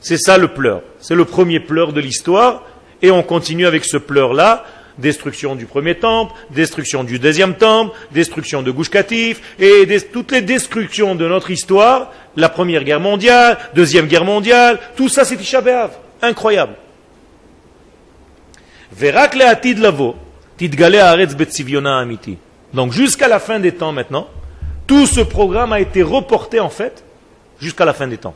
C'est 0.00 0.18
ça 0.18 0.38
le 0.38 0.48
pleur. 0.48 0.82
C'est 1.00 1.14
le 1.14 1.24
premier 1.24 1.60
pleur 1.60 1.92
de 1.92 2.00
l'histoire. 2.00 2.64
Et 3.02 3.10
on 3.10 3.22
continue 3.22 3.66
avec 3.66 3.84
ce 3.84 3.96
pleur-là 3.96 4.64
destruction 5.00 5.56
du 5.56 5.66
premier 5.66 5.96
temple, 5.96 6.32
destruction 6.50 7.04
du 7.04 7.18
deuxième 7.18 7.54
temple, 7.54 7.96
destruction 8.12 8.62
de 8.62 8.70
Gouchkatif, 8.70 9.40
et 9.58 9.86
toutes 10.12 10.30
les 10.30 10.42
destructions 10.42 11.14
de 11.14 11.26
notre 11.26 11.50
histoire, 11.50 12.12
la 12.36 12.48
première 12.48 12.84
guerre 12.84 13.00
mondiale, 13.00 13.58
deuxième 13.74 14.06
guerre 14.06 14.24
mondiale, 14.24 14.78
tout 14.96 15.08
ça 15.08 15.24
c'est 15.24 15.36
Tisha 15.36 15.62
Incroyable. 16.22 16.74
Donc 22.74 22.92
jusqu'à 22.92 23.28
la 23.28 23.40
fin 23.40 23.58
des 23.58 23.72
temps 23.72 23.92
maintenant, 23.92 24.28
tout 24.86 25.06
ce 25.06 25.20
programme 25.20 25.72
a 25.72 25.80
été 25.80 26.02
reporté 26.02 26.60
en 26.60 26.68
fait 26.68 27.04
jusqu'à 27.60 27.84
la 27.84 27.94
fin 27.94 28.06
des 28.06 28.18
temps. 28.18 28.34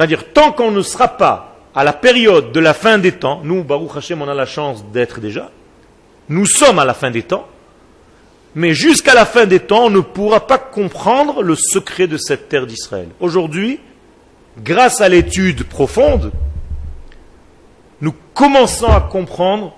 C'est-à-dire, 0.00 0.32
tant 0.32 0.52
qu'on 0.52 0.70
ne 0.70 0.80
sera 0.80 1.08
pas 1.08 1.58
à 1.74 1.84
la 1.84 1.92
période 1.92 2.52
de 2.52 2.60
la 2.60 2.72
fin 2.72 2.96
des 2.96 3.12
temps, 3.12 3.42
nous, 3.44 3.62
Baruch 3.62 3.98
Hashem, 3.98 4.22
on 4.22 4.28
a 4.28 4.32
la 4.32 4.46
chance 4.46 4.82
d'être 4.94 5.20
déjà, 5.20 5.50
nous 6.30 6.46
sommes 6.46 6.78
à 6.78 6.86
la 6.86 6.94
fin 6.94 7.10
des 7.10 7.22
temps, 7.22 7.46
mais 8.54 8.72
jusqu'à 8.72 9.12
la 9.12 9.26
fin 9.26 9.44
des 9.44 9.60
temps, 9.60 9.84
on 9.84 9.90
ne 9.90 10.00
pourra 10.00 10.46
pas 10.46 10.56
comprendre 10.56 11.42
le 11.42 11.54
secret 11.54 12.06
de 12.06 12.16
cette 12.16 12.48
terre 12.48 12.66
d'Israël. 12.66 13.08
Aujourd'hui, 13.20 13.78
grâce 14.64 15.02
à 15.02 15.08
l'étude 15.10 15.64
profonde, 15.64 16.32
nous 18.00 18.14
commençons 18.32 18.88
à 18.88 19.02
comprendre 19.02 19.76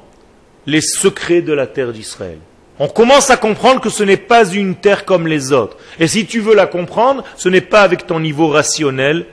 les 0.67 0.83
secrets 0.83 1.43
de 1.43 1.53
la 1.53 1.67
terre 1.67 1.93
d'Israël. 1.93 2.39
On 2.79 2.87
commence 2.87 3.31
à 3.31 3.37
comprendre 3.37 3.81
que 3.81 3.91
ce 3.91 4.05
n'est 4.05 4.17
pas 4.17 4.49
une 4.49 4.77
terre 4.77 5.05
comme 5.05 5.27
les 5.27 5.53
autres. 5.53 5.79
Et 5.99 6.07
si 6.07 6.27
tu 6.27 6.39
veux 6.39 6.55
la 6.55 6.69
comprendre, 6.69 7.25
ce 7.37 7.49
n'est 7.49 7.61
pas 7.61 7.83
avec 7.83 8.07
ton 8.07 8.21
niveau 8.21 8.47
rationnel, 8.47 9.27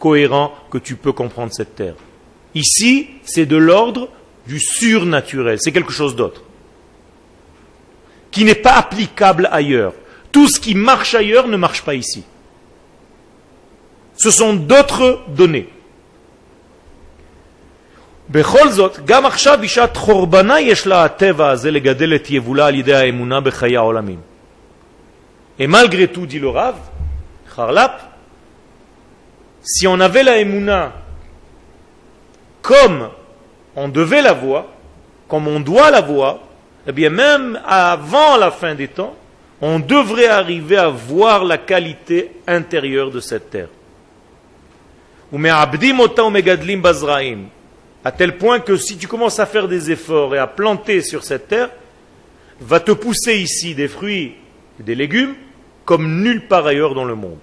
cohérent 0.00 0.52
que 0.70 0.78
tu 0.78 0.96
peux 0.96 1.12
comprendre 1.12 1.52
cette 1.52 1.76
terre. 1.76 1.94
Ici, 2.56 3.08
c'est 3.22 3.46
de 3.46 3.56
l'ordre 3.56 4.08
du 4.48 4.58
surnaturel, 4.58 5.58
c'est 5.60 5.70
quelque 5.70 5.92
chose 5.92 6.16
d'autre, 6.16 6.42
qui 8.32 8.42
n'est 8.42 8.56
pas 8.56 8.72
applicable 8.72 9.48
ailleurs. 9.52 9.92
Tout 10.32 10.48
ce 10.48 10.58
qui 10.58 10.74
marche 10.74 11.14
ailleurs 11.14 11.46
ne 11.46 11.56
marche 11.56 11.82
pas 11.82 11.94
ici. 11.94 12.24
Ce 14.16 14.32
sont 14.32 14.54
d'autres 14.54 15.20
données. 15.28 15.68
Et 25.58 25.66
malgré 25.66 26.08
tout, 26.08 26.26
dit 26.26 26.38
le 26.38 26.48
Rav, 26.48 26.76
si 29.62 29.86
on 29.86 30.00
avait 30.00 30.22
la 30.22 30.38
Emouna 30.38 30.92
comme 32.62 33.08
on 33.76 33.88
devait 33.88 34.22
la 34.22 34.32
voir, 34.32 34.66
comme 35.28 35.48
on 35.48 35.60
doit 35.60 35.90
la 35.90 36.00
voir, 36.00 36.40
eh 36.86 36.92
bien 36.92 37.10
même 37.10 37.60
avant 37.66 38.36
la 38.36 38.50
fin 38.50 38.74
des 38.74 38.88
temps, 38.88 39.14
on 39.60 39.78
devrait 39.78 40.26
arriver 40.26 40.76
à 40.76 40.88
voir 40.88 41.44
la 41.44 41.58
qualité 41.58 42.32
intérieure 42.46 43.10
de 43.10 43.20
cette 43.20 43.50
terre. 43.50 43.68
À 48.02 48.12
tel 48.12 48.38
point 48.38 48.60
que 48.60 48.76
si 48.76 48.96
tu 48.96 49.06
commences 49.06 49.38
à 49.38 49.46
faire 49.46 49.68
des 49.68 49.90
efforts 49.90 50.34
et 50.34 50.38
à 50.38 50.46
planter 50.46 51.02
sur 51.02 51.22
cette 51.22 51.48
terre, 51.48 51.70
va 52.60 52.80
te 52.80 52.92
pousser 52.92 53.36
ici 53.36 53.74
des 53.74 53.88
fruits 53.88 54.34
et 54.78 54.82
des 54.82 54.94
légumes 54.94 55.34
comme 55.84 56.22
nulle 56.22 56.46
part 56.46 56.66
ailleurs 56.66 56.94
dans 56.94 57.04
le 57.04 57.14
monde. 57.14 57.38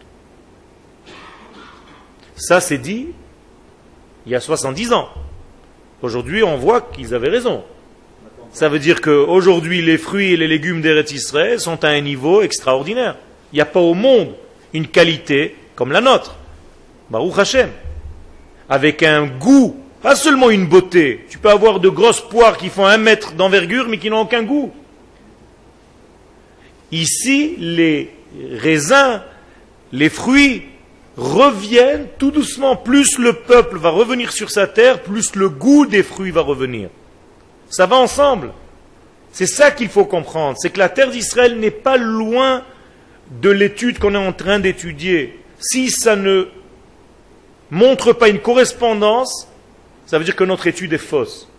Ça, 2.38 2.61
c'est 2.61 2.77
dit 2.77 3.07
il 4.27 4.31
y 4.31 4.35
a 4.35 4.41
70 4.41 4.91
ans. 4.91 5.07
Aujourd'hui, 6.01 6.43
on 6.43 6.57
voit 6.57 6.81
qu'ils 6.81 7.15
avaient 7.15 7.29
raison. 7.29 7.63
Ça 8.51 8.67
veut 8.67 8.77
dire 8.77 9.01
qu'aujourd'hui, 9.01 9.81
les 9.81 9.97
fruits 9.97 10.33
et 10.33 10.38
les 10.38 10.47
légumes 10.47 10.81
d'Eretz 10.81 11.13
Israël 11.13 11.59
sont 11.59 11.83
à 11.85 11.89
un 11.89 12.01
niveau 12.01 12.41
extraordinaire. 12.41 13.15
Il 13.51 13.55
n'y 13.55 13.61
a 13.61 13.65
pas 13.65 13.79
au 13.79 13.93
monde 13.93 14.33
une 14.73 14.88
qualité 14.88 15.55
comme 15.75 15.93
la 15.93 16.01
nôtre. 16.01 16.35
Baruch 17.09 17.38
Hashem. 17.38 17.69
Avec 18.69 19.01
un 19.01 19.27
goût, 19.27 19.77
pas 20.01 20.17
seulement 20.17 20.49
une 20.49 20.67
beauté. 20.67 21.25
Tu 21.29 21.38
peux 21.38 21.49
avoir 21.49 21.79
de 21.79 21.88
grosses 21.88 22.21
poires 22.21 22.57
qui 22.57 22.67
font 22.67 22.85
un 22.85 22.97
mètre 22.97 23.33
d'envergure, 23.33 23.88
mais 23.88 23.97
qui 23.97 24.09
n'ont 24.09 24.21
aucun 24.21 24.43
goût. 24.43 24.73
Ici, 26.91 27.55
les 27.57 28.11
raisins, 28.51 29.21
les 29.93 30.09
fruits, 30.09 30.63
reviennent 31.18 32.07
tout 32.18 32.32
doucement. 32.32 32.76
Plus 32.76 33.18
le 33.18 33.34
peuple 33.34 33.78
va 33.78 33.89
revenir 33.89 34.32
sur 34.32 34.51
sa 34.51 34.68
terre, 34.68 35.01
plus 35.01 35.36
le 35.36 35.49
goût 35.49 35.86
des 35.86 36.03
fruits 36.03 36.32
va 36.32 36.41
revenir. 36.41 36.89
Ça 37.70 37.86
va 37.86 37.97
ensemble. 37.97 38.51
C'est 39.32 39.47
ça 39.47 39.72
qu'il 39.72 39.89
faut 39.89 40.05
comprendre. 40.05 40.57
C'est 40.59 40.70
que 40.70 40.80
la 40.80 40.89
terre 40.89 41.09
d'Israël 41.09 41.59
n'est 41.59 41.72
pas 41.72 41.97
loin 41.97 42.63
de 43.41 43.49
l'étude 43.49 43.99
qu'on 43.99 44.15
est 44.15 44.18
en 44.18 44.32
train 44.32 44.59
d'étudier. 44.59 45.39
Si 45.59 45.89
ça 45.89 46.15
ne 46.15 46.47
montre 47.72 48.13
pas 48.13 48.30
une 48.30 48.39
correspondance, 48.39 49.47
ça 50.05 50.18
veut 50.18 50.24
dire 50.24 50.36
que 50.36 50.43
notre 50.43 50.68
étude 50.68 50.93
est 50.93 50.97
fausse. 50.97 51.49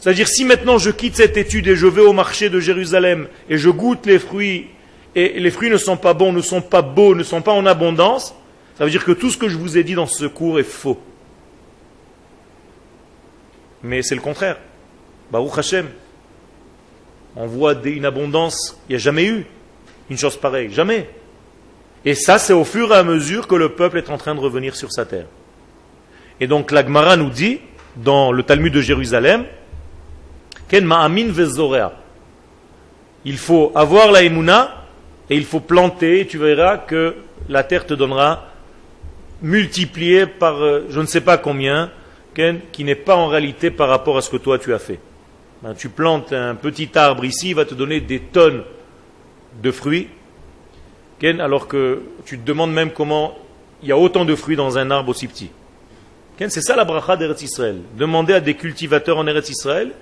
C'est-à-dire 0.00 0.26
si 0.26 0.44
maintenant 0.44 0.78
je 0.78 0.90
quitte 0.90 1.16
cette 1.16 1.36
étude 1.36 1.68
et 1.68 1.76
je 1.76 1.86
vais 1.86 2.02
au 2.02 2.12
marché 2.12 2.50
de 2.50 2.58
Jérusalem 2.58 3.28
et 3.48 3.56
je 3.56 3.70
goûte 3.70 4.04
les 4.06 4.18
fruits 4.18 4.66
et 5.14 5.38
les 5.38 5.50
fruits 5.50 5.70
ne 5.70 5.76
sont 5.76 5.96
pas 5.96 6.12
bons, 6.12 6.32
ne 6.32 6.40
sont 6.40 6.62
pas 6.62 6.82
beaux, 6.82 7.14
ne 7.14 7.22
sont 7.22 7.42
pas 7.42 7.52
en 7.52 7.66
abondance, 7.66 8.34
ça 8.76 8.84
veut 8.84 8.90
dire 8.90 9.04
que 9.04 9.12
tout 9.12 9.30
ce 9.30 9.36
que 9.36 9.48
je 9.48 9.56
vous 9.56 9.76
ai 9.76 9.84
dit 9.84 9.94
dans 9.94 10.06
ce 10.06 10.24
cours 10.24 10.58
est 10.58 10.64
faux. 10.64 11.00
Mais 13.82 14.02
c'est 14.02 14.14
le 14.14 14.20
contraire. 14.20 14.58
Baruch 15.30 15.58
Hashem. 15.58 15.88
On 17.34 17.46
voit 17.46 17.74
une 17.84 18.04
abondance, 18.04 18.78
il 18.88 18.92
n'y 18.92 18.96
a 18.96 18.98
jamais 18.98 19.24
eu 19.24 19.46
une 20.10 20.18
chose 20.18 20.36
pareille, 20.36 20.70
jamais. 20.70 21.08
Et 22.04 22.14
ça, 22.14 22.38
c'est 22.38 22.52
au 22.52 22.64
fur 22.64 22.92
et 22.92 22.96
à 22.96 23.04
mesure 23.04 23.46
que 23.46 23.54
le 23.54 23.70
peuple 23.70 23.98
est 23.98 24.10
en 24.10 24.18
train 24.18 24.34
de 24.34 24.40
revenir 24.40 24.76
sur 24.76 24.92
sa 24.92 25.06
terre. 25.06 25.26
Et 26.40 26.46
donc 26.46 26.70
l'Agmara 26.70 27.16
nous 27.16 27.30
dit, 27.30 27.60
dans 27.96 28.32
le 28.32 28.42
Talmud 28.42 28.72
de 28.72 28.80
Jérusalem, 28.82 29.46
il 33.24 33.38
faut 33.38 33.72
avoir 33.74 34.10
la 34.10 34.22
emuna 34.22 34.86
et 35.30 35.36
il 35.36 35.44
faut 35.44 35.60
planter, 35.60 36.20
et 36.20 36.26
tu 36.26 36.38
verras 36.38 36.78
que 36.78 37.14
la 37.48 37.62
terre 37.62 37.86
te 37.86 37.94
donnera 37.94 38.51
multiplié 39.42 40.26
par 40.26 40.62
euh, 40.62 40.86
je 40.88 41.00
ne 41.00 41.06
sais 41.06 41.20
pas 41.20 41.38
combien, 41.38 41.90
qui 42.72 42.84
n'est 42.84 42.94
pas 42.94 43.16
en 43.16 43.26
réalité 43.26 43.70
par 43.70 43.88
rapport 43.88 44.16
à 44.16 44.22
ce 44.22 44.30
que 44.30 44.38
toi 44.38 44.58
tu 44.58 44.72
as 44.72 44.78
fait. 44.78 45.00
Ben, 45.62 45.74
tu 45.74 45.88
plantes 45.88 46.32
un 46.32 46.54
petit 46.54 46.90
arbre 46.94 47.24
ici, 47.24 47.50
il 47.50 47.54
va 47.54 47.64
te 47.64 47.74
donner 47.74 48.00
des 48.00 48.20
tonnes 48.20 48.62
de 49.62 49.70
fruits, 49.70 50.08
alors 51.22 51.68
que 51.68 52.02
tu 52.24 52.38
te 52.38 52.44
demandes 52.44 52.72
même 52.72 52.90
comment 52.90 53.36
il 53.82 53.88
y 53.88 53.92
a 53.92 53.98
autant 53.98 54.24
de 54.24 54.34
fruits 54.34 54.56
dans 54.56 54.78
un 54.78 54.90
arbre 54.90 55.10
aussi 55.10 55.28
petit. 55.28 55.50
C'est 56.48 56.62
ça 56.62 56.74
la 56.74 56.84
bracha 56.84 57.16
d'Eretz 57.16 57.42
Israël. 57.42 57.76
Demander 57.96 58.34
à 58.34 58.40
des 58.40 58.54
cultivateurs 58.54 59.18
en 59.18 59.26
Eretz 59.26 59.48
Israël, 59.50 59.92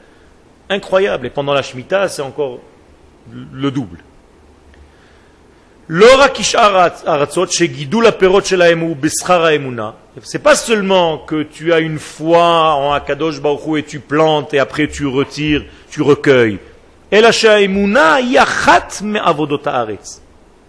incroyable. 0.69 1.27
Et 1.27 1.31
pendant 1.31 1.53
la 1.53 1.63
Shemitah, 1.63 2.09
c'est 2.09 2.23
encore 2.23 2.61
le 3.31 3.71
double. 3.71 3.99
C'est 10.23 10.39
pas 10.39 10.55
seulement 10.55 11.19
que 11.19 11.43
tu 11.43 11.73
as 11.73 11.81
une 11.81 11.99
foi 11.99 12.75
en 12.77 12.93
Akadosh 12.93 13.41
Baruch 13.41 13.79
et 13.79 13.83
tu 13.83 13.99
plantes 13.99 14.55
et 14.55 14.61
après 14.61 14.87
tu 14.87 15.09
retires, 15.09 15.65
tu 15.91 16.01
recueilles. 16.03 16.61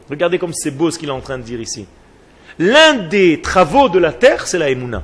Regardez 0.10 0.40
comme 0.40 0.54
c'est 0.54 0.72
beau 0.72 0.90
ce 0.90 0.98
qu'il 0.98 1.10
est 1.10 1.12
en 1.12 1.22
train 1.22 1.38
de 1.38 1.44
dire 1.44 1.62
ici. 1.62 1.86
L'un 2.58 2.94
des 2.96 3.42
travaux 3.42 3.90
de 3.90 4.00
la 4.00 4.14
terre, 4.14 4.48
c'est 4.48 4.58
la 4.58 4.72
Emouna. 4.72 5.04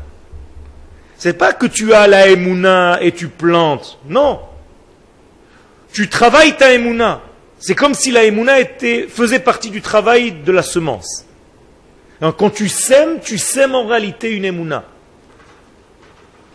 C'est 1.20 1.38
pas 1.38 1.54
que 1.54 1.68
tu 1.68 1.94
as 1.94 2.08
la 2.08 2.28
Emouna 2.28 2.98
et 3.04 3.12
tu 3.12 3.28
plantes. 3.28 4.00
Non. 4.10 4.40
Tu 5.94 6.10
travailles 6.10 6.58
ta 6.58 6.74
Emouna. 6.74 7.22
C'est 7.60 7.76
comme 7.76 7.94
si 7.94 8.12
la 8.12 8.24
Emouna 8.24 8.54
faisait 9.10 9.40
partie 9.40 9.70
du 9.70 9.82
travail 9.82 10.32
de 10.32 10.52
la 10.52 10.62
semence. 10.62 11.26
quand 12.20 12.50
tu 12.50 12.70
sèmes, 12.70 13.20
tu 13.20 13.38
sèmes 13.38 13.76
en 13.76 13.86
réalité 13.88 14.32
une 14.32 14.46
Emouna. 14.46 14.84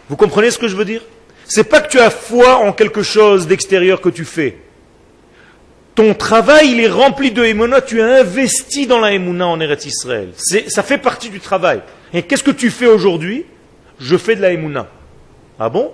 Vous 0.08 0.16
comprenez 0.16 0.50
ce 0.50 0.58
que 0.58 0.68
je 0.68 0.76
veux 0.76 0.84
dire? 0.84 1.02
C'est 1.44 1.64
pas 1.64 1.80
que 1.80 1.88
tu 1.88 1.98
as 1.98 2.10
foi 2.10 2.56
en 2.56 2.72
quelque 2.72 3.02
chose 3.02 3.46
d'extérieur 3.46 4.00
que 4.00 4.08
tu 4.08 4.24
fais. 4.24 4.58
Ton 5.94 6.14
travail, 6.14 6.70
il 6.70 6.80
est 6.80 6.88
rempli 6.88 7.32
de 7.32 7.44
Emouna, 7.44 7.82
tu 7.82 8.00
as 8.00 8.20
investi 8.20 8.86
dans 8.86 9.00
la 9.00 9.12
Emouna 9.12 9.46
en 9.46 9.60
Eretz 9.60 9.84
Israël. 9.84 10.30
Ça 10.68 10.82
fait 10.82 10.98
partie 10.98 11.28
du 11.28 11.40
travail. 11.40 11.82
Et 12.14 12.22
qu'est-ce 12.22 12.44
que 12.44 12.50
tu 12.50 12.70
fais 12.70 12.86
aujourd'hui? 12.86 13.44
Je 14.00 14.16
fais 14.16 14.36
de 14.36 14.40
la 14.40 14.52
Emouna. 14.52 14.88
Ah 15.58 15.68
bon? 15.68 15.92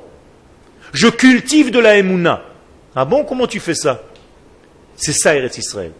Je 0.92 1.08
cultive 1.08 1.70
de 1.70 1.78
la 1.78 1.96
Emouna. 1.96 2.42
Ah 2.94 3.04
bon? 3.04 3.24
Comment 3.24 3.46
tu 3.46 3.60
fais 3.60 3.74
ça? 3.74 4.02
C'est 4.98 5.12
ça 5.12 5.34
Eretz 5.34 5.56
Israël. 5.56 5.92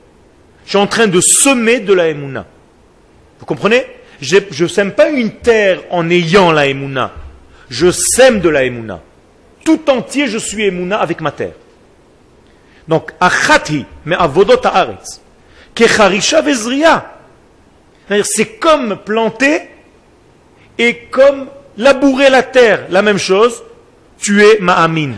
Je 0.64 0.70
suis 0.70 0.78
en 0.78 0.86
train 0.86 1.06
de 1.06 1.20
semer 1.20 1.80
de 1.80 1.94
la 1.94 2.08
Emouna. 2.08 2.44
Vous 3.40 3.46
comprenez? 3.46 3.86
Je 4.20 4.38
ne 4.62 4.68
sème 4.68 4.92
pas 4.92 5.08
une 5.08 5.30
terre 5.36 5.80
en 5.90 6.10
ayant 6.10 6.52
la 6.52 6.66
Emouna. 6.66 7.12
Je 7.70 7.90
sème 7.90 8.40
de 8.40 8.48
la 8.48 8.64
Emouna. 8.64 9.00
Tout 9.64 9.88
entier, 9.88 10.26
je 10.26 10.38
suis 10.38 10.64
Emouna 10.64 10.98
avec 10.98 11.20
ma 11.20 11.30
terre. 11.30 11.54
Donc, 12.88 13.12
achati, 13.20 13.86
mais 14.04 14.16
avodot 14.16 14.60
haaretz. 14.64 15.20
Kecharisha 15.74 16.42
vezria. 16.42 17.14
C'est 18.24 18.58
comme 18.58 18.98
planter 19.04 19.68
et 20.78 21.04
comme 21.10 21.46
labourer 21.76 22.30
la 22.30 22.42
terre. 22.42 22.86
La 22.90 23.02
même 23.02 23.18
chose, 23.18 23.62
tu 24.18 24.42
es 24.42 24.58
ma'amin. 24.58 25.12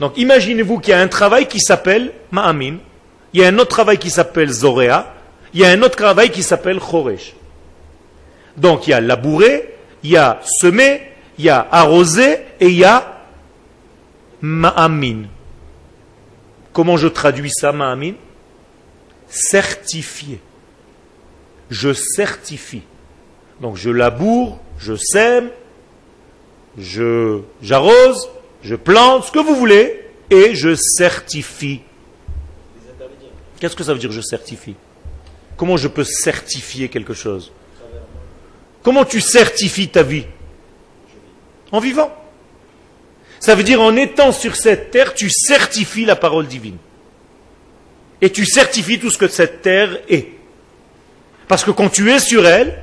Donc 0.00 0.16
imaginez-vous 0.16 0.80
qu'il 0.80 0.90
y 0.90 0.94
a 0.94 1.00
un 1.00 1.08
travail 1.08 1.46
qui 1.46 1.60
s'appelle 1.60 2.12
Ma'amin, 2.30 2.76
il 3.32 3.40
y 3.40 3.44
a 3.44 3.48
un 3.48 3.58
autre 3.58 3.70
travail 3.70 3.98
qui 3.98 4.10
s'appelle 4.10 4.50
Zorea, 4.50 5.14
il 5.52 5.60
y 5.60 5.64
a 5.64 5.70
un 5.70 5.82
autre 5.82 5.96
travail 5.96 6.30
qui 6.30 6.42
s'appelle 6.42 6.80
Choresh. 6.80 7.34
Donc 8.56 8.86
il 8.86 8.90
y 8.90 8.92
a 8.92 9.00
labourer, 9.00 9.74
il 10.02 10.10
y 10.10 10.16
a 10.16 10.40
semer, 10.44 11.02
il 11.38 11.44
y 11.44 11.50
a 11.50 11.66
arroser 11.70 12.40
et 12.60 12.68
il 12.68 12.76
y 12.76 12.84
a 12.84 13.22
Ma'amin. 14.40 15.24
Comment 16.72 16.96
je 16.96 17.08
traduis 17.08 17.50
ça, 17.50 17.72
Ma'amin? 17.72 18.14
Certifié. 19.28 20.40
Je 21.70 21.92
certifie. 21.92 22.82
Donc 23.60 23.76
je 23.76 23.90
laboure, 23.90 24.58
je 24.78 24.94
sème, 24.96 25.50
je 26.76 27.40
j'arrose, 27.62 28.28
je 28.64 28.74
plante 28.74 29.24
ce 29.24 29.30
que 29.30 29.38
vous 29.38 29.54
voulez 29.54 30.00
et 30.30 30.54
je 30.54 30.74
certifie. 30.74 31.82
Qu'est-ce 33.60 33.76
que 33.76 33.84
ça 33.84 33.92
veut 33.92 33.98
dire 33.98 34.10
je 34.10 34.22
certifie? 34.22 34.74
Comment 35.56 35.76
je 35.76 35.86
peux 35.86 36.04
certifier 36.04 36.88
quelque 36.88 37.14
chose? 37.14 37.52
Comment 38.82 39.04
tu 39.04 39.20
certifies 39.20 39.88
ta 39.88 40.02
vie? 40.02 40.24
En 41.70 41.78
vivant. 41.78 42.12
Ça 43.38 43.54
veut 43.54 43.62
dire 43.62 43.80
en 43.80 43.94
étant 43.96 44.32
sur 44.32 44.56
cette 44.56 44.90
terre, 44.90 45.12
tu 45.14 45.28
certifies 45.30 46.06
la 46.06 46.16
parole 46.16 46.46
divine. 46.46 46.78
Et 48.20 48.30
tu 48.30 48.46
certifies 48.46 48.98
tout 48.98 49.10
ce 49.10 49.18
que 49.18 49.28
cette 49.28 49.60
terre 49.60 50.00
est. 50.08 50.28
Parce 51.48 51.64
que 51.64 51.70
quand 51.70 51.90
tu 51.90 52.10
es 52.10 52.18
sur 52.18 52.46
elle, 52.46 52.82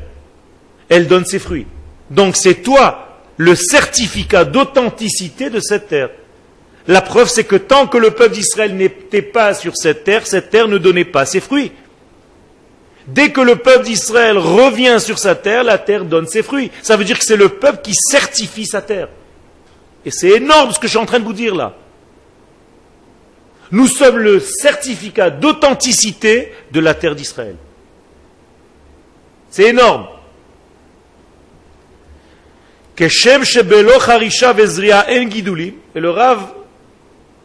elle 0.89 1.07
donne 1.07 1.25
ses 1.25 1.39
fruits. 1.39 1.65
Donc 2.11 2.35
c'est 2.35 2.55
toi 2.61 3.10
le 3.41 3.55
certificat 3.55 4.45
d'authenticité 4.45 5.49
de 5.49 5.59
cette 5.59 5.87
terre. 5.87 6.11
La 6.87 7.01
preuve, 7.01 7.27
c'est 7.27 7.43
que 7.43 7.55
tant 7.55 7.87
que 7.87 7.97
le 7.97 8.11
peuple 8.11 8.35
d'Israël 8.35 8.75
n'était 8.75 9.23
pas 9.23 9.55
sur 9.55 9.75
cette 9.75 10.03
terre, 10.03 10.27
cette 10.27 10.51
terre 10.51 10.67
ne 10.67 10.77
donnait 10.77 11.05
pas 11.05 11.25
ses 11.25 11.39
fruits. 11.39 11.71
Dès 13.07 13.31
que 13.31 13.41
le 13.41 13.55
peuple 13.55 13.85
d'Israël 13.85 14.37
revient 14.37 14.97
sur 14.99 15.17
sa 15.17 15.33
terre, 15.33 15.63
la 15.63 15.79
terre 15.79 16.05
donne 16.05 16.27
ses 16.27 16.43
fruits. 16.43 16.69
Ça 16.83 16.97
veut 16.97 17.03
dire 17.03 17.17
que 17.17 17.25
c'est 17.25 17.35
le 17.35 17.49
peuple 17.49 17.81
qui 17.81 17.95
certifie 17.95 18.67
sa 18.67 18.83
terre. 18.83 19.09
Et 20.05 20.11
c'est 20.11 20.29
énorme 20.29 20.71
ce 20.71 20.77
que 20.77 20.85
je 20.85 20.91
suis 20.91 20.99
en 20.99 21.07
train 21.07 21.19
de 21.19 21.25
vous 21.25 21.33
dire 21.33 21.55
là. 21.55 21.75
Nous 23.71 23.87
sommes 23.87 24.19
le 24.19 24.39
certificat 24.39 25.31
d'authenticité 25.31 26.53
de 26.71 26.79
la 26.79 26.93
terre 26.93 27.15
d'Israël. 27.15 27.55
C'est 29.49 29.69
énorme. 29.69 30.05
Et 35.95 35.99
le 35.99 36.09
Rav 36.09 36.39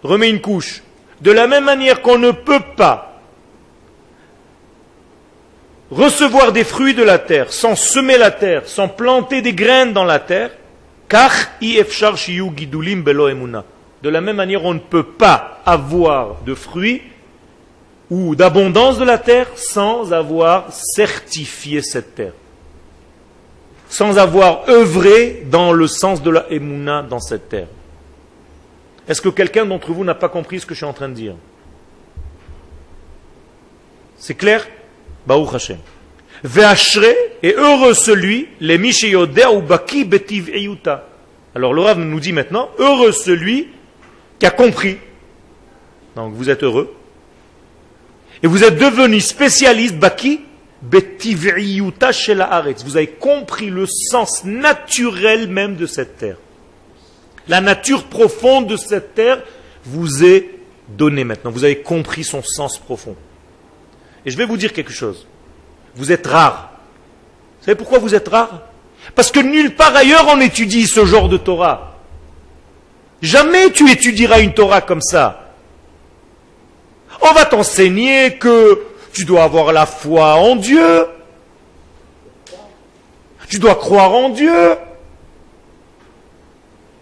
remet 0.02 0.28
une 0.28 0.40
couche. 0.40 0.82
De 1.20 1.32
la 1.32 1.46
même 1.46 1.64
manière 1.64 2.02
qu'on 2.02 2.18
ne 2.18 2.30
peut 2.30 2.62
pas 2.76 3.20
recevoir 5.90 6.52
des 6.52 6.64
fruits 6.64 6.94
de 6.94 7.02
la 7.02 7.18
terre 7.18 7.52
sans 7.52 7.74
semer 7.74 8.18
la 8.18 8.30
terre, 8.30 8.66
sans 8.66 8.88
planter 8.88 9.40
des 9.40 9.54
graines 9.54 9.92
dans 9.92 10.04
la 10.04 10.18
terre, 10.18 10.50
de 11.08 14.08
la 14.10 14.20
même 14.20 14.36
manière, 14.36 14.64
on 14.64 14.74
ne 14.74 14.78
peut 14.78 15.04
pas 15.04 15.60
avoir 15.64 16.42
de 16.44 16.54
fruits 16.54 17.02
ou 18.10 18.34
d'abondance 18.34 18.98
de 18.98 19.04
la 19.04 19.18
terre 19.18 19.48
sans 19.54 20.12
avoir 20.12 20.72
certifié 20.72 21.82
cette 21.82 22.14
terre 22.14 22.32
sans 23.88 24.18
avoir 24.18 24.68
œuvré 24.68 25.44
dans 25.46 25.72
le 25.72 25.86
sens 25.86 26.22
de 26.22 26.30
la 26.30 26.46
Emouna 26.50 27.02
dans 27.02 27.20
cette 27.20 27.48
terre. 27.48 27.68
Est-ce 29.08 29.20
que 29.20 29.28
quelqu'un 29.28 29.64
d'entre 29.64 29.92
vous 29.92 30.04
n'a 30.04 30.14
pas 30.14 30.28
compris 30.28 30.60
ce 30.60 30.66
que 30.66 30.74
je 30.74 30.78
suis 30.78 30.86
en 30.86 30.92
train 30.92 31.08
de 31.08 31.14
dire? 31.14 31.34
C'est 34.18 34.34
clair? 34.34 34.66
Baruch 35.26 35.54
Hashem. 35.54 35.78
Et 37.42 37.54
heureux 37.54 37.94
celui, 37.94 38.48
les 38.60 38.78
Misheyodea 38.78 39.52
ou 39.52 39.62
Baki 39.62 40.04
Betiv 40.04 40.48
Eyuta. 40.50 41.08
Alors 41.54 41.72
le 41.72 41.94
nous 41.94 42.20
dit 42.20 42.32
maintenant, 42.32 42.70
heureux 42.78 43.12
celui 43.12 43.68
qui 44.38 44.46
a 44.46 44.50
compris. 44.50 44.98
Donc 46.14 46.34
vous 46.34 46.50
êtes 46.50 46.62
heureux. 46.62 46.94
Et 48.42 48.46
vous 48.46 48.64
êtes 48.64 48.78
devenu 48.78 49.20
spécialiste 49.20 49.96
Baki 49.96 50.40
Vous 50.82 52.96
avez 52.96 53.06
compris 53.08 53.70
le 53.70 53.86
sens 53.86 54.44
naturel 54.44 55.48
même 55.48 55.76
de 55.76 55.86
cette 55.86 56.18
terre. 56.18 56.36
La 57.48 57.60
nature 57.60 58.04
profonde 58.04 58.66
de 58.66 58.76
cette 58.76 59.14
terre 59.14 59.42
vous 59.84 60.24
est 60.24 60.50
donnée 60.88 61.24
maintenant. 61.24 61.50
Vous 61.50 61.64
avez 61.64 61.78
compris 61.78 62.24
son 62.24 62.42
sens 62.42 62.78
profond. 62.78 63.16
Et 64.24 64.30
je 64.30 64.36
vais 64.36 64.46
vous 64.46 64.56
dire 64.56 64.72
quelque 64.72 64.92
chose. 64.92 65.26
Vous 65.94 66.12
êtes 66.12 66.26
rare. 66.26 66.72
Vous 67.60 67.66
savez 67.66 67.76
pourquoi 67.76 67.98
vous 67.98 68.14
êtes 68.14 68.28
rare? 68.28 68.62
Parce 69.14 69.30
que 69.30 69.40
nulle 69.40 69.76
part 69.76 69.94
ailleurs 69.94 70.26
on 70.28 70.40
étudie 70.40 70.86
ce 70.86 71.04
genre 71.04 71.28
de 71.28 71.36
Torah. 71.36 71.98
Jamais 73.22 73.70
tu 73.70 73.90
étudieras 73.90 74.40
une 74.40 74.52
Torah 74.52 74.82
comme 74.82 75.00
ça. 75.00 75.54
On 77.22 77.32
va 77.32 77.46
t'enseigner 77.46 78.36
que 78.36 78.82
tu 79.16 79.24
dois 79.24 79.44
avoir 79.44 79.72
la 79.72 79.86
foi 79.86 80.34
en 80.34 80.56
Dieu. 80.56 81.06
Tu 83.48 83.58
dois 83.58 83.74
croire 83.74 84.12
en 84.12 84.28
Dieu. 84.28 84.76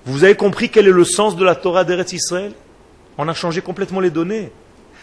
Vous 0.05 0.23
avez 0.23 0.37
compris 0.37 0.71
quel 0.71 0.87
est 0.87 0.93
le 0.93 1.05
sens 1.05 1.35
de 1.35 1.45
la 1.45 1.57
Torah 1.57 1.83
d'Eretz 1.83 2.13
Israël? 2.13 2.53
On 3.19 3.27
a 3.27 3.35
changé 3.35 3.63
complètement 3.63 3.99
les 3.99 4.11
données. 4.11 4.53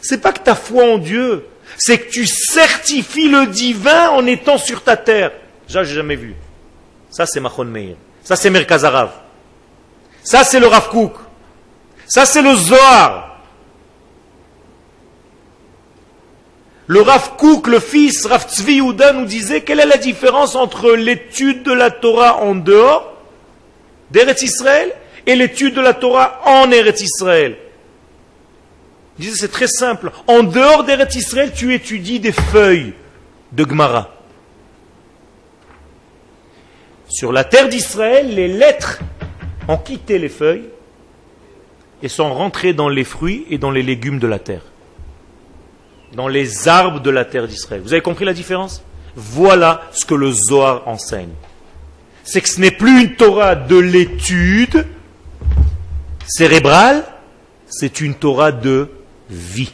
C'est 0.01 0.19
pas 0.19 0.31
que 0.31 0.39
ta 0.39 0.55
foi 0.55 0.85
en 0.85 0.99
Dieu, 0.99 1.47
c'est 1.77 1.97
que 1.97 2.09
tu 2.09 2.25
certifies 2.25 3.27
le 3.27 3.47
divin 3.47 4.11
en 4.11 4.25
étant 4.25 4.57
sur 4.57 4.81
ta 4.81 4.95
terre. 4.95 5.33
Ça, 5.67 5.83
j'ai 5.83 5.95
jamais 5.95 6.15
vu. 6.15 6.33
Ça, 7.09 7.25
c'est 7.25 7.41
Machon 7.41 7.65
Meir. 7.65 7.97
Ça, 8.23 8.37
c'est 8.37 8.49
Merkazarav. 8.49 9.11
Ça, 10.23 10.45
c'est 10.45 10.61
le 10.61 10.67
Rav 10.67 10.87
Kook. 10.87 11.15
Ça, 12.07 12.25
c'est 12.25 12.41
le 12.41 12.55
Zohar. 12.55 13.30
Le 16.91 16.99
Rav 16.99 17.37
Kook, 17.37 17.67
le 17.67 17.79
fils 17.79 18.25
Rav 18.25 18.49
Tzvi 18.49 18.81
nous 18.81 19.25
disait 19.25 19.61
quelle 19.61 19.79
est 19.79 19.85
la 19.85 19.95
différence 19.95 20.55
entre 20.55 20.91
l'étude 20.91 21.63
de 21.63 21.71
la 21.71 21.89
Torah 21.89 22.41
en 22.41 22.53
dehors 22.53 23.15
d'Eretz 24.09 24.41
Israël 24.41 24.91
et 25.25 25.37
l'étude 25.37 25.73
de 25.73 25.79
la 25.79 25.93
Torah 25.93 26.41
en 26.45 26.69
Eretz 26.69 26.99
Israël? 26.99 27.55
Il 29.17 29.23
disait 29.23 29.37
c'est 29.37 29.51
très 29.53 29.69
simple. 29.69 30.11
En 30.27 30.43
dehors 30.43 30.83
d'Eretz 30.83 31.15
Israël, 31.15 31.53
tu 31.55 31.73
étudies 31.73 32.19
des 32.19 32.33
feuilles 32.33 32.93
de 33.53 33.63
Gemara. 33.63 34.13
Sur 37.07 37.31
la 37.31 37.45
terre 37.45 37.69
d'Israël, 37.69 38.35
les 38.35 38.49
lettres 38.49 38.99
ont 39.69 39.77
quitté 39.77 40.19
les 40.19 40.27
feuilles 40.27 40.67
et 42.03 42.09
sont 42.09 42.33
rentrées 42.33 42.73
dans 42.73 42.89
les 42.89 43.05
fruits 43.05 43.45
et 43.49 43.57
dans 43.57 43.71
les 43.71 43.81
légumes 43.81 44.19
de 44.19 44.27
la 44.27 44.39
terre. 44.39 44.70
Dans 46.13 46.27
les 46.27 46.67
arbres 46.67 46.99
de 46.99 47.09
la 47.09 47.25
terre 47.25 47.47
d'Israël. 47.47 47.81
Vous 47.81 47.93
avez 47.93 48.01
compris 48.01 48.25
la 48.25 48.33
différence? 48.33 48.83
Voilà 49.15 49.81
ce 49.93 50.05
que 50.05 50.15
le 50.15 50.31
Zohar 50.31 50.87
enseigne 50.87 51.33
c'est 52.23 52.41
que 52.41 52.49
ce 52.49 52.61
n'est 52.61 52.71
plus 52.71 53.01
une 53.01 53.15
Torah 53.15 53.55
de 53.55 53.77
l'étude 53.77 54.85
cérébrale, 56.27 57.03
c'est 57.67 58.01
une 58.01 58.15
Torah 58.15 58.51
de 58.51 58.89
vie. 59.29 59.73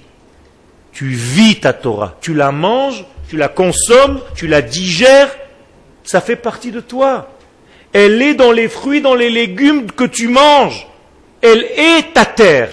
Tu 0.92 1.10
vis 1.10 1.60
ta 1.60 1.74
Torah, 1.74 2.18
tu 2.22 2.34
la 2.34 2.52
manges, 2.52 3.06
tu 3.30 3.38
la 3.38 3.50
consommes, 3.50 4.22
tu 4.36 4.48
la 4.48 4.62
digères, 4.62 5.36
ça 6.04 6.22
fait 6.22 6.36
partie 6.36 6.72
de 6.72 6.80
toi. 6.80 7.30
Elle 7.94 8.22
est 8.22 8.34
dans 8.34 8.52
les 8.52 8.70
fruits, 8.70 9.02
dans 9.02 9.16
les 9.16 9.30
légumes 9.30 9.92
que 9.92 10.06
tu 10.06 10.28
manges. 10.28 10.88
Elle 11.42 11.64
est 11.64 12.14
ta 12.14 12.26
terre. 12.26 12.70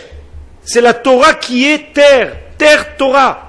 C'est 0.65 0.81
la 0.81 0.95
Torah 0.95 1.35
qui 1.35 1.67
est 1.67 1.93
terre, 1.93 2.37
terre 2.57 2.97
Torah. 2.97 3.44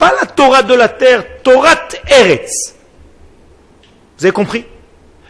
Pas 0.00 0.14
la 0.18 0.26
Torah 0.26 0.62
de 0.62 0.72
la 0.72 0.88
terre, 0.88 1.42
Torah 1.42 1.78
Eretz. 2.08 2.74
Vous 4.16 4.24
avez 4.24 4.32
compris? 4.32 4.64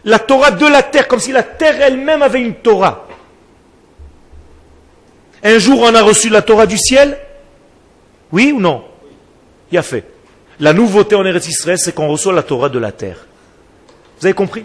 La 0.05 0.17
Torah 0.17 0.51
de 0.51 0.65
la 0.65 0.81
terre, 0.81 1.09
comme 1.09 1.19
si 1.19 1.33
la 1.33 1.43
terre 1.43 1.81
elle-même 1.81 2.21
avait 2.21 2.39
une 2.39 2.55
Torah. 2.55 3.05
Un 5.43 5.59
jour, 5.59 5.81
on 5.81 5.93
a 5.93 6.01
reçu 6.01 6.29
la 6.29 6.41
Torah 6.41 6.67
du 6.67 6.77
ciel 6.77 7.17
Oui 8.31 8.53
ou 8.55 8.61
non? 8.61 8.85
Il 9.73 9.77
a 9.77 9.81
fait. 9.81 10.05
La 10.57 10.71
nouveauté 10.71 11.15
en 11.15 11.25
Eretz 11.25 11.47
Israël, 11.49 11.77
c'est 11.77 11.93
qu'on 11.93 12.07
reçoit 12.07 12.31
la 12.31 12.43
Torah 12.43 12.69
de 12.69 12.79
la 12.79 12.93
terre. 12.93 13.25
Vous 14.19 14.25
avez 14.25 14.33
compris? 14.33 14.63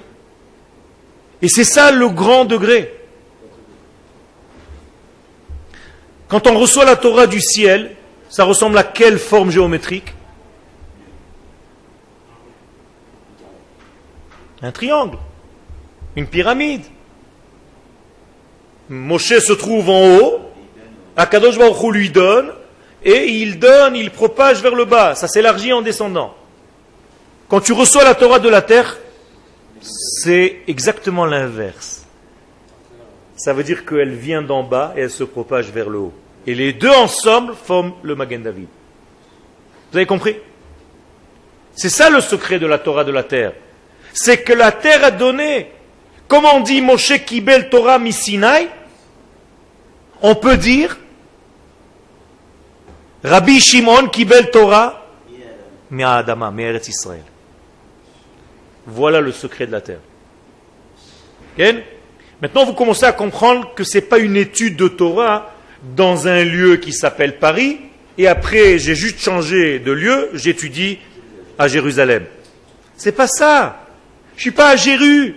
Et 1.43 1.49
c'est 1.49 1.65
ça 1.65 1.91
le 1.91 2.09
grand 2.11 2.45
degré. 2.45 2.95
Quand 6.29 6.47
on 6.47 6.57
reçoit 6.57 6.85
la 6.85 6.95
Torah 6.95 7.27
du 7.27 7.41
ciel, 7.41 7.97
ça 8.29 8.45
ressemble 8.45 8.79
à 8.79 8.85
quelle 8.85 9.19
forme 9.19 9.51
géométrique? 9.51 10.13
Un 14.63 14.73
triangle, 14.73 15.19
une 16.17 16.27
pyramide. 16.27 16.85
Moshe 18.89 19.39
se 19.39 19.53
trouve 19.53 19.91
en 19.91 20.17
haut, 20.17 20.41
Akadosh 21.17 21.59
Baruch 21.59 21.93
lui 21.93 22.11
donne, 22.11 22.53
et 23.03 23.27
il 23.29 23.59
donne, 23.59 23.97
il 23.97 24.11
propage 24.11 24.63
vers 24.63 24.75
le 24.75 24.85
bas, 24.85 25.15
ça 25.15 25.29
s'élargit 25.29 25.73
en 25.73 25.83
descendant. 25.83 26.35
Quand 27.49 27.61
tu 27.61 27.73
reçois 27.73 28.05
la 28.05 28.15
Torah 28.15 28.39
de 28.39 28.49
la 28.49 28.63
terre, 28.63 28.99
c'est 29.81 30.63
exactement 30.67 31.27
l'inverse. 31.27 32.05
Ça 33.37 33.53
veut 33.53 33.63
dire 33.63 33.85
qu'elle 33.85 34.15
vient 34.15 34.43
d'en 34.43 34.63
bas 34.63 34.95
et 34.97 35.03
elle 35.03 35.11
se 35.11 35.25
propage 35.25 35.71
vers 35.71 35.89
le 35.89 35.99
haut. 35.99 36.15
Et 36.47 36.55
les 36.55 36.73
deux 36.73 36.91
ensemble 36.91 37.55
forment 37.55 37.95
le 38.03 38.15
Magen 38.15 38.43
David. 38.43 38.69
Vous 39.91 39.97
avez 39.97 40.07
compris? 40.07 40.37
C'est 41.75 41.89
ça 41.89 42.09
le 42.09 42.21
secret 42.21 42.59
de 42.59 42.67
la 42.67 42.79
Torah 42.79 43.05
de 43.05 43.13
la 43.13 43.23
terre 43.23 43.53
c'est 44.17 44.43
que 44.43 44.55
la 44.55 44.73
terre 44.73 45.05
a 45.05 45.11
donné. 45.11 45.71
Comme 46.27 46.47
on 46.47 46.61
dit 46.61 46.81
Moshe 46.81 47.25
Kibel 47.25 47.69
Torah 47.69 47.99
Misinai, 47.99 48.69
on 50.23 50.35
peut 50.35 50.57
dire 50.57 50.97
Rabbi 53.23 53.61
Shimon 53.61 54.09
Kibel 54.09 54.51
Torah 54.51 55.07
Mi'adama, 55.91 56.51
Mi'eretz 56.51 56.89
Israël. 56.89 57.23
Voilà 58.87 59.21
le 59.21 59.33
secret 59.33 59.67
de 59.67 59.73
la 59.73 59.83
terre. 59.83 60.01
Maintenant, 62.41 62.65
vous 62.65 62.75
commencez 62.75 63.05
à 63.05 63.13
comprendre 63.13 63.75
que 63.75 63.85
ce 63.85 63.99
n'est 63.99 64.03
pas 64.03 64.19
une 64.19 64.37
étude 64.37 64.77
de 64.77 64.89
Torah 64.89 65.53
dans 65.95 66.27
un 66.27 66.45
lieu 66.45 66.77
qui 66.77 66.93
s'appelle 66.93 67.39
Paris, 67.39 67.79
et 68.19 68.27
après 68.27 68.79
j'ai 68.79 68.95
juste 68.95 69.21
changé 69.21 69.79
de 69.79 69.93
lieu, 69.93 70.31
j'étudie 70.35 70.99
à 71.59 71.69
Jérusalem. 71.69 72.25
C'est 72.97 73.13
pas 73.13 73.27
ça. 73.27 73.87
Je 74.37 74.43
suis 74.43 74.51
pas 74.51 74.71
à 74.71 74.77
Jéru. 74.77 75.37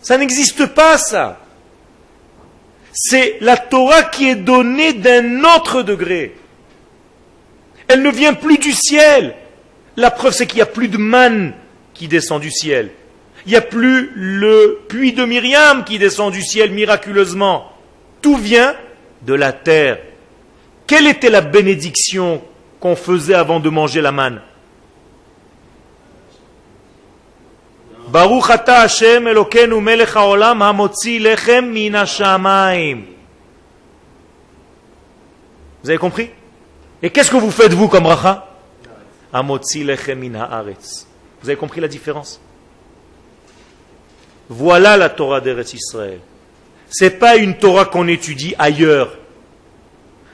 Ça 0.00 0.18
n'existe 0.18 0.66
pas, 0.66 0.98
ça. 0.98 1.40
C'est 2.92 3.38
la 3.40 3.56
Torah 3.56 4.02
qui 4.04 4.28
est 4.28 4.36
donnée 4.36 4.92
d'un 4.92 5.42
autre 5.56 5.82
degré. 5.82 6.36
Elle 7.88 8.02
ne 8.02 8.10
vient 8.10 8.34
plus 8.34 8.58
du 8.58 8.72
ciel. 8.72 9.34
La 9.96 10.10
preuve, 10.10 10.32
c'est 10.32 10.46
qu'il 10.46 10.56
n'y 10.56 10.62
a 10.62 10.66
plus 10.66 10.88
de 10.88 10.98
manne 10.98 11.54
qui 11.94 12.06
descend 12.08 12.40
du 12.40 12.50
ciel. 12.50 12.90
Il 13.46 13.50
n'y 13.50 13.56
a 13.56 13.60
plus 13.60 14.10
le 14.14 14.80
puits 14.88 15.12
de 15.12 15.24
Myriam 15.24 15.84
qui 15.84 15.98
descend 15.98 16.32
du 16.32 16.42
ciel 16.42 16.72
miraculeusement. 16.72 17.70
Tout 18.22 18.36
vient 18.36 18.74
de 19.22 19.34
la 19.34 19.52
terre. 19.52 19.98
Quelle 20.86 21.06
était 21.06 21.30
la 21.30 21.40
bénédiction 21.40 22.42
qu'on 22.80 22.96
faisait 22.96 23.34
avant 23.34 23.60
de 23.60 23.68
manger 23.68 24.00
la 24.00 24.12
manne? 24.12 24.40
Vous 35.82 35.90
avez 35.90 35.98
compris? 35.98 36.30
Et 37.02 37.10
qu'est-ce 37.10 37.30
que 37.30 37.36
vous 37.36 37.50
faites 37.50 37.72
vous 37.72 37.88
comme 37.88 38.06
racha? 38.06 38.46
Hamotzi. 39.32 39.82
Vous 39.82 41.48
avez 41.48 41.56
compris 41.56 41.80
la 41.80 41.88
différence? 41.88 42.40
Voilà 44.48 44.96
la 44.96 45.08
Torah 45.08 45.40
d'Eretz 45.40 45.72
Israël. 45.74 46.20
Ce 46.90 47.04
n'est 47.04 47.10
pas 47.10 47.36
une 47.36 47.56
Torah 47.56 47.86
qu'on 47.86 48.06
étudie 48.08 48.54
ailleurs. 48.58 49.16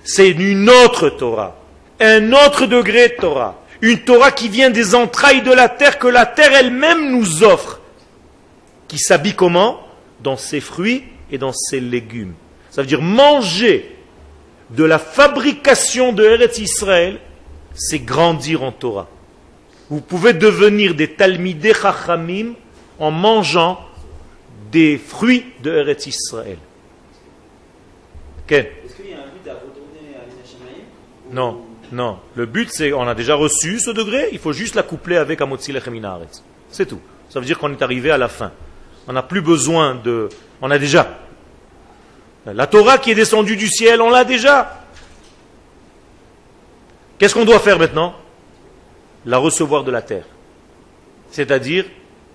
C'est 0.05 0.31
une 0.31 0.69
autre 0.69 1.11
Torah. 1.11 1.57
Un 2.01 2.33
autre 2.33 2.67
degré 2.67 3.09
de 3.09 3.15
Torah. 3.15 3.63
Une 3.81 4.01
Torah 4.01 4.31
qui 4.31 4.49
vient 4.49 4.71
des 4.71 4.95
entrailles 4.95 5.43
de 5.43 5.53
la 5.53 5.69
terre, 5.69 5.99
que 5.99 6.09
la 6.09 6.27
terre 6.27 6.53
elle-même 6.53 7.11
nous 7.13 7.45
offre. 7.45 7.81
Qui 8.89 8.99
s'habille 8.99 9.35
comment? 9.35 9.81
Dans 10.23 10.37
ses 10.37 10.61
fruits 10.61 11.05
et 11.31 11.39
dans 11.39 11.53
ses 11.53 11.81
légumes. 11.81 12.35
Ça 12.71 12.83
veut 12.83 12.89
dire 12.89 13.03
manger 13.03 13.97
de 14.71 14.85
la 14.85 14.99
fabrication 14.99 16.13
de 16.13 16.25
Eretz 16.25 16.59
Israël, 16.59 17.19
c'est 17.75 18.01
grandir 18.01 18.63
en 18.63 18.73
Torah. 18.73 19.09
Vous 19.89 20.01
pouvez 20.01 20.33
devenir 20.33 20.95
des 20.95 21.09
Talmidei 21.09 21.75
Chachamim 21.75 22.53
en 22.99 23.11
mangeant 23.11 23.81
des 24.71 24.99
fruits 24.99 25.47
de 25.63 25.73
Eretz 25.73 26.07
Israël. 26.07 26.59
Est-ce 28.49 28.97
qu'il 28.97 29.11
y 29.11 29.15
a 29.15 29.19
un 29.19 29.29
but 29.29 29.49
à 29.49 29.55
retourner 29.55 30.17
à 30.17 31.33
Non, 31.33 31.65
non. 31.93 32.19
Le 32.35 32.47
but, 32.47 32.69
c'est, 32.73 32.93
on 32.93 33.07
a 33.07 33.15
déjà 33.15 33.35
reçu 33.35 33.79
ce 33.79 33.91
degré, 33.91 34.29
il 34.33 34.39
faut 34.39 34.53
juste 34.53 34.75
l'accoupler 34.75 35.17
avec 35.17 35.41
Amotzi 35.41 35.73
Lechem. 35.73 36.01
C'est 36.71 36.87
tout. 36.87 37.01
Ça 37.29 37.39
veut 37.39 37.47
dire 37.47 37.59
qu'on 37.59 37.73
est 37.73 37.83
arrivé 37.83 38.11
à 38.11 38.19
la 38.19 38.29
fin. 38.29 38.51
On 39.07 39.13
n'a 39.13 39.23
plus 39.23 39.41
besoin 39.41 39.95
de... 39.95 40.29
On 40.61 40.71
a 40.71 40.79
déjà. 40.79 41.19
La 42.47 42.67
Torah 42.67 42.99
qui 42.99 43.13
est 43.13 43.15
descendue 43.15 43.57
du 43.57 43.69
ciel, 43.69 44.01
on 44.01 44.11
l'a 44.11 44.25
déjà. 44.25 44.85
Qu'est-ce 47.19 47.35
qu'on 47.35 47.45
doit 47.45 47.61
faire 47.61 47.79
maintenant? 47.79 48.15
La 49.27 49.39
recevoir 49.39 49.85
de 49.85 49.91
la 49.91 50.03
terre. 50.03 50.25
C'est-à-dire 51.31 51.85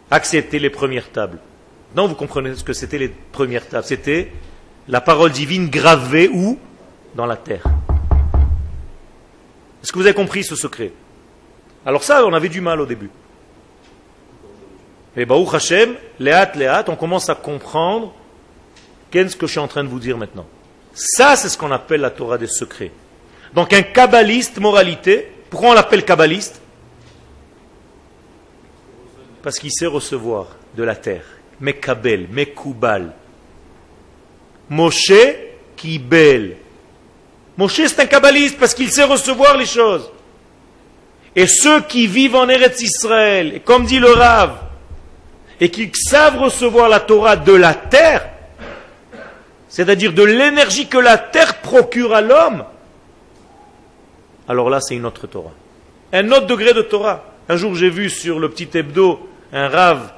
accepter 0.10 0.60
les 0.60 0.70
premières 0.70 1.12
tables. 1.12 1.40
Non, 1.96 2.08
vous 2.08 2.16
comprenez 2.16 2.54
ce 2.56 2.64
que 2.64 2.74
c'était 2.74 2.98
les 2.98 3.08
premières 3.08 3.68
tables. 3.68 3.86
C'était 3.86 4.32
la 4.88 5.00
parole 5.00 5.32
divine 5.32 5.70
gravée 5.70 6.30
où? 6.30 6.60
Dans 7.16 7.26
la 7.26 7.38
terre. 7.38 7.64
Est-ce 9.82 9.94
que 9.94 10.00
vous 10.00 10.06
avez 10.06 10.14
compris 10.14 10.44
ce 10.44 10.56
secret? 10.56 10.92
Alors 11.86 12.04
ça, 12.04 12.26
on 12.26 12.34
avait 12.34 12.50
du 12.50 12.60
mal 12.60 12.82
au 12.82 12.86
début. 12.86 13.10
Et 15.16 15.26
Baruch 15.26 15.54
Hashem, 15.54 15.96
Léat, 16.20 16.52
Léat, 16.56 16.84
on 16.90 16.98
commence 16.98 17.30
à 17.30 17.36
comprendre 17.36 18.14
qu'est-ce 19.10 19.38
que 19.38 19.48
je 19.48 19.52
suis 19.52 19.60
en 19.60 19.68
train 19.70 19.84
de 19.84 19.90
vous 19.90 20.00
dire 20.00 20.18
maintenant. 20.18 20.46
Ça, 20.94 21.38
c'est 21.38 21.48
ce 21.48 21.58
qu'on 21.58 21.72
appelle 21.72 22.02
la 22.02 22.10
Torah 22.10 22.38
des 22.38 22.48
secrets. 22.48 22.92
Donc 23.54 23.72
un 23.72 23.84
kabbaliste, 23.84 24.60
moralité, 24.60 25.32
pourquoi 25.50 25.70
on 25.70 25.74
l'appelle 25.74 26.04
kabbaliste? 26.04 26.62
Parce 29.42 29.60
qu'il 29.60 29.72
sait 29.72 29.86
recevoir 29.86 30.48
de 30.76 30.84
la 30.84 30.96
terre. 30.96 31.24
Mekabel, 31.60 32.28
Mekubal. 32.32 33.14
Moshe 34.70 35.12
Kibel. 35.76 36.58
Moshe 37.58 37.82
c'est 37.88 38.02
un 38.02 38.06
kabbaliste 38.06 38.58
parce 38.58 38.74
qu'il 38.74 38.92
sait 38.92 39.04
recevoir 39.04 39.58
les 39.58 39.66
choses. 39.66 40.10
Et 41.36 41.48
ceux 41.48 41.82
qui 41.82 42.08
vivent 42.08 42.36
en 42.36 42.48
Eretz 42.48 42.82
Israël, 42.82 43.62
comme 43.64 43.86
dit 43.86 44.00
le 44.00 44.12
Rav, 44.12 44.58
et 45.60 45.70
qui 45.70 45.92
savent 45.94 46.40
recevoir 46.40 46.90
la 46.90 47.00
Torah 47.00 47.36
de 47.36 47.54
la 47.54 47.74
terre, 47.74 48.30
c'est-à-dire 49.68 50.14
de 50.14 50.24
l'énergie 50.24 50.88
que 50.88 50.98
la 50.98 51.18
terre 51.18 51.62
procure 51.62 52.14
à 52.14 52.22
l'homme, 52.22 52.64
alors 54.48 54.70
là 54.70 54.80
c'est 54.80 54.96
une 54.96 55.06
autre 55.06 55.28
Torah. 55.28 55.54
Un 56.14 56.32
autre 56.32 56.46
degré 56.46 56.74
de 56.74 56.82
Torah. 56.82 57.26
Un 57.50 57.58
jour 57.58 57.76
j'ai 57.76 57.90
vu 57.90 58.10
sur 58.10 58.40
le 58.40 58.50
petit 58.50 58.70
hebdo 58.78 59.30
un 59.52 59.68
Rav 59.68 60.14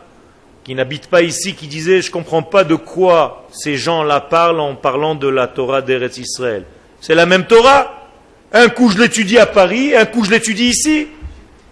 qui 0.67 0.75
n'habite 0.75 1.07
pas 1.07 1.21
ici 1.21 1.55
qui 1.55 1.67
disait 1.67 2.01
je 2.01 2.11
comprends 2.11 2.43
pas 2.43 2.65
de 2.65 2.75
quoi 2.75 3.47
ces 3.53 3.77
gens-là 3.77 4.19
parlent 4.19 4.59
en 4.59 4.75
parlant 4.75 5.15
de 5.15 5.29
la 5.29 5.47
Torah 5.47 5.81
d'Eretz 5.81 6.17
Israël. 6.17 6.65
C'est 6.99 7.15
la 7.15 7.25
même 7.25 7.45
Torah. 7.47 8.09
Un 8.51 8.67
coup 8.67 8.89
je 8.89 8.97
l'étudie 8.97 9.39
à 9.39 9.45
Paris, 9.45 9.95
un 9.95 10.05
coup 10.05 10.25
je 10.25 10.29
l'étudie 10.29 10.65
ici. 10.65 11.07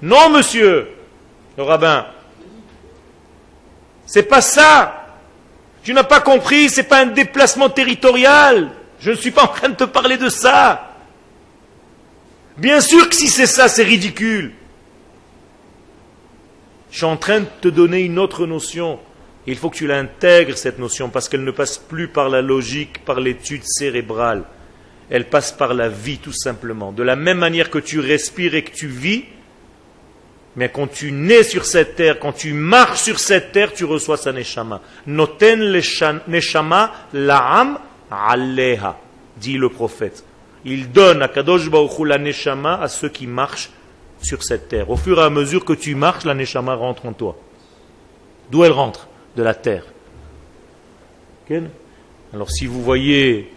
Non, 0.02 0.30
monsieur, 0.30 0.88
le 1.58 1.64
rabbin. 1.64 2.06
C'est 4.06 4.24
pas 4.24 4.39
ça. 4.39 5.08
Tu 5.84 5.93
n'as 5.93 6.04
pas 6.04 6.22
compris, 6.22 6.70
c'est 6.70 6.84
pas 6.84 7.02
un 7.02 7.08
déplacement 7.08 7.68
territorial. 7.68 8.72
Je 9.02 9.12
ne 9.12 9.18
suis 9.18 9.32
pas 9.32 9.43
en 9.43 9.48
train 9.48 9.68
de 9.68 9.76
te 9.76 9.84
parler 9.84 10.16
de 10.16 10.30
ça. 10.30 10.93
Bien 12.56 12.80
sûr 12.80 13.10
que 13.10 13.16
si 13.16 13.28
c'est 13.28 13.46
ça, 13.46 13.68
c'est 13.68 13.84
ridicule. 13.84 14.54
Je 16.96 17.00
suis 17.00 17.06
en 17.08 17.18
train 17.18 17.41
de 17.41 17.48
te 17.60 17.68
donner 17.68 18.04
une 18.04 18.18
autre 18.18 18.46
notion. 18.46 19.00
Il 19.48 19.58
faut 19.58 19.70
que 19.70 19.76
tu 19.76 19.86
l'intègres, 19.86 20.58
cette 20.58 20.80
notion, 20.80 21.10
parce 21.10 21.28
qu'elle 21.28 21.43
ne 21.43 21.52
passe 21.52 21.78
plus 21.78 22.08
par 22.08 22.30
la 22.30 22.41
logique, 22.41 23.04
par 23.04 23.20
l'étude 23.20 23.64
cérébrale. 23.66 24.43
Elle 25.10 25.26
passe 25.28 25.52
par 25.52 25.74
la 25.74 25.89
vie, 25.89 26.20
tout 26.20 26.32
simplement. 26.32 26.93
De 26.93 27.04
la 27.04 27.18
même 27.18 27.39
manière 27.39 27.70
que 27.70 27.80
tu 27.80 28.00
respires 28.00 28.56
et 28.56 28.64
que 28.64 28.74
tu 28.74 28.88
vis, 28.88 29.26
mais 30.56 30.70
quand 30.70 30.88
tu 30.88 31.12
nais 31.12 31.43
sur 31.43 31.66
cette 31.66 31.98
terre, 31.98 32.18
quand 32.18 32.32
tu 32.32 32.54
marches 32.54 33.02
sur 33.02 33.20
cette 33.20 33.52
terre, 33.52 33.74
tu 33.74 33.84
reçois 33.84 34.16
sa 34.16 34.32
neshama. 34.32 34.80
Noten 35.06 35.70
neshama 36.30 36.93
la'am 37.12 37.78
aleha, 38.10 38.98
dit 39.36 39.58
le 39.58 39.68
prophète. 39.68 40.24
Il 40.64 40.93
donne 40.93 41.22
à 41.22 41.28
Kadosh 41.28 41.70
Baruch 41.70 42.00
la 42.06 42.18
neshama 42.18 42.80
à 42.82 42.88
ceux 42.88 43.10
qui 43.10 43.28
marchent 43.28 43.70
sur 44.26 44.43
cette 44.43 44.67
terre. 44.67 44.89
Au 44.89 44.97
fur 44.97 45.19
et 45.19 45.23
à 45.23 45.30
mesure 45.30 45.63
que 45.63 45.73
tu 45.73 45.95
marches, 45.95 46.26
la 46.26 46.34
neshama 46.34 46.76
rentre 46.76 47.05
en 47.05 47.13
toi. 47.13 47.38
D'où 48.51 48.63
elle 48.63 48.71
rentre 48.71 49.07
De 49.36 49.43
la 49.43 49.53
terre. 49.53 49.86
Alors 52.34 52.49
si 52.49 52.65
vous 52.65 52.82
voyez 52.82 53.51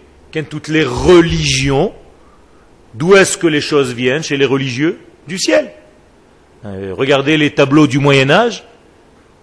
toutes 0.44 0.68
les 0.68 0.84
religions, 0.84 1.92
d'où 2.94 3.16
est-ce 3.16 3.38
que 3.38 3.46
les 3.46 3.60
choses 3.60 3.92
viennent 3.92 4.22
chez 4.22 4.36
les 4.36 4.44
religieux 4.44 4.98
Du 5.26 5.38
ciel. 5.38 5.72
Euh, 6.64 6.92
regardez 6.96 7.36
les 7.36 7.50
tableaux 7.50 7.86
du 7.86 7.98
Moyen 7.98 8.30
Âge, 8.30 8.64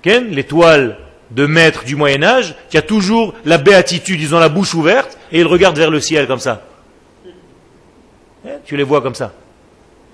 l'étoile 0.06 0.98
de 1.32 1.46
maître 1.46 1.86
du 1.86 1.96
Moyen 1.96 2.24
Âge, 2.24 2.56
qui 2.70 2.78
a 2.78 2.82
toujours 2.82 3.34
la 3.46 3.58
béatitude, 3.58 4.22
ils 4.22 4.36
ont 4.36 4.40
la 4.40 4.50
bouche 4.50 4.74
ouverte, 4.76 5.18
et 5.32 5.40
ils 5.40 5.48
regardent 5.48 5.78
vers 5.78 5.90
le 5.90 6.00
ciel 6.00 6.28
comme 6.28 6.40
ça. 6.40 6.64
Hein, 8.46 8.58
tu 8.66 8.78
les 8.78 8.84
vois 8.84 9.02
comme 9.02 9.16
ça. 9.16 9.34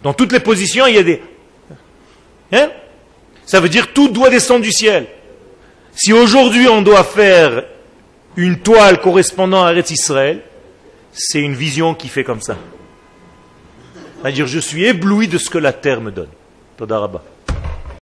Dans 0.03 0.13
toutes 0.13 0.31
les 0.31 0.39
positions, 0.39 0.87
il 0.87 0.95
y 0.95 0.97
a 0.97 1.03
des... 1.03 1.21
Hein 2.51 2.69
ça 3.45 3.59
veut 3.59 3.69
dire 3.69 3.93
tout 3.93 4.07
doit 4.07 4.29
descendre 4.29 4.61
du 4.61 4.71
ciel. 4.71 5.07
Si 5.93 6.13
aujourd'hui 6.13 6.67
on 6.67 6.81
doit 6.81 7.03
faire 7.03 7.65
une 8.35 8.59
toile 8.59 9.01
correspondant 9.01 9.65
à 9.65 9.71
Eretz 9.71 9.91
Israël, 9.91 10.41
c'est 11.11 11.41
une 11.41 11.53
vision 11.53 11.93
qui 11.93 12.07
fait 12.07 12.23
comme 12.23 12.41
ça. 12.41 12.57
C'est-à-dire, 14.21 14.47
je 14.47 14.59
suis 14.59 14.85
ébloui 14.85 15.27
de 15.27 15.37
ce 15.37 15.49
que 15.49 15.57
la 15.57 15.73
terre 15.73 15.99
me 15.99 16.11
donne. 16.11 16.29
Todarabah. 16.77 17.23